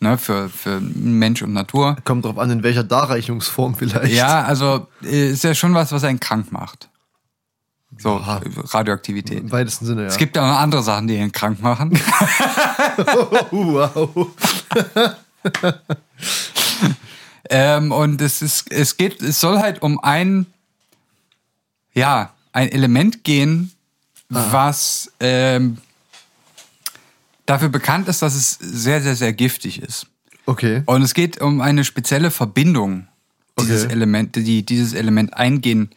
Ne, 0.00 0.16
für, 0.16 0.48
für 0.48 0.80
Mensch 0.80 1.42
und 1.42 1.52
Natur. 1.52 1.96
Kommt 2.04 2.24
drauf 2.24 2.38
an, 2.38 2.50
in 2.50 2.62
welcher 2.62 2.84
Darreichungsform 2.84 3.74
vielleicht. 3.74 4.14
Ja, 4.14 4.44
also 4.44 4.86
äh, 5.02 5.30
ist 5.30 5.42
ja 5.42 5.54
schon 5.54 5.74
was, 5.74 5.90
was 5.90 6.04
einen 6.04 6.20
krank 6.20 6.52
macht. 6.52 6.88
So, 7.96 8.18
Ja. 8.18 8.40
Radioaktivität. 8.70 9.40
Im 9.40 9.50
weitesten 9.50 9.86
Sinne, 9.86 10.02
ja. 10.02 10.08
Es 10.08 10.16
gibt 10.16 10.36
ja 10.36 10.42
auch 10.42 10.48
noch 10.52 10.60
andere 10.60 10.82
Sachen, 10.82 11.08
die 11.08 11.16
ihn 11.16 11.32
krank 11.32 11.60
machen. 11.60 11.90
wow. 13.50 14.28
ähm, 17.50 17.90
und 17.90 18.20
es 18.20 18.42
ist, 18.42 18.70
es 18.70 18.96
geht, 18.96 19.20
es 19.20 19.40
soll 19.40 19.58
halt 19.58 19.82
um 19.82 19.98
ein, 19.98 20.46
ja, 21.92 22.34
ein 22.52 22.68
Element 22.70 23.24
gehen, 23.24 23.72
was 24.28 25.10
ähm, 25.18 25.78
dafür 27.48 27.68
bekannt 27.70 28.08
ist, 28.08 28.22
dass 28.22 28.34
es 28.34 28.52
sehr, 28.60 29.00
sehr, 29.00 29.16
sehr 29.16 29.32
giftig 29.32 29.80
ist. 29.82 30.06
Okay. 30.46 30.82
Und 30.86 31.02
es 31.02 31.14
geht 31.14 31.40
um 31.40 31.60
eine 31.60 31.82
spezielle 31.84 32.30
Verbindung, 32.30 33.08
dieses 33.58 33.84
Okay. 33.84 33.92
Element, 33.92 34.36
die 34.36 34.64
dieses 34.64 34.92
Element 34.94 35.34
eingehen 35.34 35.90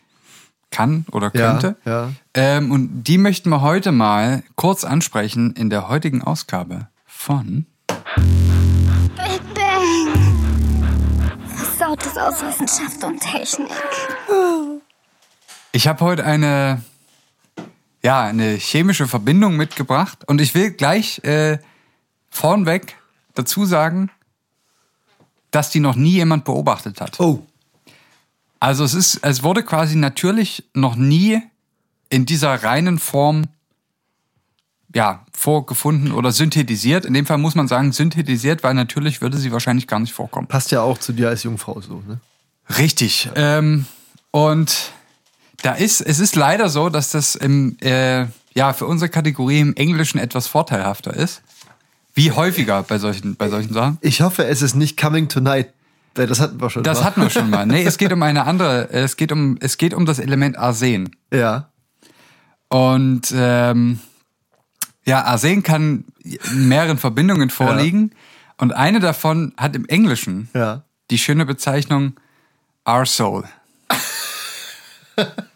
kann 0.71 1.05
oder 1.11 1.31
Ja, 1.33 1.51
könnte. 1.51 1.75
ja. 1.85 2.11
Ähm, 2.33 2.71
und 2.71 3.03
die 3.03 3.17
möchten 3.17 3.49
wir 3.49 3.61
heute 3.61 3.91
mal 3.91 4.43
kurz 4.55 4.83
ansprechen 4.85 5.53
in 5.55 5.69
der 5.69 5.89
heutigen 5.89 6.21
Ausgabe 6.23 6.87
von 7.05 7.65
Big 9.17 9.41
Bang. 9.53 10.87
Versautes 11.55 12.17
aus 12.17 12.41
Wissenschaft 12.41 13.03
und 13.03 13.19
Technik. 13.19 13.67
Ich 15.73 15.87
habe 15.87 16.03
heute 16.03 16.25
eine, 16.25 16.81
ja, 18.03 18.23
eine 18.23 18.53
chemische 18.53 19.07
Verbindung 19.07 19.57
mitgebracht 19.57 20.23
und 20.27 20.41
ich 20.41 20.55
will 20.55 20.71
gleich 20.71 21.23
äh, 21.23 21.59
vornweg 22.29 22.95
dazu 23.35 23.65
sagen, 23.65 24.09
dass 25.51 25.69
die 25.69 25.79
noch 25.79 25.95
nie 25.95 26.11
jemand 26.11 26.45
beobachtet 26.45 27.01
hat. 27.01 27.19
Oh. 27.19 27.45
Also 28.59 28.83
es 28.83 28.93
ist, 28.93 29.19
es 29.23 29.43
wurde 29.43 29.63
quasi 29.63 29.95
natürlich 29.95 30.63
noch 30.73 30.95
nie 30.95 31.41
in 32.09 32.25
dieser 32.25 32.63
reinen 32.63 32.99
Form 32.99 33.45
ja, 34.93 35.25
vorgefunden 35.33 36.11
oder 36.11 36.31
synthetisiert. 36.31 37.05
In 37.05 37.13
dem 37.13 37.25
Fall 37.25 37.37
muss 37.37 37.55
man 37.55 37.67
sagen 37.67 37.91
synthetisiert, 37.91 38.63
weil 38.63 38.73
natürlich 38.73 39.21
würde 39.21 39.37
sie 39.37 39.51
wahrscheinlich 39.51 39.87
gar 39.87 39.99
nicht 39.99 40.13
vorkommen. 40.13 40.47
Passt 40.47 40.71
ja 40.71 40.81
auch 40.81 40.97
zu 40.97 41.13
dir 41.13 41.29
als 41.29 41.43
Jungfrau 41.43 41.79
so, 41.81 42.03
ne? 42.07 42.19
Richtig. 42.77 43.29
Ähm, 43.35 43.85
und 44.31 44.91
da 45.61 45.73
ist, 45.73 46.01
es 46.01 46.19
ist 46.19 46.35
leider 46.35 46.69
so, 46.69 46.89
dass 46.89 47.11
das 47.11 47.35
im, 47.35 47.77
äh, 47.81 48.25
ja, 48.53 48.73
für 48.73 48.85
unsere 48.85 49.09
Kategorie 49.09 49.59
im 49.59 49.75
Englischen 49.75 50.17
etwas 50.19 50.47
vorteilhafter 50.47 51.13
ist. 51.13 51.41
Wie 52.13 52.31
häufiger 52.31 52.83
bei 52.83 52.97
solchen, 52.97 53.35
bei 53.35 53.49
solchen 53.49 53.73
Sachen. 53.73 53.97
Ich 54.01 54.21
hoffe, 54.21 54.45
es 54.45 54.61
ist 54.61 54.75
nicht 54.75 54.99
Coming 54.99 55.29
Tonight. 55.29 55.73
Weil 56.13 56.27
das 56.27 56.41
hatten 56.41 56.59
wir 56.59 56.69
schon 56.69 56.83
Das 56.83 56.99
mal. 56.99 57.05
hatten 57.05 57.21
wir 57.21 57.29
schon 57.29 57.49
mal. 57.49 57.65
Nee, 57.65 57.83
es 57.83 57.97
geht 57.97 58.11
um 58.11 58.21
eine 58.21 58.45
andere, 58.45 58.89
es 58.89 59.15
geht 59.15 59.31
um, 59.31 59.57
es 59.61 59.77
geht 59.77 59.93
um 59.93 60.05
das 60.05 60.19
Element 60.19 60.57
Arsen. 60.57 61.15
Ja. 61.31 61.69
Und 62.67 63.33
ähm, 63.33 63.99
ja, 65.05 65.23
Arsen 65.23 65.63
kann 65.63 66.03
in 66.23 66.67
mehreren 66.67 66.97
Verbindungen 66.97 67.49
vorliegen. 67.49 68.11
Und 68.57 68.73
eine 68.73 68.99
davon 68.99 69.53
hat 69.57 69.73
im 69.75 69.85
Englischen 69.85 70.49
Ja. 70.53 70.83
die 71.11 71.17
schöne 71.17 71.45
Bezeichnung 71.45 72.13
Arsehole. 72.83 73.47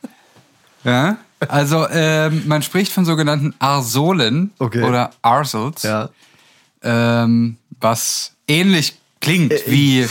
ja, 0.85 1.17
also 1.49 1.85
ähm, 1.89 2.43
man 2.47 2.61
spricht 2.61 2.91
von 2.93 3.03
sogenannten 3.03 3.53
Arsolen 3.59 4.51
Okay. 4.59 4.83
oder 4.83 5.11
Arsols, 5.21 5.83
Ja. 5.83 6.09
ähm, 6.81 7.57
was 7.81 8.31
ähnlich 8.47 8.95
klingt 9.19 9.51
Äh, 9.51 9.61
wie, 9.67 10.07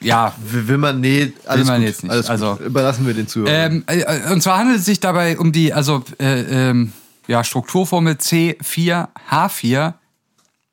ja, 0.00 0.32
Will 0.38 0.68
will 0.68 0.78
man, 0.78 1.00
nee, 1.00 1.32
alles 1.46 1.66
man 1.66 1.80
gut, 1.80 1.88
jetzt 1.88 2.02
nicht. 2.04 2.12
Alles 2.12 2.26
gut. 2.26 2.30
Also- 2.30 2.58
Überlassen 2.64 3.04
wir 3.06 3.14
den 3.14 3.26
Zuhörern. 3.26 3.72
Ähm, 3.72 3.84
äh, 3.88 4.30
und 4.32 4.40
zwar 4.42 4.58
handelt 4.58 4.78
es 4.78 4.84
sich 4.84 5.00
dabei 5.00 5.36
um 5.38 5.50
die, 5.50 5.72
also 5.72 6.04
äh, 6.20 6.68
ähm, 6.70 6.92
ja, 7.26 7.42
Strukturformel 7.42 8.14
C4H4 8.14 9.94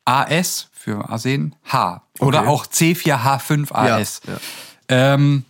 AS 0.05 0.67
für 0.73 1.09
Arsen 1.09 1.55
H. 1.65 2.01
Oder 2.19 2.41
Okay. 2.41 2.47
auch 2.49 2.65
C4H5AS. 2.67 4.21
Ja, 4.27 4.33
ja. 4.33 4.39
Ähm, 4.87 5.43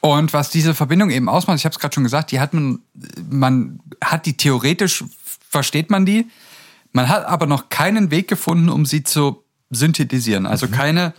und 0.00 0.32
was 0.32 0.50
diese 0.50 0.74
Verbindung 0.74 1.10
eben 1.10 1.28
ausmacht, 1.28 1.58
ich 1.58 1.64
habe 1.64 1.72
es 1.72 1.78
gerade 1.78 1.94
schon 1.94 2.04
gesagt, 2.04 2.32
die 2.32 2.40
hat 2.40 2.54
man, 2.54 2.80
man 3.30 3.80
hat 4.02 4.26
die 4.26 4.36
theoretisch, 4.36 5.04
versteht 5.48 5.90
man 5.90 6.06
die, 6.06 6.28
man 6.92 7.08
hat 7.08 7.24
aber 7.26 7.46
noch 7.46 7.68
keinen 7.68 8.10
Weg 8.10 8.28
gefunden, 8.28 8.68
um 8.68 8.86
sie 8.86 9.02
zu 9.04 9.44
synthetisieren. 9.70 10.46
Also 10.46 10.68
keine, 10.68 11.14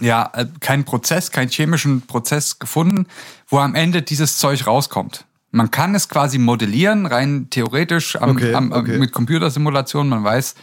ja, 0.00 0.30
äh, 0.34 0.46
keinen 0.60 0.84
Prozess, 0.84 1.30
keinen 1.30 1.48
chemischen 1.48 2.02
Prozess 2.02 2.58
gefunden, 2.58 3.06
wo 3.48 3.58
am 3.58 3.74
Ende 3.74 4.02
dieses 4.02 4.38
Zeug 4.38 4.66
rauskommt. 4.66 5.24
Man 5.50 5.70
kann 5.70 5.94
es 5.94 6.08
quasi 6.08 6.38
modellieren, 6.38 7.06
rein 7.06 7.48
theoretisch 7.48 8.16
am, 8.16 8.30
Okay, 8.30 8.54
am, 8.54 8.72
okay. 8.72 8.98
mit 8.98 9.12
Computersimulationen. 9.12 10.10
Man 10.10 10.22
weiß, 10.22 10.54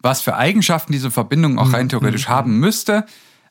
was 0.00 0.22
für 0.22 0.36
Eigenschaften 0.36 0.92
diese 0.92 1.10
Verbindung 1.10 1.58
auch 1.58 1.66
Mhm, 1.66 1.74
rein 1.74 1.88
theoretisch 1.90 2.28
haben 2.28 2.58
müsste. 2.58 3.04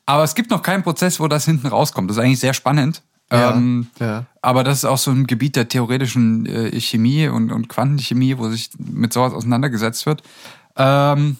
Aber 0.06 0.24
es 0.24 0.36
gibt 0.36 0.50
noch 0.50 0.62
keinen 0.62 0.84
Prozess, 0.84 1.20
wo 1.20 1.28
das 1.28 1.46
hinten 1.46 1.68
rauskommt. 1.68 2.10
Das 2.10 2.18
ist 2.18 2.24
eigentlich 2.24 2.40
sehr 2.40 2.54
spannend. 2.54 3.02
Ja, 3.32 3.52
ähm, 3.52 3.88
ja. 4.00 4.26
Aber 4.42 4.64
das 4.64 4.80
ist 4.80 4.86
auch 4.86 4.98
so 4.98 5.12
ein 5.12 5.26
Gebiet 5.26 5.56
der 5.56 5.70
theoretischen 5.70 6.46
äh, 6.46 6.80
Chemie 6.80 7.28
und, 7.28 7.52
und 7.52 7.70
Quantenchemie, 7.70 8.38
wo 8.38 8.50
sich 8.50 8.70
mit 8.78 9.14
sowas 9.14 9.34
auseinandergesetzt 9.34 10.06
wird. 10.06 10.22
Ähm, 10.76 11.38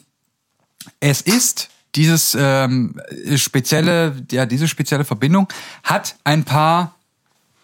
es 1.00 1.22
ist 1.22 1.70
dieses 1.96 2.36
ähm, 2.40 3.00
spezielle, 3.36 4.16
ja, 4.32 4.46
diese 4.46 4.68
spezielle 4.68 5.04
Verbindung 5.04 5.48
hat 5.84 6.16
ein 6.24 6.46
paar, 6.46 6.96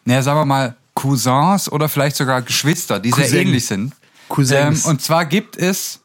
naja, 0.03 0.21
sagen 0.21 0.39
wir 0.39 0.45
mal, 0.45 0.75
Cousins 0.93 1.71
oder 1.71 1.87
vielleicht 1.87 2.15
sogar 2.15 2.41
Geschwister, 2.41 2.99
die 2.99 3.11
sehr 3.11 3.25
Cousin. 3.25 3.39
ähnlich 3.39 3.65
sind. 3.65 3.93
Cousins. 4.27 4.83
Ähm, 4.83 4.91
und 4.91 5.01
zwar 5.01 5.25
gibt 5.25 5.55
es 5.55 6.01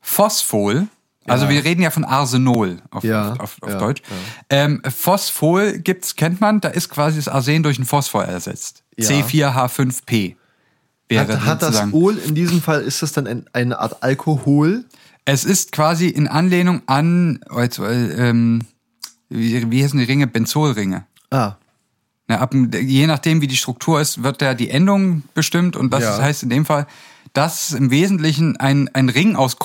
Phosphol. 0.00 0.88
Also 1.26 1.44
Ja. 1.44 1.50
wir 1.50 1.64
reden 1.64 1.82
ja 1.82 1.90
von 1.90 2.04
Arsenol 2.04 2.78
auf, 2.90 3.04
Ja, 3.04 3.32
auf, 3.34 3.40
auf, 3.40 3.56
auf 3.62 3.70
ja, 3.70 3.78
Deutsch. 3.78 4.02
Ähm, 4.50 4.82
Phosphol 4.88 5.78
gibt's, 5.78 6.16
kennt 6.16 6.40
man, 6.40 6.60
da 6.60 6.68
ist 6.68 6.88
quasi 6.88 7.16
das 7.16 7.28
Arsen 7.28 7.62
durch 7.62 7.78
ein 7.78 7.84
Phosphor 7.84 8.24
ersetzt. 8.24 8.82
Ja. 8.98 9.08
C4H5P 9.08 10.36
wäre 11.08 11.32
Hat, 11.34 11.46
hat 11.46 11.62
das. 11.62 11.82
Ol 11.92 12.16
in 12.18 12.34
diesem 12.34 12.60
Fall, 12.60 12.80
ist 12.82 13.02
das 13.02 13.12
dann 13.12 13.26
ein, 13.26 13.44
eine 13.52 13.78
Art 13.78 14.02
Alkohol? 14.02 14.84
Es 15.24 15.44
ist 15.44 15.70
quasi 15.72 16.08
in 16.08 16.26
Anlehnung 16.26 16.82
an, 16.86 17.40
äh, 17.56 17.68
ähm, 17.84 18.62
wie, 19.28 19.70
wie 19.70 19.84
heißen 19.84 19.98
die 19.98 20.04
Ringe? 20.04 20.26
Benzolringe. 20.26 21.04
Ah, 21.30 21.52
Ja, 22.28 22.40
ab, 22.40 22.52
je 22.54 23.06
nachdem, 23.06 23.40
wie 23.40 23.46
die 23.46 23.56
Struktur 23.56 24.00
ist, 24.00 24.22
wird 24.24 24.42
da 24.42 24.54
die 24.54 24.70
Endung 24.70 25.22
bestimmt. 25.34 25.76
Und 25.76 25.92
das 25.92 26.20
heißt 26.20 26.42
in 26.42 26.50
dem 26.50 26.64
Fall, 26.64 26.86
dass 27.32 27.72
im 27.72 27.90
Wesentlichen 27.90 28.56
ein, 28.56 28.90
ein 28.94 29.08
Ring 29.08 29.36
aus 29.36 29.56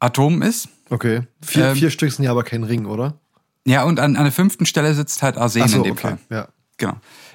Kohlenstoffatomen 0.00 0.42
ist. 0.42 0.68
okay. 0.88 1.22
Vier, 1.42 1.68
Ähm, 1.68 1.76
vier 1.76 1.90
Stück 1.90 2.12
sind 2.12 2.24
ja 2.24 2.30
aber 2.30 2.42
kein 2.42 2.64
Ring, 2.64 2.86
oder? 2.86 3.14
Ja, 3.66 3.84
und 3.84 4.00
an, 4.00 4.16
an 4.16 4.24
der 4.24 4.32
fünften 4.32 4.66
Stelle 4.66 4.94
sitzt 4.94 5.22
halt 5.22 5.36
Arsen 5.36 5.68
so, 5.68 5.78
in 5.78 5.82
dem 5.84 5.92
okay. 5.92 6.00
Fall. 6.00 6.18
Ja. 6.30 6.48
Genau. 6.78 6.94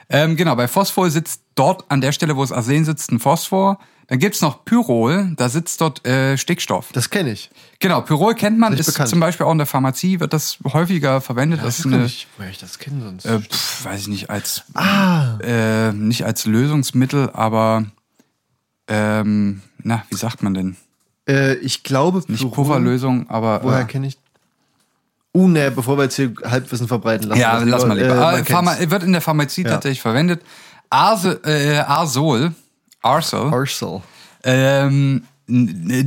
Ähm, 0.10 0.36
genau, 0.36 0.56
bei 0.56 0.67
Phosphor 0.67 1.10
sitzt 1.10 1.41
dort 1.56 1.86
an 1.89 2.01
der 2.01 2.12
Stelle, 2.12 2.36
wo 2.36 2.43
es 2.43 2.51
Arsen 2.51 2.84
sitzt, 2.86 3.12
ein 3.12 3.19
Phosphor. 3.19 3.80
Dann 4.08 4.19
gibt's 4.19 4.41
noch 4.41 4.65
Pyrol, 4.65 5.34
da 5.36 5.49
sitzt 5.49 5.82
dort 5.82 6.06
äh, 6.06 6.38
Stickstoff. 6.38 6.91
Das 6.93 7.10
kenne 7.10 7.32
ich. 7.32 7.49
Genau, 7.80 8.01
Pyrol 8.01 8.36
kennt 8.36 8.60
man, 8.60 8.73
ist 8.73 8.86
bekannt. 8.86 9.10
zum 9.10 9.19
Beispiel 9.19 9.47
auch 9.47 9.51
in 9.51 9.58
der 9.58 9.65
Pharmazie, 9.65 10.19
wird 10.19 10.32
das 10.32 10.60
häufiger 10.63 11.21
verwendet. 11.21 11.62
das 11.63 11.80
ist 11.80 11.88
eine, 11.88 12.06
ich, 12.06 12.28
woher 12.38 12.51
ich 12.51 12.60
das 12.60 12.78
kenne 12.78 13.01
sonst. 13.01 13.25
äh, 13.25 13.39
pf, 13.39 13.84
weiß 13.86 14.01
ich 14.01 14.08
nicht, 14.08 14.30
als 14.30 14.63
ah, 14.75 15.39
äh, 15.39 15.91
nicht 15.91 16.23
als 16.23 16.45
Lösungsmittel, 16.45 17.32
aber 17.32 17.86
ähm, 18.88 19.62
na, 19.82 20.04
wie 20.12 20.17
sagt 20.17 20.43
man 20.43 20.54
denn? 20.54 20.78
Äh, 21.28 21.56
ich 21.56 21.84
glaube, 21.84 22.24
Nicht 22.28 22.42
Pyrrhon- 22.44 22.52
Pufferlösung, 22.52 23.30
aber 23.30 23.62
Woher 23.64 23.82
äh, 23.82 23.86
kenne 23.86 24.08
ich? 24.08 24.18
Uh, 25.34 25.48
ne, 25.50 25.70
bevor 25.70 25.98
wir 25.98 26.04
jetzt 26.04 26.16
hier 26.16 26.34
Halbwissen 26.46 26.88
verbreiten 26.88 27.28
lassen. 27.28 27.42
ja, 27.42 27.58
lass 27.60 27.86
mal 27.86 27.98
lieber. 28.00 28.16
Äh, 28.16 28.36
man 28.38 28.46
Pharma, 28.46 28.76
wird 28.80 29.04
in 29.04 29.12
der 29.12 29.20
Pharmazie 29.22 29.64
tatsächlich 29.66 30.02
verwendet. 30.02 30.42
Arse, 30.90 31.42
äh, 31.44 31.80
Arsol, 31.80 32.54
Arsol, 33.02 33.52
Arsol. 33.54 34.02
ähm, 34.44 35.24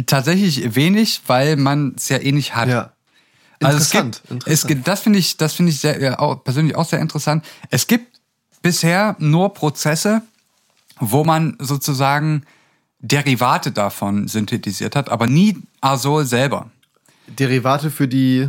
tatsächlich 0.06 0.74
wenig, 0.74 1.20
weil 1.26 1.56
man 1.56 1.94
es 1.96 2.08
ja 2.08 2.16
eh 2.18 2.32
nicht 2.32 2.54
hat. 2.56 2.68
Ja. 2.68 2.92
Also 3.60 3.76
es 3.78 3.84
Interessant, 3.92 4.14
gibt, 4.22 4.30
interessant. 4.30 4.54
es 4.54 4.66
gibt, 4.66 4.88
das 4.88 5.00
finde 5.00 5.18
ich, 5.18 5.36
das 5.36 5.52
finde 5.52 5.72
ich 5.72 5.80
sehr, 5.80 6.00
ja, 6.00 6.18
auch, 6.20 6.42
persönlich 6.44 6.74
auch 6.76 6.84
sehr 6.88 7.00
interessant. 7.00 7.44
Es 7.70 7.86
gibt 7.86 8.18
bisher 8.62 9.16
nur 9.18 9.52
Prozesse, 9.52 10.22
wo 11.00 11.24
man 11.24 11.56
sozusagen 11.58 12.44
Derivate 13.00 13.72
davon 13.72 14.28
synthetisiert 14.28 14.96
hat, 14.96 15.08
aber 15.08 15.26
nie 15.26 15.56
Arsol 15.80 16.24
selber. 16.24 16.70
Derivate 17.28 17.90
für 17.90 18.08
die 18.08 18.48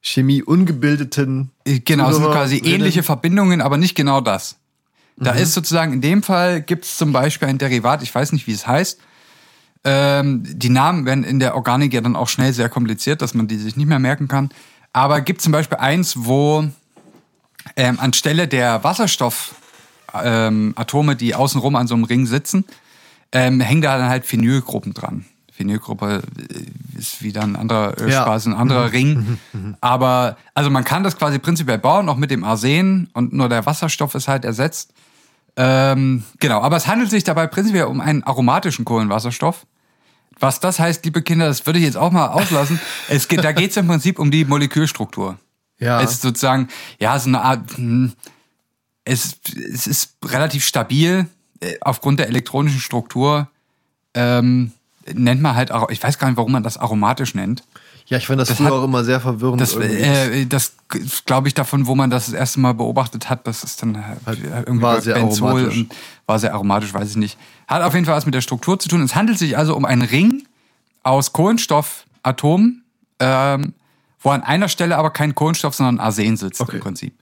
Chemie 0.00 0.42
ungebildeten. 0.42 1.50
Äh, 1.64 1.80
Genau, 1.80 2.10
es 2.10 2.16
sind 2.16 2.30
quasi 2.30 2.58
ähnliche 2.58 3.02
Verbindungen, 3.02 3.60
aber 3.60 3.76
nicht 3.76 3.94
genau 3.94 4.20
das. 4.20 4.56
Da 5.16 5.34
Mhm. 5.34 5.40
ist 5.40 5.54
sozusagen 5.54 5.92
in 5.92 6.00
dem 6.00 6.22
Fall 6.22 6.62
gibt 6.62 6.84
es 6.84 6.96
zum 6.96 7.12
Beispiel 7.12 7.48
ein 7.48 7.58
Derivat, 7.58 8.02
ich 8.02 8.14
weiß 8.14 8.32
nicht, 8.32 8.46
wie 8.46 8.52
es 8.52 8.66
heißt. 8.66 9.00
Ähm, 9.84 10.42
die 10.44 10.70
Namen 10.70 11.06
werden 11.06 11.24
in 11.24 11.38
der 11.40 11.54
Organik 11.54 11.92
ja 11.94 12.00
dann 12.00 12.16
auch 12.16 12.28
schnell 12.28 12.52
sehr 12.52 12.68
kompliziert, 12.68 13.22
dass 13.22 13.34
man 13.34 13.48
die 13.48 13.56
sich 13.58 13.76
nicht 13.76 13.86
mehr 13.86 13.98
merken 13.98 14.28
kann. 14.28 14.50
Aber 14.92 15.20
gibt 15.20 15.40
zum 15.40 15.52
Beispiel 15.52 15.78
eins, 15.78 16.14
wo 16.16 16.64
ähm, 17.76 18.00
anstelle 18.00 18.48
der 18.48 18.82
Wasserstoffatome, 18.82 21.12
ähm, 21.12 21.18
die 21.18 21.34
außenrum 21.34 21.76
an 21.76 21.86
so 21.86 21.94
einem 21.94 22.04
Ring 22.04 22.26
sitzen, 22.26 22.64
ähm, 23.32 23.60
hängen 23.60 23.82
da 23.82 23.98
dann 23.98 24.08
halt 24.08 24.24
Phenylgruppen 24.24 24.94
dran. 24.94 25.24
Phenylgruppe 25.52 26.22
äh, 26.38 26.98
ist 26.98 27.22
wieder 27.22 27.42
ein 27.42 27.56
anderer 27.56 27.98
äh, 28.00 28.10
Ja. 28.10 28.22
Spaß, 28.22 28.46
ein 28.46 28.54
anderer 28.54 28.92
Ring. 28.92 29.38
Aber 29.80 30.36
also 30.54 30.70
man 30.70 30.84
kann 30.84 31.02
das 31.02 31.18
quasi 31.18 31.38
prinzipiell 31.38 31.78
bauen, 31.78 32.08
auch 32.08 32.16
mit 32.16 32.30
dem 32.30 32.44
Arsen 32.44 33.10
und 33.12 33.32
nur 33.32 33.48
der 33.48 33.66
Wasserstoff 33.66 34.14
ist 34.14 34.28
halt 34.28 34.44
ersetzt. 34.44 34.92
Ähm, 35.56 36.22
genau, 36.38 36.60
aber 36.62 36.76
es 36.76 36.86
handelt 36.86 37.10
sich 37.10 37.24
dabei 37.24 37.48
prinzipiell 37.48 37.86
um 37.86 38.00
einen 38.00 38.22
aromatischen 38.22 38.84
Kohlenwasserstoff. 38.84 39.66
Was 40.38 40.60
das 40.60 40.78
heißt, 40.78 41.04
liebe 41.04 41.22
Kinder, 41.22 41.46
das 41.46 41.66
würde 41.66 41.80
ich 41.80 41.84
jetzt 41.84 41.96
auch 41.96 42.12
mal 42.12 42.28
auslassen. 42.28 42.80
es 43.08 43.26
geht, 43.26 43.42
da 43.42 43.50
geht 43.50 43.72
es 43.72 43.76
im 43.76 43.88
Prinzip 43.88 44.20
um 44.20 44.30
die 44.30 44.44
Molekülstruktur. 44.44 45.36
Ja. 45.80 46.00
Es 46.00 46.12
ist 46.12 46.22
sozusagen, 46.22 46.68
ja, 47.00 47.18
so 47.18 47.28
eine 47.28 47.42
Art, 47.42 47.76
hm, 47.76 48.12
es, 49.04 49.40
es 49.72 49.88
ist 49.88 50.16
relativ 50.24 50.64
stabil 50.64 51.26
aufgrund 51.80 52.20
der 52.20 52.28
elektronischen 52.28 52.80
Struktur. 52.80 53.48
Ähm, 54.14 54.72
nennt 55.12 55.40
man 55.40 55.54
halt, 55.54 55.70
ich 55.90 56.02
weiß 56.02 56.18
gar 56.18 56.28
nicht, 56.28 56.36
warum 56.36 56.52
man 56.52 56.62
das 56.62 56.76
aromatisch 56.76 57.34
nennt. 57.34 57.62
Ja, 58.06 58.16
ich 58.16 58.26
fand 58.26 58.40
das, 58.40 58.48
Das 58.48 58.56
früher 58.56 58.66
hat- 58.68 58.72
auch 58.74 58.84
immer 58.84 59.04
sehr 59.04 59.20
verwirrend. 59.20 59.60
Das, 59.60 59.74
äh, 59.76 60.46
das 60.46 60.72
glaube 61.26 61.48
ich 61.48 61.54
davon, 61.54 61.86
wo 61.86 61.94
man 61.94 62.08
das 62.10 62.26
das 62.26 62.34
erste 62.34 62.58
Mal 62.60 62.72
beobachtet 62.72 63.28
hat, 63.28 63.46
das 63.46 63.62
ist 63.64 63.82
dann 63.82 64.02
halt 64.06 64.38
irgendwie 64.66 64.82
war 64.82 65.00
sehr 65.02 65.14
Benzol 65.14 65.48
aromatisch. 65.50 65.78
und 65.78 65.94
war 66.26 66.38
sehr 66.38 66.54
aromatisch, 66.54 66.94
weiß 66.94 67.10
ich 67.10 67.16
nicht. 67.16 67.38
Hat 67.66 67.82
auf 67.82 67.92
jeden 67.94 68.06
Fall 68.06 68.16
was 68.16 68.24
mit 68.24 68.34
der 68.34 68.40
Struktur 68.40 68.78
zu 68.78 68.88
tun. 68.88 69.02
Es 69.02 69.14
handelt 69.14 69.38
sich 69.38 69.58
also 69.58 69.76
um 69.76 69.84
einen 69.84 70.02
Ring 70.02 70.46
aus 71.02 71.32
Kohlenstoffatomen, 71.34 72.82
ähm, 73.20 73.74
wo 74.20 74.30
an 74.30 74.42
einer 74.42 74.68
Stelle 74.68 74.96
aber 74.96 75.10
kein 75.10 75.34
Kohlenstoff, 75.34 75.74
sondern 75.74 76.00
Arsen 76.00 76.36
sitzt 76.36 76.60
Okay. 76.60 76.76
im 76.76 76.82
Prinzip. 76.82 77.14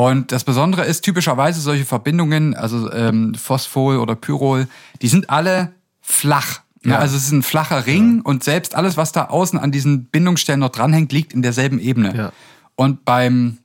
Und 0.00 0.32
das 0.32 0.44
Besondere 0.44 0.86
ist 0.86 1.02
typischerweise 1.02 1.60
solche 1.60 1.84
Verbindungen, 1.84 2.54
also 2.54 2.90
ähm, 2.90 3.34
Phosphol 3.34 3.98
oder 3.98 4.16
Pyrol, 4.16 4.66
die 5.02 5.08
sind 5.08 5.28
alle 5.28 5.74
flach. 6.00 6.60
Ja. 6.82 6.92
Ja. 6.92 6.98
Also 7.00 7.18
es 7.18 7.24
ist 7.24 7.32
ein 7.32 7.42
flacher 7.42 7.84
Ring 7.84 8.22
und 8.22 8.42
selbst 8.42 8.74
alles, 8.74 8.96
was 8.96 9.12
da 9.12 9.26
außen 9.26 9.58
an 9.58 9.72
diesen 9.72 10.06
Bindungsstellen 10.06 10.60
noch 10.60 10.70
dranhängt, 10.70 11.12
liegt 11.12 11.34
in 11.34 11.42
derselben 11.42 11.78
Ebene. 11.78 12.16
Ja. 12.16 12.32
Und 12.76 13.04
beim 13.04 13.58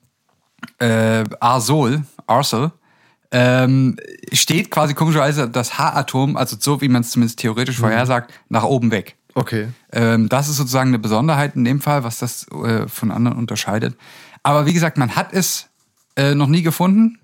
äh, 0.79 1.23
Arsol, 1.39 2.03
Arsol, 2.27 2.73
ähm, 3.31 3.95
steht 4.33 4.71
quasi 4.71 4.93
komischerweise 4.93 5.49
das 5.49 5.79
H-Atom, 5.79 6.35
also 6.35 6.57
so 6.59 6.81
wie 6.81 6.89
man 6.89 7.03
es 7.03 7.11
zumindest 7.11 7.39
theoretisch 7.39 7.79
vorhersagt, 7.79 8.33
nach 8.49 8.65
oben 8.65 8.91
weg. 8.91 9.15
okay. 9.35 9.69
Ähm, 9.93 10.27
das 10.27 10.49
ist 10.49 10.57
sozusagen 10.57 10.89
eine 10.89 10.99
Besonderheit 10.99 11.55
in 11.55 11.63
dem 11.63 11.79
Fall, 11.79 12.03
was 12.03 12.19
das 12.19 12.45
äh, 12.51 12.89
von 12.89 13.11
anderen 13.11 13.37
unterscheidet. 13.37 13.95
Aber 14.43 14.65
wie 14.65 14.73
gesagt, 14.73 14.97
man 14.97 15.15
hat 15.15 15.31
es 15.31 15.69
äh, 16.15 16.35
noch 16.35 16.47
nie 16.47 16.61
gefunden. 16.61 17.19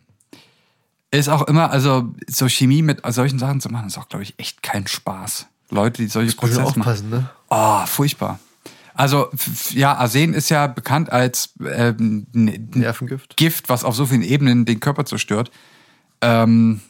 Ist 1.12 1.28
auch 1.28 1.44
immer, 1.44 1.72
also 1.72 2.14
so 2.28 2.48
Chemie 2.48 2.82
mit 2.82 3.02
solchen 3.10 3.38
Sachen 3.38 3.60
zu 3.60 3.70
machen, 3.70 3.88
ist 3.88 3.98
auch, 3.98 4.08
glaube 4.08 4.24
ich, 4.24 4.34
echt 4.38 4.64
kein 4.64 4.88
Spaß. 4.88 5.48
Leute, 5.70 6.02
die 6.02 6.08
solche 6.08 6.36
Prozesse 6.36 6.62
machen. 6.62 6.82
aufpassen, 6.82 7.10
ne? 7.10 7.30
Oh, 7.50 7.86
furchtbar. 7.86 8.40
Also, 8.94 9.30
ja, 9.72 9.96
Arsen 9.96 10.34
ist 10.34 10.50
ja 10.50 10.68
bekannt 10.68 11.12
als 11.12 11.54
ähm, 11.66 12.28
Nervengift. 12.34 13.38
Gift, 13.38 13.70
was 13.70 13.84
auf 13.84 13.96
so 13.96 14.06
vielen 14.06 14.22
Ebenen 14.22 14.66
den 14.66 14.80
Körper 14.80 15.06
zerstört. 15.06 15.52
Ähm, 16.22 16.82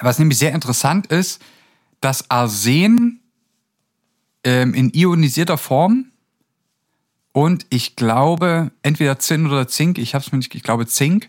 was 0.00 0.18
nämlich 0.18 0.38
sehr 0.38 0.52
interessant 0.52 1.06
ist, 1.08 1.40
dass 2.00 2.30
Arsen 2.30 3.20
ähm, 4.44 4.74
in 4.74 4.92
ionisierter 4.94 5.58
Form 5.58 6.09
und 7.32 7.66
ich 7.70 7.96
glaube, 7.96 8.70
entweder 8.82 9.18
Zinn 9.18 9.46
oder 9.46 9.68
Zink, 9.68 9.98
ich 9.98 10.14
habe 10.14 10.24
es 10.24 10.32
mir 10.32 10.38
nicht, 10.38 10.54
ich 10.54 10.62
glaube 10.62 10.86
Zink, 10.86 11.28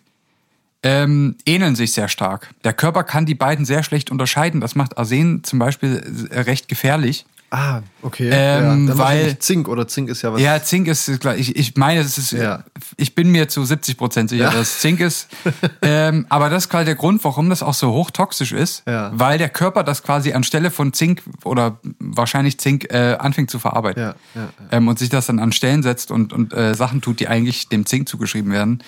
ähm, 0.84 1.36
ähneln 1.46 1.76
sich 1.76 1.94
sehr 1.94 2.08
stark. 2.08 2.50
Der 2.64 2.74
Körper 2.74 3.04
kann 3.04 3.28
die 3.28 3.36
beiden 3.36 3.66
sehr 3.66 3.84
schlecht 3.84 4.10
unterscheiden. 4.10 4.62
Das 4.62 4.74
macht 4.74 4.98
Arsen 4.98 5.44
zum 5.44 5.60
Beispiel 5.60 6.30
äh, 6.32 6.40
recht 6.40 6.68
gefährlich. 6.68 7.26
Ah, 7.54 7.82
okay. 8.02 8.30
Ähm, 8.32 8.88
ja, 8.88 8.98
weil- 8.98 9.38
Zink 9.40 9.68
oder 9.68 9.86
Zink 9.86 10.08
ist 10.10 10.22
ja 10.22 10.32
was. 10.32 10.40
Ja, 10.40 10.64
Zink 10.64 10.88
ist, 10.88 11.20
klar, 11.20 11.36
ich, 11.36 11.54
ich 11.58 11.76
meine, 11.76 12.00
es 12.00 12.18
ist, 12.18 12.32
Ja. 12.32 12.64
ich 12.96 13.14
bin 13.14 13.30
mir 13.30 13.50
zu 13.50 13.66
70 13.66 13.98
Prozent 13.98 14.30
sicher, 14.30 14.46
Ja. 14.46 14.52
dass 14.52 14.80
Zink 14.80 15.02
ist. 15.02 15.28
ähm, 15.82 16.26
aber 16.30 16.50
das 16.50 16.64
ist 16.64 16.70
quasi 16.70 16.86
der 16.86 16.96
Grund, 16.96 17.22
warum 17.26 17.50
das 17.50 17.62
auch 17.62 17.74
so 17.74 17.92
hochtoxisch 17.92 18.54
ist, 18.54 18.84
Ja. 18.88 19.12
weil 19.14 19.38
der 19.38 19.50
Körper 19.50 19.84
das 19.84 20.02
quasi 20.02 20.32
anstelle 20.32 20.72
von 20.72 20.94
Zink 20.94 21.24
oder 21.44 21.78
wahrscheinlich 22.00 22.58
Zink 22.58 22.86
äh, 22.94 23.18
anfängt 23.20 23.52
zu 23.52 23.60
verarbeiten. 23.60 24.02
Ja, 24.02 24.16
ja. 24.34 24.50
Ähm, 24.72 24.88
und 24.88 24.98
sich 24.98 25.10
das 25.10 25.26
dann 25.26 25.40
an 25.40 25.52
Stellen 25.52 25.84
setzt 25.84 26.10
und, 26.10 26.32
und 26.32 26.54
äh, 26.54 26.74
Sachen 26.74 27.02
tut, 27.02 27.20
die 27.20 27.28
eigentlich 27.28 27.68
dem 27.68 27.86
Zink 27.86 28.08
zugeschrieben 28.08 28.54
werden. 28.54 28.82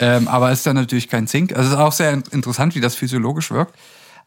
Ähm, 0.00 0.26
aber 0.28 0.50
es 0.50 0.58
ist 0.58 0.66
dann 0.66 0.76
natürlich 0.76 1.08
kein 1.08 1.28
Zink. 1.28 1.52
Also 1.52 1.68
es 1.68 1.74
ist 1.74 1.80
auch 1.80 1.92
sehr 1.92 2.12
in- 2.12 2.22
interessant, 2.32 2.74
wie 2.74 2.80
das 2.80 2.94
physiologisch 2.96 3.50
wirkt. 3.52 3.74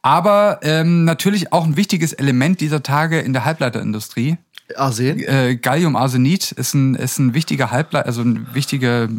Aber 0.01 0.59
ähm, 0.63 1.05
natürlich 1.05 1.53
auch 1.53 1.63
ein 1.65 1.77
wichtiges 1.77 2.13
Element 2.13 2.59
dieser 2.61 2.81
Tage 2.81 3.19
in 3.19 3.33
der 3.33 3.45
Halbleiterindustrie 3.45 4.37
Arsen? 4.75 5.19
äh, 5.19 5.55
Galliumarsenid 5.57 6.51
ist 6.53 6.73
ein, 6.73 6.95
ist 6.95 7.19
ein 7.19 7.33
wichtiger 7.33 7.71
Halbleiter, 7.71 8.07
also 8.07 8.21
eine 8.21 8.45
wichtige, 8.53 9.09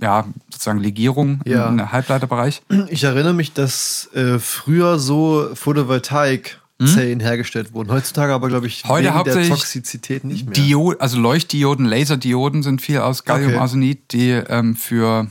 ja, 0.00 0.26
sozusagen 0.50 0.80
Legierung 0.80 1.40
Ja. 1.46 1.68
im 1.68 1.92
Halbleiterbereich. 1.92 2.60
Ich 2.88 3.04
erinnere 3.04 3.32
mich, 3.32 3.52
dass 3.54 4.10
äh, 4.14 4.38
früher 4.38 4.98
so 4.98 5.48
Photovoltaik-Zellen 5.54 7.20
hergestellt 7.20 7.72
wurden. 7.72 7.90
Heutzutage 7.90 8.32
aber, 8.34 8.48
glaube 8.48 8.66
ich, 8.66 8.82
Hm? 8.82 8.90
Heute 8.90 9.14
wegen 9.14 9.24
der 9.24 9.48
Toxizität 9.48 10.24
nicht 10.24 10.46
mehr. 10.46 10.52
Diod, 10.54 11.00
also 11.00 11.18
Leuchtdioden, 11.18 11.86
Laserdioden 11.86 12.62
sind 12.62 12.82
viel 12.82 12.98
aus 12.98 13.24
Galliumarsenid, 13.24 14.12
die 14.12 14.30
ähm, 14.30 14.76
für 14.76 15.28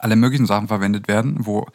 alle 0.00 0.16
möglichen 0.16 0.46
Sachen 0.46 0.68
verwendet 0.68 1.06
werden, 1.08 1.36
wo 1.40 1.66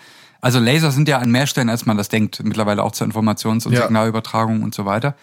also 0.42 0.60
Laser 0.60 0.92
sind 0.92 1.08
ja 1.10 1.18
an 1.20 1.32
mehr 1.32 1.48
Stellen, 1.48 1.70
als 1.70 1.86
man 1.86 1.98
das 1.98 2.10
denkt, 2.10 2.42
mittlerweile 2.44 2.84
auch 2.84 2.92
zur 2.92 3.08
Informations- 3.08 3.66
und 3.66 3.74
Ja. 3.74 3.84
Signalübertragung 3.84 4.64
und 4.64 4.74
so 4.74 4.86
weiter. 4.86 5.16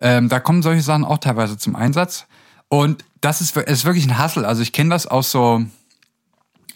Ähm, 0.00 0.28
da 0.28 0.40
kommen 0.40 0.62
solche 0.62 0.82
Sachen 0.82 1.04
auch 1.04 1.18
teilweise 1.18 1.56
zum 1.58 1.76
Einsatz. 1.76 2.26
Und 2.68 3.04
das 3.20 3.40
ist, 3.40 3.56
ist 3.56 3.84
wirklich 3.84 4.06
ein 4.06 4.18
Hassel. 4.18 4.44
Also 4.44 4.62
ich 4.62 4.72
kenne 4.72 4.90
das 4.90 5.06
aus 5.06 5.30
so 5.30 5.62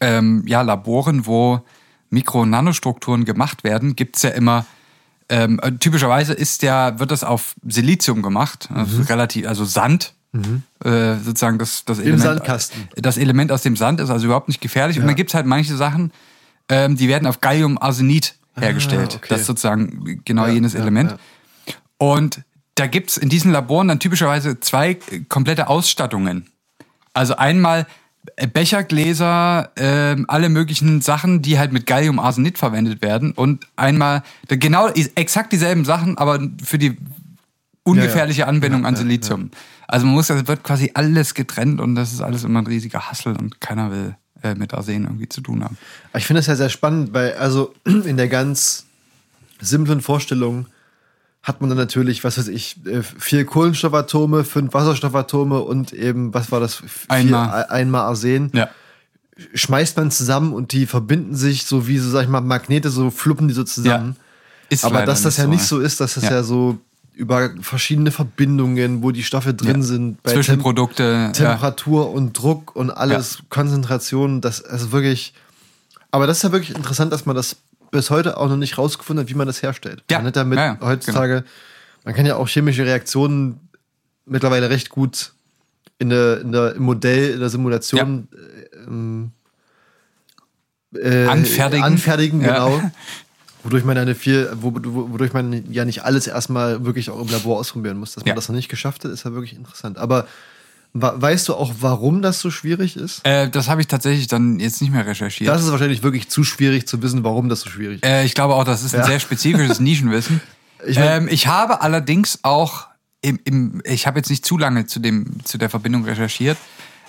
ähm, 0.00 0.44
ja, 0.46 0.62
Laboren, 0.62 1.26
wo 1.26 1.60
Mikro- 2.10 2.42
und 2.42 2.50
Nanostrukturen 2.50 3.24
gemacht 3.24 3.62
werden, 3.64 3.94
gibt's 3.96 4.22
ja 4.22 4.30
immer, 4.30 4.64
ähm, 5.28 5.60
äh, 5.62 5.72
typischerweise 5.72 6.32
ist 6.32 6.62
ja, 6.62 6.98
wird 6.98 7.10
das 7.10 7.22
auf 7.22 7.54
Silizium 7.66 8.20
gemacht, 8.22 8.68
also 8.74 9.02
relativ, 9.02 9.46
also 9.46 9.64
Sand, 9.64 10.14
äh, 10.84 11.14
sozusagen 11.16 11.58
das, 11.58 11.84
das 11.84 11.98
Element. 11.98 12.22
Sandkasten. 12.22 12.88
Das 12.96 13.16
Element 13.16 13.52
aus 13.52 13.62
dem 13.62 13.76
Sand 13.76 14.00
ist 14.00 14.10
also 14.10 14.26
überhaupt 14.26 14.48
nicht 14.48 14.60
gefährlich. 14.60 14.96
Und 14.96 15.02
Ja. 15.02 15.08
dann 15.08 15.16
gibt's 15.16 15.34
halt 15.34 15.46
manche 15.46 15.76
Sachen, 15.76 16.12
ähm, 16.70 16.96
die 16.96 17.08
werden 17.08 17.26
auf 17.26 17.40
Galliumarsenid 17.40 18.36
hergestellt. 18.56 19.10
Ah, 19.12 19.16
okay. 19.16 19.26
Das 19.28 19.40
ist 19.42 19.46
sozusagen 19.46 20.22
genau 20.24 20.46
Ja, 20.46 20.52
jenes 20.52 20.72
ja, 20.72 20.80
Element. 20.80 21.10
ja. 21.10 21.74
Und 21.98 22.42
da 22.76 22.86
gibt's 22.86 23.18
in 23.18 23.28
diesen 23.28 23.52
Laboren 23.52 23.88
dann 23.88 24.00
typischerweise 24.00 24.58
zwei 24.60 24.92
äh, 24.92 25.20
komplette 25.28 25.68
Ausstattungen. 25.68 26.46
Also 27.12 27.36
einmal 27.36 27.86
äh, 28.36 28.46
Bechergläser, 28.46 29.70
ähm, 29.76 30.24
alle 30.28 30.48
möglichen 30.48 31.00
Sachen, 31.02 31.42
die 31.42 31.58
halt 31.58 31.72
mit 31.72 31.86
Galliumarsenid 31.86 32.56
verwendet 32.56 33.02
werden. 33.02 33.32
Und 33.32 33.66
einmal 33.76 34.22
genau 34.48 34.88
exakt 34.88 35.52
dieselben 35.52 35.84
Sachen, 35.84 36.16
aber 36.16 36.40
für 36.64 36.78
die 36.78 36.96
ungefährliche 37.82 38.46
Anwendung 38.46 38.86
an 38.86 38.94
Silizium. 38.96 39.50
Also 39.88 40.06
man 40.06 40.14
muss, 40.14 40.28
das 40.28 40.46
wird 40.46 40.62
quasi 40.62 40.92
alles 40.94 41.34
getrennt 41.34 41.80
und 41.80 41.96
das 41.96 42.12
ist 42.12 42.20
alles 42.20 42.44
immer 42.44 42.62
ein 42.62 42.66
riesiger 42.66 43.10
Hassel 43.10 43.36
und 43.36 43.60
keiner 43.60 43.90
will 43.90 44.14
äh, 44.42 44.54
mit 44.54 44.74
Arsen 44.74 45.04
irgendwie 45.04 45.28
zu 45.28 45.40
tun 45.40 45.64
haben. 45.64 45.76
Ich 46.16 46.26
finde 46.26 46.40
das 46.40 46.46
ja 46.46 46.56
sehr 46.56 46.68
spannend, 46.68 47.12
weil 47.12 47.34
also 47.34 47.74
in 47.84 48.16
der 48.16 48.28
ganz 48.28 48.86
simplen 49.60 50.00
Vorstellung 50.00 50.66
hat 51.42 51.60
man 51.60 51.70
dann 51.70 51.78
natürlich, 51.78 52.22
was 52.22 52.36
weiß 52.38 52.48
ich, 52.48 52.84
äh, 52.86 53.02
vier 53.02 53.46
Kohlenstoffatome, 53.46 54.44
fünf 54.44 54.74
Wasserstoffatome 54.74 55.60
und 55.60 55.92
eben, 55.92 56.34
was 56.34 56.52
war 56.52 56.60
das? 56.60 56.76
Vier, 56.76 56.84
Einmal. 57.08 57.66
Einmal 57.66 58.02
Arsen. 58.02 58.50
Ja. 58.52 58.68
Schmeißt 59.54 59.96
man 59.96 60.10
zusammen 60.10 60.52
und 60.52 60.72
die 60.72 60.84
verbinden 60.84 61.34
sich 61.34 61.64
so 61.64 61.86
wie, 61.86 61.96
so 61.96 62.10
sag 62.10 62.24
ich 62.24 62.28
mal, 62.28 62.42
Magnete, 62.42 62.90
so 62.90 63.10
fluppen 63.10 63.48
die 63.48 63.54
so 63.54 63.64
zusammen. 63.64 64.16
Ist 64.68 64.84
Aber 64.84 65.06
dass 65.06 65.22
das 65.22 65.38
ja 65.38 65.44
so, 65.44 65.50
nicht 65.50 65.64
so 65.64 65.80
ist, 65.80 66.00
dass 66.00 66.14
das 66.14 66.24
ja, 66.24 66.30
Ja. 66.32 66.42
so 66.42 66.78
über 67.20 67.50
verschiedene 67.60 68.10
Verbindungen, 68.10 69.02
wo 69.02 69.10
die 69.10 69.22
Stoffe 69.22 69.52
drin 69.52 69.76
Ja. 69.76 69.82
sind, 69.82 70.22
bei 70.22 70.32
Zwischenprodukte. 70.32 71.30
Tem 71.34 71.44
ja. 71.44 71.50
Temperatur 71.52 72.10
und 72.10 72.32
Druck 72.32 72.74
und 72.74 72.90
alles, 72.90 73.40
Konzentration, 73.50 74.40
das 74.40 74.60
ist 74.60 74.90
wirklich. 74.90 75.34
Aber 76.10 76.26
das 76.26 76.38
ist 76.38 76.42
ja 76.44 76.52
wirklich 76.52 76.74
interessant, 76.74 77.12
dass 77.12 77.26
man 77.26 77.36
das 77.36 77.56
bis 77.90 78.08
heute 78.08 78.38
auch 78.38 78.48
noch 78.48 78.56
nicht 78.56 78.78
rausgefunden 78.78 79.24
hat, 79.24 79.30
wie 79.30 79.34
man 79.36 79.46
das 79.46 79.62
herstellt. 79.62 80.02
Ja. 80.10 80.18
Man 80.18 80.28
hat 80.28 80.36
damit 80.36 80.58
Ja, 80.58 80.64
ja, 80.66 80.78
heutzutage, 80.80 81.44
man 82.04 82.14
kann 82.14 82.24
ja 82.24 82.36
auch 82.36 82.48
chemische 82.48 82.86
Reaktionen 82.86 83.60
mittlerweile 84.24 84.70
recht 84.70 84.88
gut 84.88 85.32
in 85.98 86.08
der, 86.08 86.40
in 86.40 86.52
der, 86.52 86.74
im 86.74 86.82
Modell, 86.84 87.32
in 87.34 87.40
der 87.40 87.50
Simulation 87.50 88.28
äh, 88.32 88.76
ähm, 88.86 89.32
äh, 90.94 91.26
Anfertigen. 91.26 91.84
anfertigen 91.84 92.40
Ja. 92.40 92.54
genau. 92.54 92.82
Wodurch 93.62 93.84
man 93.84 93.98
eine 93.98 94.14
viel, 94.14 94.50
wo- 94.54 94.72
wo- 94.74 95.12
wodurch 95.12 95.32
man 95.34 95.70
ja 95.70 95.84
nicht 95.84 96.02
alles 96.04 96.26
erstmal 96.26 96.84
wirklich 96.84 97.10
auch 97.10 97.20
im 97.20 97.28
Labor 97.28 97.58
ausprobieren 97.58 97.98
muss. 97.98 98.12
Dass 98.14 98.24
man 98.24 98.28
Ja. 98.30 98.34
das 98.34 98.48
noch 98.48 98.56
nicht 98.56 98.68
geschafft 98.70 99.04
hat, 99.04 99.10
ist 99.12 99.24
ja 99.24 99.32
wirklich 99.32 99.54
interessant. 99.54 99.98
Aber 99.98 100.26
weißt 100.92 101.48
du 101.48 101.54
auch, 101.54 101.72
warum 101.80 102.20
das 102.22 102.40
so 102.40 102.50
schwierig 102.50 102.96
ist? 102.96 103.20
Äh, 103.24 103.48
das 103.48 103.68
habe 103.68 103.80
ich 103.80 103.86
tatsächlich 103.86 104.26
dann 104.26 104.58
jetzt 104.58 104.80
nicht 104.80 104.90
mehr 104.92 105.06
recherchiert. 105.06 105.48
Das 105.48 105.62
ist 105.62 105.70
wahrscheinlich 105.70 106.02
wirklich 106.02 106.28
zu 106.28 106.42
schwierig 106.42 106.88
zu 106.88 107.00
wissen, 107.02 107.22
warum 107.22 107.48
das 107.48 107.60
so 107.60 107.70
schwierig 107.70 108.02
ist. 108.02 108.08
Äh, 108.08 108.24
ich 108.24 108.34
glaube 108.34 108.54
auch, 108.54 108.64
das 108.64 108.82
ist 108.82 108.94
ein 108.94 109.00
Ja. 109.02 109.06
sehr 109.06 109.20
spezifisches 109.20 109.78
Nischenwissen. 109.80 110.40
Ich 110.86 110.98
mein- 110.98 111.24
ähm, 111.24 111.28
ich 111.30 111.46
habe 111.46 111.82
allerdings 111.82 112.40
auch 112.42 112.88
im, 113.20 113.38
im 113.44 113.82
ich 113.84 114.06
habe 114.06 114.18
jetzt 114.18 114.30
nicht 114.30 114.44
zu 114.46 114.56
lange 114.56 114.86
zu 114.86 114.98
dem 114.98 115.44
zu 115.44 115.58
der 115.58 115.68
Verbindung 115.68 116.04
recherchiert, 116.06 116.56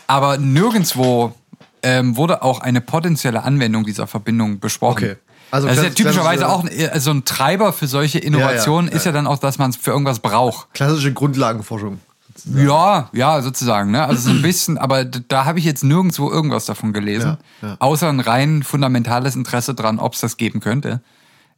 aber 0.07 0.37
nirgendwo 0.37 1.33
ähm, 1.81 2.17
wurde 2.17 2.43
auch 2.43 2.59
eine 2.59 2.81
potenzielle 2.81 3.43
Anwendung 3.43 3.85
dieser 3.85 4.05
Verbindung 4.05 4.59
besprochen. 4.59 5.03
Okay. 5.05 5.15
Also 5.51 5.67
das 5.67 5.77
ist 5.77 5.83
ja 5.83 5.89
typischerweise 5.89 6.47
auch 6.47 6.63
ein, 6.63 6.69
äh, 6.69 6.99
so 6.99 7.11
ein 7.11 7.25
Treiber 7.25 7.73
für 7.73 7.87
solche 7.87 8.19
Innovationen 8.19 8.87
Ja, 8.87 8.91
ja, 8.91 8.97
ist 8.97 9.05
ja 9.05 9.11
dann 9.11 9.27
auch, 9.27 9.37
dass 9.37 9.57
man 9.57 9.69
es 9.69 9.75
für 9.75 9.91
irgendwas 9.91 10.19
braucht. 10.19 10.73
Klassische 10.73 11.13
Grundlagenforschung. 11.13 11.99
Ja, 12.45 13.09
ja, 13.13 13.41
sozusagen. 13.41 13.91
Ne? 13.91 14.03
Also 14.03 14.29
so 14.29 14.29
ein 14.31 14.41
bisschen, 14.41 14.77
aber 14.77 15.03
da 15.05 15.45
habe 15.45 15.59
ich 15.59 15.65
jetzt 15.65 15.83
nirgendwo 15.83 16.31
irgendwas 16.31 16.65
davon 16.65 16.93
gelesen. 16.93 17.37
Außer 17.79 18.09
ein 18.09 18.19
rein 18.19 18.63
fundamentales 18.63 19.35
Interesse 19.35 19.75
dran, 19.75 19.99
ob 19.99 20.13
es 20.13 20.21
das 20.21 20.37
geben 20.37 20.59
könnte. 20.59 21.01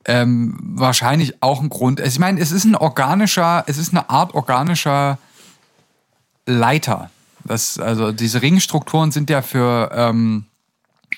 Ähm, 0.06 0.58
wahrscheinlich 0.62 1.42
auch 1.42 1.62
ein 1.62 1.70
Grund. 1.70 2.02
Also 2.02 2.10
Ich 2.10 2.20
meine, 2.20 2.40
es 2.42 2.52
ist 2.52 2.66
ein 2.66 2.76
organischer, 2.76 3.64
es 3.68 3.78
ist 3.78 3.92
eine 3.92 4.10
Art 4.10 4.34
organischer 4.34 5.18
Leiter. 6.46 7.10
Das, 7.46 7.80
also 7.80 8.12
diese 8.12 8.42
Ringstrukturen 8.42 9.12
sind 9.12 9.30
ja 9.30 9.42
für 9.42 9.92
ähm, 9.94 10.46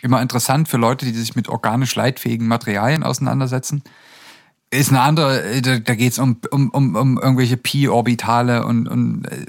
immer 0.03 0.21
interessant 0.21 0.67
für 0.67 0.77
Leute, 0.77 1.05
die 1.05 1.13
sich 1.13 1.35
mit 1.35 1.49
organisch 1.49 1.95
leitfähigen 1.95 2.47
Materialien 2.47 3.03
auseinandersetzen. 3.03 3.83
Ist 4.71 4.89
eine 4.89 5.01
andere, 5.01 5.43
äh, 5.43 5.61
da, 5.61 5.79
da 5.79 5.95
geht 5.95 6.13
es 6.13 6.19
um, 6.19 6.37
um, 6.51 6.69
um, 6.69 6.95
um 6.95 7.17
irgendwelche 7.19 7.57
Pi-Orbitale 7.57 8.65
und, 8.65 8.87
und 8.87 9.25
äh, 9.25 9.45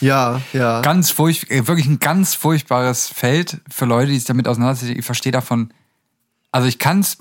Ja, 0.00 0.40
ja. 0.52 0.80
ganz 0.80 1.10
furcht, 1.10 1.50
äh, 1.50 1.66
wirklich 1.68 1.86
ein 1.86 1.98
ganz 1.98 2.34
furchtbares 2.34 3.08
Feld 3.08 3.60
für 3.70 3.84
Leute, 3.84 4.10
die 4.10 4.18
sich 4.18 4.26
damit 4.26 4.48
auseinandersetzen. 4.48 4.98
Ich 4.98 5.04
verstehe 5.04 5.32
davon, 5.32 5.72
also 6.50 6.66
ich 6.66 6.78
kann 6.78 7.00
es 7.00 7.18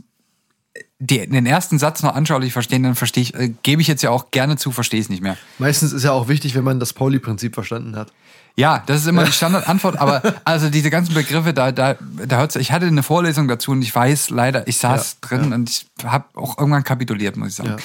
den 1.02 1.46
ersten 1.46 1.80
Satz 1.80 2.04
noch 2.04 2.14
anschaulich 2.14 2.52
verstehen, 2.52 2.84
dann 2.84 2.96
verstehe 2.96 3.24
ich, 3.24 3.34
äh, 3.34 3.54
gebe 3.64 3.82
ich 3.82 3.88
jetzt 3.88 4.02
ja 4.02 4.10
auch 4.10 4.32
gerne 4.32 4.58
zu, 4.58 4.72
verstehe 4.72 5.00
es 5.00 5.10
nicht 5.10 5.22
mehr. 5.22 5.38
Meistens 5.58 5.94
ist 5.94 6.04
ja 6.04 6.12
auch 6.12 6.28
wichtig, 6.28 6.56
wenn 6.56 6.64
man 6.64 6.80
das 6.80 6.94
Pauli-Prinzip 6.94 7.54
verstanden 7.54 7.96
hat. 7.96 8.12
Ja, 8.60 8.84
das 8.88 9.02
ist 9.02 9.08
immer 9.08 9.24
die 9.24 9.32
Standardantwort, 9.32 9.98
aber 10.02 10.22
also 10.44 10.70
diese 10.70 10.90
ganzen 10.90 11.14
Begriffe, 11.14 11.54
da, 11.54 11.72
da, 11.72 11.96
da 12.26 12.40
hört's, 12.40 12.58
ich 12.58 12.74
hatte 12.74 12.88
eine 12.88 13.04
Vorlesung 13.04 13.48
dazu 13.48 13.72
und 13.72 13.82
ich 13.82 13.96
weiß 13.96 14.32
leider, 14.32 14.68
ich 14.68 14.78
saß 14.78 15.18
Ja, 15.22 15.28
drin 15.30 15.54
und 15.54 15.70
ich 15.70 15.88
habe 16.04 16.26
auch 16.34 16.58
irgendwann 16.58 16.84
kapituliert, 16.84 17.38
muss 17.38 17.50
ich 17.50 17.56
sagen. 17.56 17.78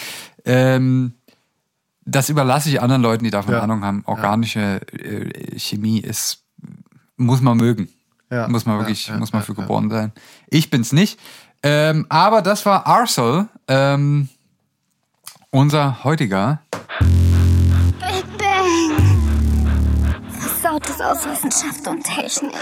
Ähm, 0.45 1.13
das 2.05 2.29
überlasse 2.29 2.71
ich 2.71 2.83
anderen 2.83 3.03
Leuten, 3.03 3.23
die 3.23 3.31
davon 3.31 3.55
Ja. 3.55 3.61
Ahnung 3.61 3.85
haben. 3.85 4.03
Organische 4.07 4.81
äh, 4.99 5.57
Chemie 5.61 6.01
ist, 6.01 6.43
muss 7.17 7.41
man 7.41 7.57
mögen. 7.57 7.89
Ja. 8.33 8.49
Muss 8.49 8.67
man 8.67 8.75
Ja, 8.75 8.81
wirklich, 8.81 9.07
ja, 9.07 9.17
muss 9.17 9.33
man 9.33 9.43
ja, 9.43 9.47
für 9.47 9.53
ja. 9.53 9.61
geboren 9.63 9.91
sein. 9.91 10.11
Ich 10.49 10.71
bin's 10.71 10.91
nicht. 10.93 11.21
Ähm, 11.63 12.05
aber 12.09 12.43
das 12.43 12.67
war 12.67 12.85
Arsel, 12.89 13.47
ähm, 13.69 14.29
unser 15.51 16.03
heutiger 16.03 16.61
Versautes 20.83 21.01
aus 21.01 21.25
Wissenschaft 21.25 21.87
und 21.87 22.03
Technik. 22.03 22.53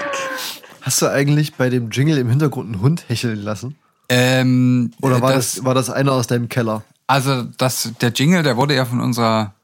Hast 0.82 1.00
du 1.00 1.10
eigentlich 1.10 1.54
bei 1.54 1.70
dem 1.70 1.90
Jingle 1.90 2.18
im 2.18 2.28
Hintergrund 2.28 2.72
einen 2.74 2.82
Hund 2.82 3.04
hecheln 3.08 3.40
lassen? 3.42 3.76
ähm, 4.10 4.90
Oder 5.00 5.20
war 5.22 5.30
äh, 5.30 5.34
das, 5.36 5.64
war 5.64 5.74
das 5.74 5.88
einer 5.88 6.12
aus 6.12 6.26
deinem 6.26 6.48
Keller? 6.48 6.82
Also 7.06 7.42
das, 7.42 7.92
der 8.00 8.10
Jingle, 8.10 8.42
der 8.42 8.56
wurde 8.56 8.74
ja 8.74 8.84
von 8.84 9.00
unserer 9.00 9.54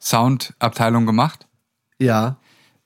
Soundabteilung 0.00 1.04
gemacht. 1.06 1.46
Ja. 1.98 2.36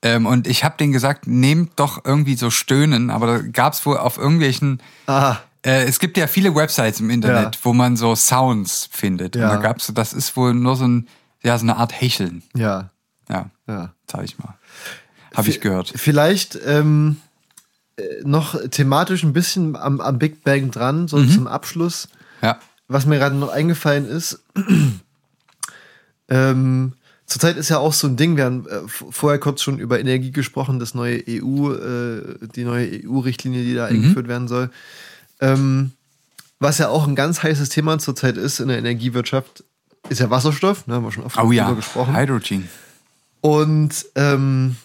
Ähm, 0.02 0.26
und 0.26 0.46
ich 0.48 0.64
habe 0.64 0.76
denen 0.76 0.92
gesagt, 0.92 1.26
nehmt 1.26 1.78
doch 1.78 2.04
irgendwie 2.04 2.34
so 2.34 2.50
Stöhnen, 2.50 3.10
aber 3.10 3.26
da 3.26 3.38
gab 3.42 3.74
es 3.74 3.86
wohl 3.86 3.98
auf 3.98 4.18
irgendwelchen. 4.18 4.82
Ah, 5.06 5.36
Äh, 5.64 5.84
es 5.84 5.98
gibt 6.00 6.16
ja 6.16 6.26
viele 6.26 6.54
Websites 6.54 7.00
im 7.00 7.10
Internet, 7.10 7.54
Ja. 7.56 7.60
wo 7.64 7.72
man 7.72 7.96
so 7.96 8.14
Sounds 8.16 8.88
findet. 8.90 9.36
Ja. 9.36 9.50
Und 9.50 9.56
da 9.56 9.62
gab's, 9.62 9.90
das 9.94 10.12
ist 10.12 10.36
wohl 10.36 10.52
nur 10.54 10.76
so, 10.76 10.86
ein, 10.86 11.08
ja, 11.42 11.56
so 11.58 11.64
eine 11.64 11.76
Art 11.76 11.92
Hecheln. 12.00 12.42
ja, 12.56 12.90
Ja, 13.28 13.50
ja. 13.66 13.92
sag 14.10 14.24
ich 14.24 14.38
mal. 14.38 14.54
Habe 15.34 15.48
ich 15.48 15.60
gehört. 15.60 15.92
Vielleicht 15.94 16.58
ähm, 16.64 17.16
äh, 17.96 18.02
noch 18.24 18.58
thematisch 18.70 19.22
ein 19.22 19.32
bisschen 19.32 19.76
am, 19.76 20.00
am 20.00 20.18
Big 20.18 20.44
Bang 20.44 20.70
dran, 20.70 21.08
so 21.08 21.24
zum 21.24 21.46
Abschluss. 21.46 22.08
Ja. 22.42 22.58
Was 22.88 23.06
mir 23.06 23.18
gerade 23.18 23.36
noch 23.36 23.50
eingefallen 23.50 24.06
ist, 24.06 24.40
ähm, 26.28 26.92
zurzeit 27.26 27.56
ist 27.56 27.68
ja 27.68 27.78
auch 27.78 27.92
so 27.92 28.06
ein 28.06 28.16
Ding, 28.16 28.36
wir 28.36 28.44
haben 28.44 28.66
äh, 28.66 28.82
vorher 28.86 29.40
kurz 29.40 29.62
schon 29.62 29.78
über 29.78 29.98
Energie 29.98 30.30
gesprochen, 30.30 30.78
das 30.78 30.94
neue 30.94 31.22
EU, 31.28 31.72
äh, 31.72 32.38
die 32.54 32.64
neue 32.64 33.02
EU-Richtlinie, 33.04 33.64
die 33.64 33.74
da 33.74 33.86
eingeführt 33.86 34.28
werden 34.28 34.48
soll. 34.48 34.70
Ähm, 35.40 35.92
was 36.58 36.78
ja 36.78 36.88
auch 36.88 37.06
ein 37.06 37.16
ganz 37.16 37.42
heißes 37.42 37.68
Thema 37.68 37.98
zurzeit 37.98 38.36
ist 38.36 38.60
in 38.60 38.68
der 38.68 38.78
Energiewirtschaft, 38.78 39.64
ist 40.08 40.20
ja 40.20 40.30
Wasserstoff, 40.30 40.86
ne, 40.86 40.94
haben 40.94 41.04
wir 41.04 41.12
schon 41.12 41.24
oft 41.24 41.36
Oh 41.38 41.52
ja, 41.52 41.70
gesprochen. 41.72 42.16
Hydrogen. 42.16 42.68
Und 43.40 44.06
ähm, 44.14 44.76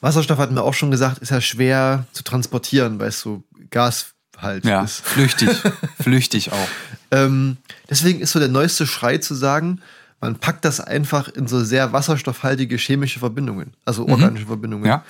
Wasserstoff 0.00 0.38
hatten 0.38 0.54
wir 0.54 0.64
auch 0.64 0.74
schon 0.74 0.90
gesagt, 0.90 1.18
ist 1.18 1.30
ja 1.30 1.40
schwer 1.40 2.06
zu 2.12 2.22
transportieren, 2.22 2.98
weil 2.98 3.08
es 3.08 3.20
so 3.20 3.42
Gas 3.70 4.14
halt 4.36 4.64
Ja, 4.64 4.82
ist. 4.82 5.00
flüchtig. 5.00 5.50
flüchtig 6.00 6.52
auch. 6.52 6.68
Ähm, 7.10 7.56
deswegen 7.90 8.20
ist 8.20 8.32
so 8.32 8.38
der 8.38 8.48
neueste 8.48 8.86
Schrei 8.86 9.18
zu 9.18 9.34
sagen, 9.34 9.80
man 10.20 10.36
packt 10.36 10.64
das 10.64 10.80
einfach 10.80 11.28
in 11.28 11.46
so 11.46 11.62
sehr 11.62 11.92
wasserstoffhaltige 11.92 12.76
chemische 12.76 13.18
Verbindungen, 13.20 13.72
also 13.84 14.06
organische 14.08 14.46
Verbindungen. 14.46 14.82
Mhm. 14.84 14.88
Ja. 14.88 15.04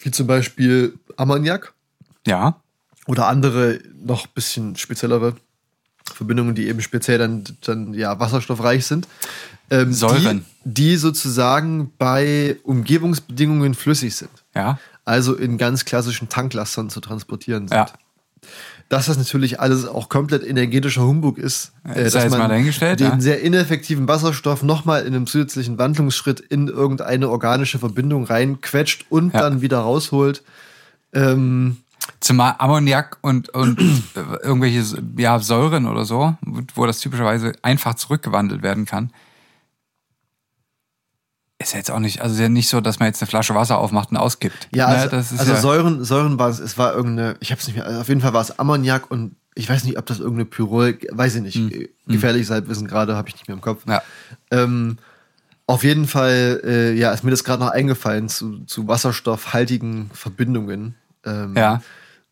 Wie 0.00 0.10
zum 0.10 0.26
Beispiel 0.26 0.98
Ammoniak 1.16 1.72
Ja. 2.26 2.60
oder 3.06 3.26
andere 3.28 3.80
noch 4.04 4.26
bisschen 4.26 4.76
speziellere 4.76 5.36
Verbindungen, 6.14 6.54
die 6.54 6.68
eben 6.68 6.80
speziell 6.80 7.18
dann, 7.18 7.44
dann 7.62 7.94
ja, 7.94 8.18
wasserstoffreich 8.18 8.86
sind. 8.86 9.08
Ähm, 9.70 9.92
Säuren. 9.92 10.44
Die, 10.64 10.90
die 10.90 10.96
sozusagen 10.96 11.92
bei 11.98 12.56
Umgebungsbedingungen 12.62 13.74
flüssig 13.74 14.14
sind. 14.14 14.30
Ja. 14.54 14.78
Also 15.04 15.34
in 15.34 15.58
ganz 15.58 15.84
klassischen 15.84 16.28
Tanklastern 16.28 16.90
zu 16.90 17.00
transportieren 17.00 17.68
sind. 17.68 17.76
Ja. 17.76 17.86
Dass 18.88 19.06
das 19.06 19.18
natürlich 19.18 19.58
alles 19.58 19.86
auch 19.86 20.08
komplett 20.08 20.44
energetischer 20.44 21.02
Humbug 21.02 21.38
ist, 21.38 21.72
äh, 21.82 22.08
sei 22.08 22.22
jetzt 22.24 22.38
mal 22.38 22.46
dahingestellt, 22.48 23.00
den 23.00 23.06
ja. 23.06 23.20
sehr 23.20 23.40
ineffektiven 23.40 24.06
Wasserstoff 24.06 24.62
nochmal 24.62 25.02
in 25.02 25.14
einem 25.14 25.26
zusätzlichen 25.26 25.78
Wandlungsschritt 25.78 26.38
in 26.38 26.68
irgendeine 26.68 27.28
organische 27.28 27.80
Verbindung 27.80 28.24
reinquetscht 28.24 29.06
und 29.08 29.34
Ja. 29.34 29.40
dann 29.40 29.60
wieder 29.62 29.78
rausholt. 29.78 30.44
Ähm, 31.12 31.78
Zumal 32.20 32.54
Ammoniak 32.58 33.18
und, 33.22 33.48
und 33.48 33.80
äh, 33.80 34.20
irgendwelche 34.44 34.84
ja, 35.16 35.40
Säuren 35.40 35.86
oder 35.86 36.04
so, 36.04 36.36
wo 36.74 36.86
das 36.86 37.00
typischerweise 37.00 37.52
einfach 37.62 37.94
zurückgewandelt 37.94 38.62
werden 38.62 38.84
kann. 38.84 39.10
Ist 41.66 41.72
ja 41.72 41.78
jetzt 41.78 41.90
auch 41.90 41.98
nicht, 41.98 42.20
also 42.20 42.40
ja 42.40 42.48
nicht 42.48 42.68
so, 42.68 42.80
dass 42.80 43.00
man 43.00 43.06
jetzt 43.08 43.20
eine 43.20 43.28
Flasche 43.28 43.52
Wasser 43.56 43.78
aufmacht 43.78 44.12
und 44.12 44.18
auskippt. 44.18 44.68
Ja, 44.72 44.88
Ne, 44.88 44.94
also, 44.94 45.08
das 45.08 45.32
ist 45.32 45.40
also 45.40 45.52
ja, 45.52 45.60
Säuren, 45.60 46.04
Säuren 46.04 46.38
war 46.38 46.48
es, 46.48 46.60
es 46.60 46.78
war 46.78 46.94
irgendeine, 46.94 47.36
ich 47.40 47.50
hab's 47.50 47.66
nicht 47.66 47.74
mehr, 47.74 47.84
also 47.84 48.00
auf 48.00 48.08
jeden 48.08 48.20
Fall 48.20 48.32
war 48.32 48.40
es 48.40 48.56
Ammoniak 48.56 49.10
und 49.10 49.34
ich 49.56 49.68
weiß 49.68 49.82
nicht, 49.82 49.98
ob 49.98 50.06
das 50.06 50.20
irgendeine 50.20 50.44
Pyrol, 50.44 50.96
weiß 51.10 51.34
ich 51.34 51.42
nicht, 51.42 51.56
äh, 51.56 51.88
gefährliches 52.06 52.50
Halbwissen 52.50 52.86
gerade, 52.86 53.16
habe 53.16 53.28
ich 53.28 53.34
nicht 53.34 53.48
mehr 53.48 53.56
im 53.56 53.60
Kopf. 53.62 53.82
Ja. 53.88 54.00
Ähm, 54.52 54.98
auf 55.66 55.82
jeden 55.82 56.06
Fall, 56.06 56.60
äh, 56.62 56.92
ja, 56.92 57.10
ist 57.10 57.24
mir 57.24 57.32
das 57.32 57.42
gerade 57.42 57.64
noch 57.64 57.70
eingefallen 57.72 58.28
zu, 58.28 58.60
zu 58.66 58.86
wasserstoffhaltigen 58.86 60.10
Verbindungen. 60.14 60.94
Ähm, 61.24 61.54
Ja. 61.56 61.82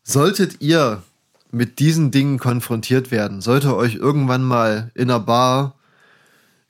Solltet 0.03 0.61
ihr 0.61 1.01
mit 1.51 1.79
diesen 1.79 2.11
Dingen 2.11 2.39
konfrontiert 2.39 3.11
werden, 3.11 3.41
sollte 3.41 3.75
euch 3.75 3.95
irgendwann 3.95 4.43
mal 4.43 4.91
in 4.95 5.09
einer 5.11 5.19
Bar 5.19 5.74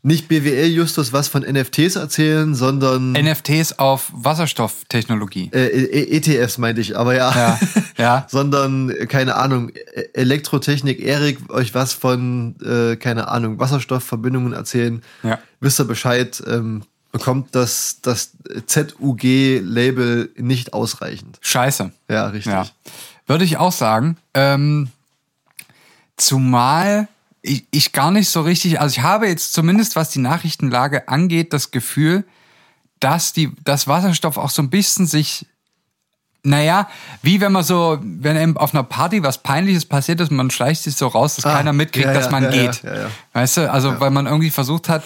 nicht 0.06 0.28
BWL 0.28 0.68
Justus 0.68 1.14
was 1.14 1.28
von 1.28 1.41
NFTs 1.41 1.95
erzählen, 1.95 2.53
sondern 2.53 3.14
NFTs 3.14 3.80
auf 3.80 4.12
Wasserstofftechnologie. 4.14 5.49
äh, 5.51 5.66
E- 5.68 6.18
ETFs 6.18 6.58
meinte 6.60 6.80
ich, 6.82 6.95
aber 6.95 7.16
ja. 7.16 7.32
Ja, 7.36 7.60
ja. 7.97 8.28
Sondern, 8.30 8.91
äh, 8.91 9.08
keine 9.08 9.36
Ahnung, 9.36 9.70
E- 9.70 10.10
Elektrotechnik, 10.14 10.99
Erik, 11.01 11.49
euch 11.49 11.74
was 11.74 11.93
von, 11.93 12.56
äh, 12.64 12.95
keine 12.97 13.28
Ahnung, 13.30 13.58
Wasserstoffverbindungen 13.60 14.53
erzählen. 14.53 15.01
Ja. 15.24 15.39
Wisst 15.60 15.80
ihr 15.80 15.86
Bescheid, 15.86 16.41
ähm, 16.45 16.84
bekommt 17.12 17.56
das, 17.56 17.97
das 18.03 18.34
ZUG-Label 18.68 20.30
nicht 20.38 20.74
ausreichend. 20.74 21.38
Scheiße. 21.41 21.91
Ja, 22.10 22.28
richtig. 22.28 22.51
Ja. 22.53 22.68
Würde 23.26 23.43
ich 23.43 23.58
auch 23.58 23.72
sagen. 23.72 24.18
Ähm, 24.36 24.89
zumal 26.18 27.08
ich, 27.46 27.66
ich 27.72 27.91
gar 27.91 28.12
nicht 28.12 28.30
so 28.30 28.41
richtig, 28.41 28.80
also 28.80 28.93
ich 28.93 29.04
habe 29.04 29.28
jetzt 29.28 29.54
zumindest, 29.54 29.96
was 29.96 30.10
die 30.10 30.20
Nachrichtenlage 30.20 31.08
angeht, 31.08 31.54
das 31.54 31.72
Gefühl, 31.72 32.26
dass 33.00 33.34
die, 33.34 33.52
dass 33.64 33.88
Wasserstoff 33.88 34.38
auch 34.38 34.50
so 34.50 34.62
ein 34.62 34.70
bisschen 34.70 35.06
sich, 35.06 35.46
naja, 36.43 36.89
wie 37.22 37.41
wenn 37.41 37.52
man 37.52 37.64
so, 37.64 38.00
wenn 38.02 38.38
eben 38.38 38.58
auf 38.58 38.74
einer 38.74 38.84
Party 38.84 39.24
was 39.24 39.39
Peinliches 39.43 39.86
passiert 39.86 40.20
ist, 40.22 40.32
man 40.32 40.50
schleicht 40.50 40.84
sich 40.84 40.96
so 40.96 41.08
raus, 41.08 41.36
dass 41.36 41.46
Ah, 41.46 41.58
keiner 41.58 41.74
mitkriegt, 41.74 42.08
ja, 42.08 42.14
dass 42.14 42.26
ja, 42.26 42.32
man 42.32 42.43
ja, 42.43 42.50
geht. 42.50 42.84
Weißt 43.34 43.58
du, 43.58 43.72
also 43.72 44.00
weil 44.00 44.12
man 44.12 44.26
irgendwie 44.26 44.50
versucht 44.50 44.89
hat, 44.89 45.04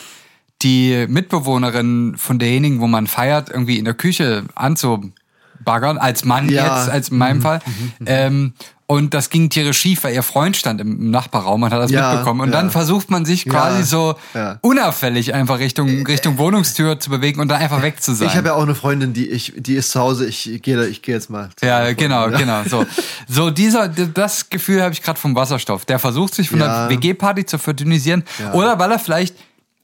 die 0.61 1.05
Mitbewohnerin 1.07 2.15
von 2.17 2.39
derjenigen, 2.39 2.81
wo 2.81 2.87
man 2.87 3.07
feiert, 3.07 3.49
irgendwie 3.49 3.77
in 3.77 3.85
der 3.85 3.93
Küche 3.93 4.43
anzubaggern, 4.55 5.97
als 5.97 6.25
Mann 6.25 6.49
jetzt, 6.49 6.89
als 6.89 7.09
in 7.09 7.17
meinem 7.17 7.41
Fall. 7.41 7.61
Ähm, 8.05 8.53
und 8.89 9.13
das 9.13 9.29
ging 9.29 9.51
tierisch 9.51 9.77
schief, 9.77 10.03
weil 10.03 10.15
ihr 10.15 10.23
Freund 10.23 10.57
stand 10.57 10.81
im 10.81 11.11
Nachbarraum 11.11 11.61
und 11.61 11.71
hat 11.71 11.79
das 11.79 11.91
Ja, 11.91 12.09
mitbekommen. 12.09 12.41
Und 12.41 12.49
ja. 12.49 12.59
dann 12.59 12.71
versucht 12.71 13.11
man 13.11 13.23
sich 13.23 13.45
quasi 13.45 13.81
Ja, 13.81 13.85
so 13.85 14.15
unauffällig 14.61 15.35
einfach 15.35 15.59
Richtung, 15.59 16.07
Richtung 16.07 16.39
Wohnungstür 16.39 16.99
zu 16.99 17.11
bewegen 17.11 17.39
und 17.39 17.49
dann 17.49 17.61
einfach 17.61 17.83
weg 17.83 18.01
zu 18.01 18.15
sein. 18.15 18.29
Ich 18.29 18.35
habe 18.35 18.47
ja 18.47 18.55
auch 18.55 18.63
eine 18.63 18.73
Freundin, 18.73 19.13
die 19.13 19.29
ich, 19.29 19.53
die 19.55 19.75
ist 19.75 19.91
zu 19.91 19.99
Hause, 19.99 20.25
ich 20.25 20.59
gehe 20.63 20.75
da, 20.75 20.85
ich 20.85 21.03
gehe 21.03 21.13
jetzt 21.13 21.29
mal. 21.29 21.49
Ja, 21.61 21.93
genau, 21.93 22.29
genau. 22.31 22.63
So, 22.67 22.83
so 23.27 23.51
dieser, 23.51 23.89
das 23.89 24.49
Gefühl 24.49 24.81
habe 24.81 24.93
ich 24.93 25.03
gerade 25.03 25.19
vom 25.19 25.35
Wasserstoff. 25.35 25.85
Der 25.85 25.99
versucht 25.99 26.33
sich 26.33 26.49
von 26.49 26.57
der 26.57 26.89
WG-Party 26.89 27.45
zu 27.45 27.59
verdünnisieren. 27.59 28.23
Oder 28.53 28.79
weil 28.79 28.91
er 28.91 28.97
vielleicht 28.97 29.35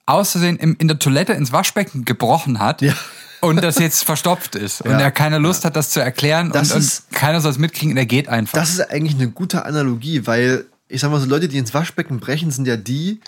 auszusehen 0.08 0.58
im, 0.58 0.78
in 0.80 0.88
der 0.88 0.98
Toilette 0.98 1.34
ins 1.34 1.52
Waschbecken 1.52 2.06
gebrochen 2.06 2.58
hat. 2.58 2.82
Ja. 2.82 2.94
Und 3.42 3.64
das 3.64 3.80
jetzt 3.80 4.04
verstopft 4.04 4.56
ist. 4.56 4.82
Und 4.82 4.92
Ja. 4.92 5.00
er 5.00 5.12
keine 5.12 5.38
Lust 5.38 5.66
hat, 5.66 5.76
das 5.76 5.90
zu 5.90 6.00
erklären. 6.00 6.52
Das 6.52 6.72
und, 6.72 6.80
ist- 6.80 7.06
und 7.10 7.16
keiner 7.18 7.42
soll 7.42 7.52
es 7.52 7.58
mitkriegen. 7.58 7.92
Und 7.92 7.98
er 7.98 8.06
geht 8.06 8.28
einfach. 8.28 8.58
Das 8.58 8.70
ist 8.72 8.90
eigentlich 8.92 9.16
eine 9.16 9.30
gute 9.30 9.66
Analogie, 9.66 10.26
weil 10.28 10.66
ich 10.88 11.02
sag 11.02 11.12
mal 11.12 11.20
so, 11.20 11.28
Leute, 11.28 11.48
die 11.48 11.58
ins 11.58 11.74
Waschbecken 11.74 12.20
brechen, 12.20 12.52
sind 12.52 12.68
ja 12.68 12.78
die, 12.78 13.20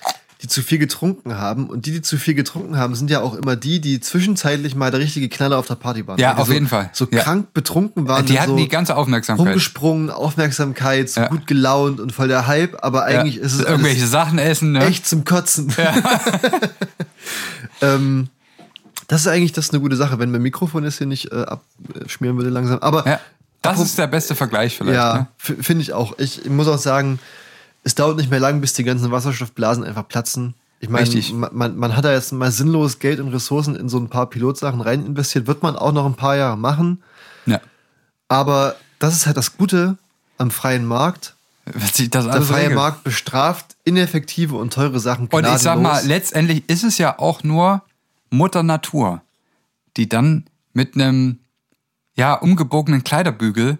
die 0.43 0.47
zu 0.47 0.61
viel 0.61 0.77
getrunken 0.77 1.37
haben. 1.39 1.67
Und 1.67 1.87
die, 1.87 1.91
die 1.91 2.01
zu 2.03 2.17
viel 2.17 2.35
getrunken 2.35 2.77
haben, 2.77 2.93
sind 2.93 3.09
ja 3.09 3.21
auch 3.21 3.33
immer 3.33 3.55
die, 3.55 3.81
die 3.81 3.99
zwischenzeitlich 3.99 4.75
mal 4.75 4.91
der 4.91 4.99
richtige 4.99 5.27
Knaller 5.29 5.57
auf 5.57 5.65
der 5.65 5.73
Party 5.75 6.05
waren. 6.05 6.19
Ja, 6.19 6.37
auf 6.37 6.47
so, 6.47 6.53
jeden 6.53 6.67
Fall. 6.67 6.91
So 6.93 7.07
Ja. 7.11 7.23
krank 7.23 7.53
betrunken 7.53 8.07
waren. 8.07 8.27
die 8.27 8.39
hatten 8.39 8.51
so 8.51 8.57
die 8.57 8.67
ganze 8.67 8.95
Aufmerksamkeit. 8.95 9.47
rumgesprungen, 9.47 10.11
Aufmerksamkeit, 10.11 11.09
so 11.09 11.21
Ja. 11.21 11.27
gut 11.29 11.47
gelaunt 11.47 11.99
und 11.99 12.11
voll 12.11 12.27
der 12.27 12.45
Hype, 12.45 12.77
aber 12.83 13.11
Ja. 13.11 13.21
eigentlich 13.21 13.37
ist 13.37 13.53
es 13.53 13.61
Irgendwelche 13.61 14.05
Sachen 14.05 14.37
essen, 14.37 14.73
ne? 14.73 14.85
echt 14.85 15.07
zum 15.07 15.25
Kotzen. 15.25 15.73
ähm, 17.81 18.29
das 19.07 19.21
ist 19.21 19.27
eigentlich 19.27 19.53
das 19.53 19.65
ist 19.65 19.73
eine 19.73 19.81
gute 19.81 19.95
Sache, 19.95 20.19
wenn 20.19 20.31
mein 20.31 20.41
Mikrofon 20.41 20.83
jetzt 20.83 20.97
hier 20.97 21.07
nicht 21.07 21.31
äh, 21.31 21.45
abschmieren 22.01 22.37
würde 22.37 22.49
langsam. 22.49 22.79
Aber 22.79 23.05
Ja. 23.07 23.19
Das 23.63 23.79
ist 23.79 23.97
der 23.97 24.07
beste 24.07 24.35
Vergleich 24.35 24.77
vielleicht. 24.77 24.95
ja, 24.95 25.27
Ne? 25.47 25.55
finde 25.63 25.81
ich 25.81 25.91
auch. 25.91 26.17
Ich 26.19 26.45
muss 26.45 26.67
auch 26.67 26.77
sagen, 26.77 27.19
es 27.83 27.95
dauert 27.95 28.15
nicht 28.17 28.29
mehr 28.29 28.39
lang, 28.39 28.61
bis 28.61 28.73
die 28.73 28.83
ganzen 28.83 29.11
Wasserstoffblasen 29.11 29.83
einfach 29.83 30.07
platzen. 30.07 30.53
Ich 30.79 30.89
meine, 30.89 31.09
man, 31.33 31.49
man, 31.53 31.75
man 31.75 31.95
hat 31.97 32.05
da 32.05 32.13
jetzt 32.13 32.31
mal 32.31 32.51
sinnlos 32.51 32.99
Geld 32.99 33.19
und 33.19 33.29
Ressourcen 33.29 33.75
in 33.75 33.89
so 33.89 33.97
ein 33.97 34.09
paar 34.09 34.29
Pilotsachen 34.29 34.79
rein 34.79 35.05
investiert. 35.05 35.47
Wird 35.47 35.63
man 35.63 35.75
auch 35.75 35.91
noch 35.91 36.05
ein 36.05 36.13
paar 36.13 36.35
Jahre 36.37 36.55
machen. 36.57 37.01
Ja. 37.47 37.59
Aber 38.27 38.75
das 38.99 39.15
ist 39.15 39.25
halt 39.25 39.37
das 39.37 39.57
Gute 39.57 39.97
am 40.37 40.51
freien 40.51 40.85
Markt. 40.85 41.33
Der 41.65 42.41
freie. 42.43 42.69
Markt 42.69 43.03
bestraft 43.03 43.75
ineffektive 43.83 44.55
und 44.55 44.71
teure 44.71 44.99
Sachen 44.99 45.27
Und 45.27 45.45
ich 45.45 45.57
sag 45.57 45.75
mal, 45.81 45.89
gnadenlos. 45.89 46.05
letztendlich 46.07 46.69
ist 46.69 46.83
es 46.83 46.97
ja 46.99 47.17
auch 47.17 47.43
nur 47.43 47.81
Mutter 48.29 48.63
Natur, 48.63 49.21
die 49.95 50.07
dann 50.09 50.45
mit 50.73 50.95
einem 50.95 51.39
ja 52.15 52.33
umgebogenen 52.35 53.03
Kleiderbügel 53.03 53.77